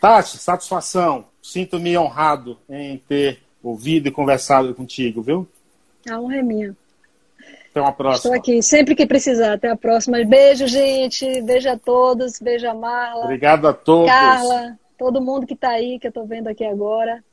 Tati, 0.00 0.38
satisfação. 0.38 1.24
Sinto-me 1.42 1.98
honrado 1.98 2.56
em 2.68 2.98
ter 2.98 3.40
ouvido 3.62 4.08
e 4.08 4.12
conversado 4.12 4.72
contigo, 4.74 5.20
viu? 5.20 5.48
A 6.08 6.20
honra 6.20 6.36
é 6.36 6.42
minha. 6.42 6.76
Até 7.70 7.80
uma 7.80 7.92
próxima. 7.92 8.36
Estou 8.36 8.52
aqui 8.52 8.62
sempre 8.62 8.94
que 8.94 9.06
precisar. 9.06 9.54
Até 9.54 9.70
a 9.70 9.76
próxima. 9.76 10.22
Beijo, 10.24 10.66
gente. 10.66 11.42
Beijo 11.42 11.68
a 11.68 11.78
todos. 11.78 12.38
Beijo 12.38 12.68
a 12.68 12.74
Marla. 12.74 13.24
Obrigado 13.24 13.66
a 13.66 13.72
todos. 13.72 14.08
Carla, 14.08 14.78
todo 14.98 15.22
mundo 15.22 15.46
que 15.46 15.54
está 15.54 15.70
aí, 15.70 15.98
que 15.98 16.06
eu 16.06 16.10
estou 16.10 16.26
vendo 16.26 16.48
aqui 16.48 16.64
agora. 16.64 17.24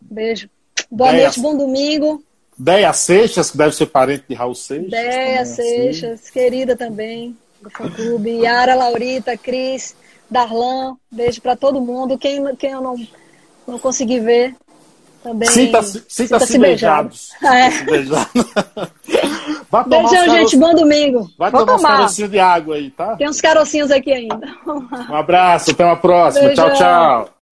Beijo. 0.00 0.48
Boa 0.90 1.12
Deia, 1.12 1.24
noite, 1.24 1.40
bom 1.40 1.56
domingo. 1.56 2.22
Deia 2.62 2.92
Seixas, 2.92 3.50
que 3.50 3.56
deve 3.56 3.74
ser 3.74 3.86
parente 3.86 4.24
de 4.28 4.34
Raul 4.34 4.54
Seixas. 4.54 4.90
Deia 4.90 5.40
assim. 5.40 5.62
Seixas, 5.62 6.20
assim. 6.20 6.32
querida 6.32 6.76
também, 6.76 7.34
do 7.62 7.70
fã-clube. 7.70 8.42
Yara, 8.42 8.74
Laurita, 8.74 9.34
Cris, 9.34 9.96
Darlan. 10.30 10.94
Beijo 11.10 11.40
para 11.40 11.56
todo 11.56 11.80
mundo. 11.80 12.18
Quem, 12.18 12.54
quem 12.56 12.72
eu 12.72 12.82
não, 12.82 12.96
não 13.66 13.78
consegui 13.78 14.20
ver, 14.20 14.54
também. 15.22 15.48
Sinta-se 15.48 16.04
sinta 16.06 16.38
sinta 16.40 16.58
beijados. 16.58 17.30
É. 17.42 17.70
Sinta 17.70 17.90
beijado. 17.90 18.30
Beijão, 19.88 20.28
gente. 20.36 20.56
Bom 20.58 20.74
domingo. 20.74 21.30
Vai 21.38 21.50
Vou 21.50 21.60
tomar, 21.60 21.78
tomar 21.78 21.92
uns 21.92 21.96
carocinhos 21.96 22.30
de 22.30 22.38
água 22.38 22.74
aí, 22.74 22.90
tá? 22.90 23.16
Tem 23.16 23.28
uns 23.28 23.40
carocinhos 23.40 23.90
aqui 23.90 24.12
ainda. 24.12 24.38
Um 25.08 25.14
abraço. 25.14 25.70
Até 25.70 25.82
uma 25.82 25.96
próxima. 25.96 26.48
Beijão. 26.48 26.66
Tchau, 26.66 26.76
tchau. 26.76 27.39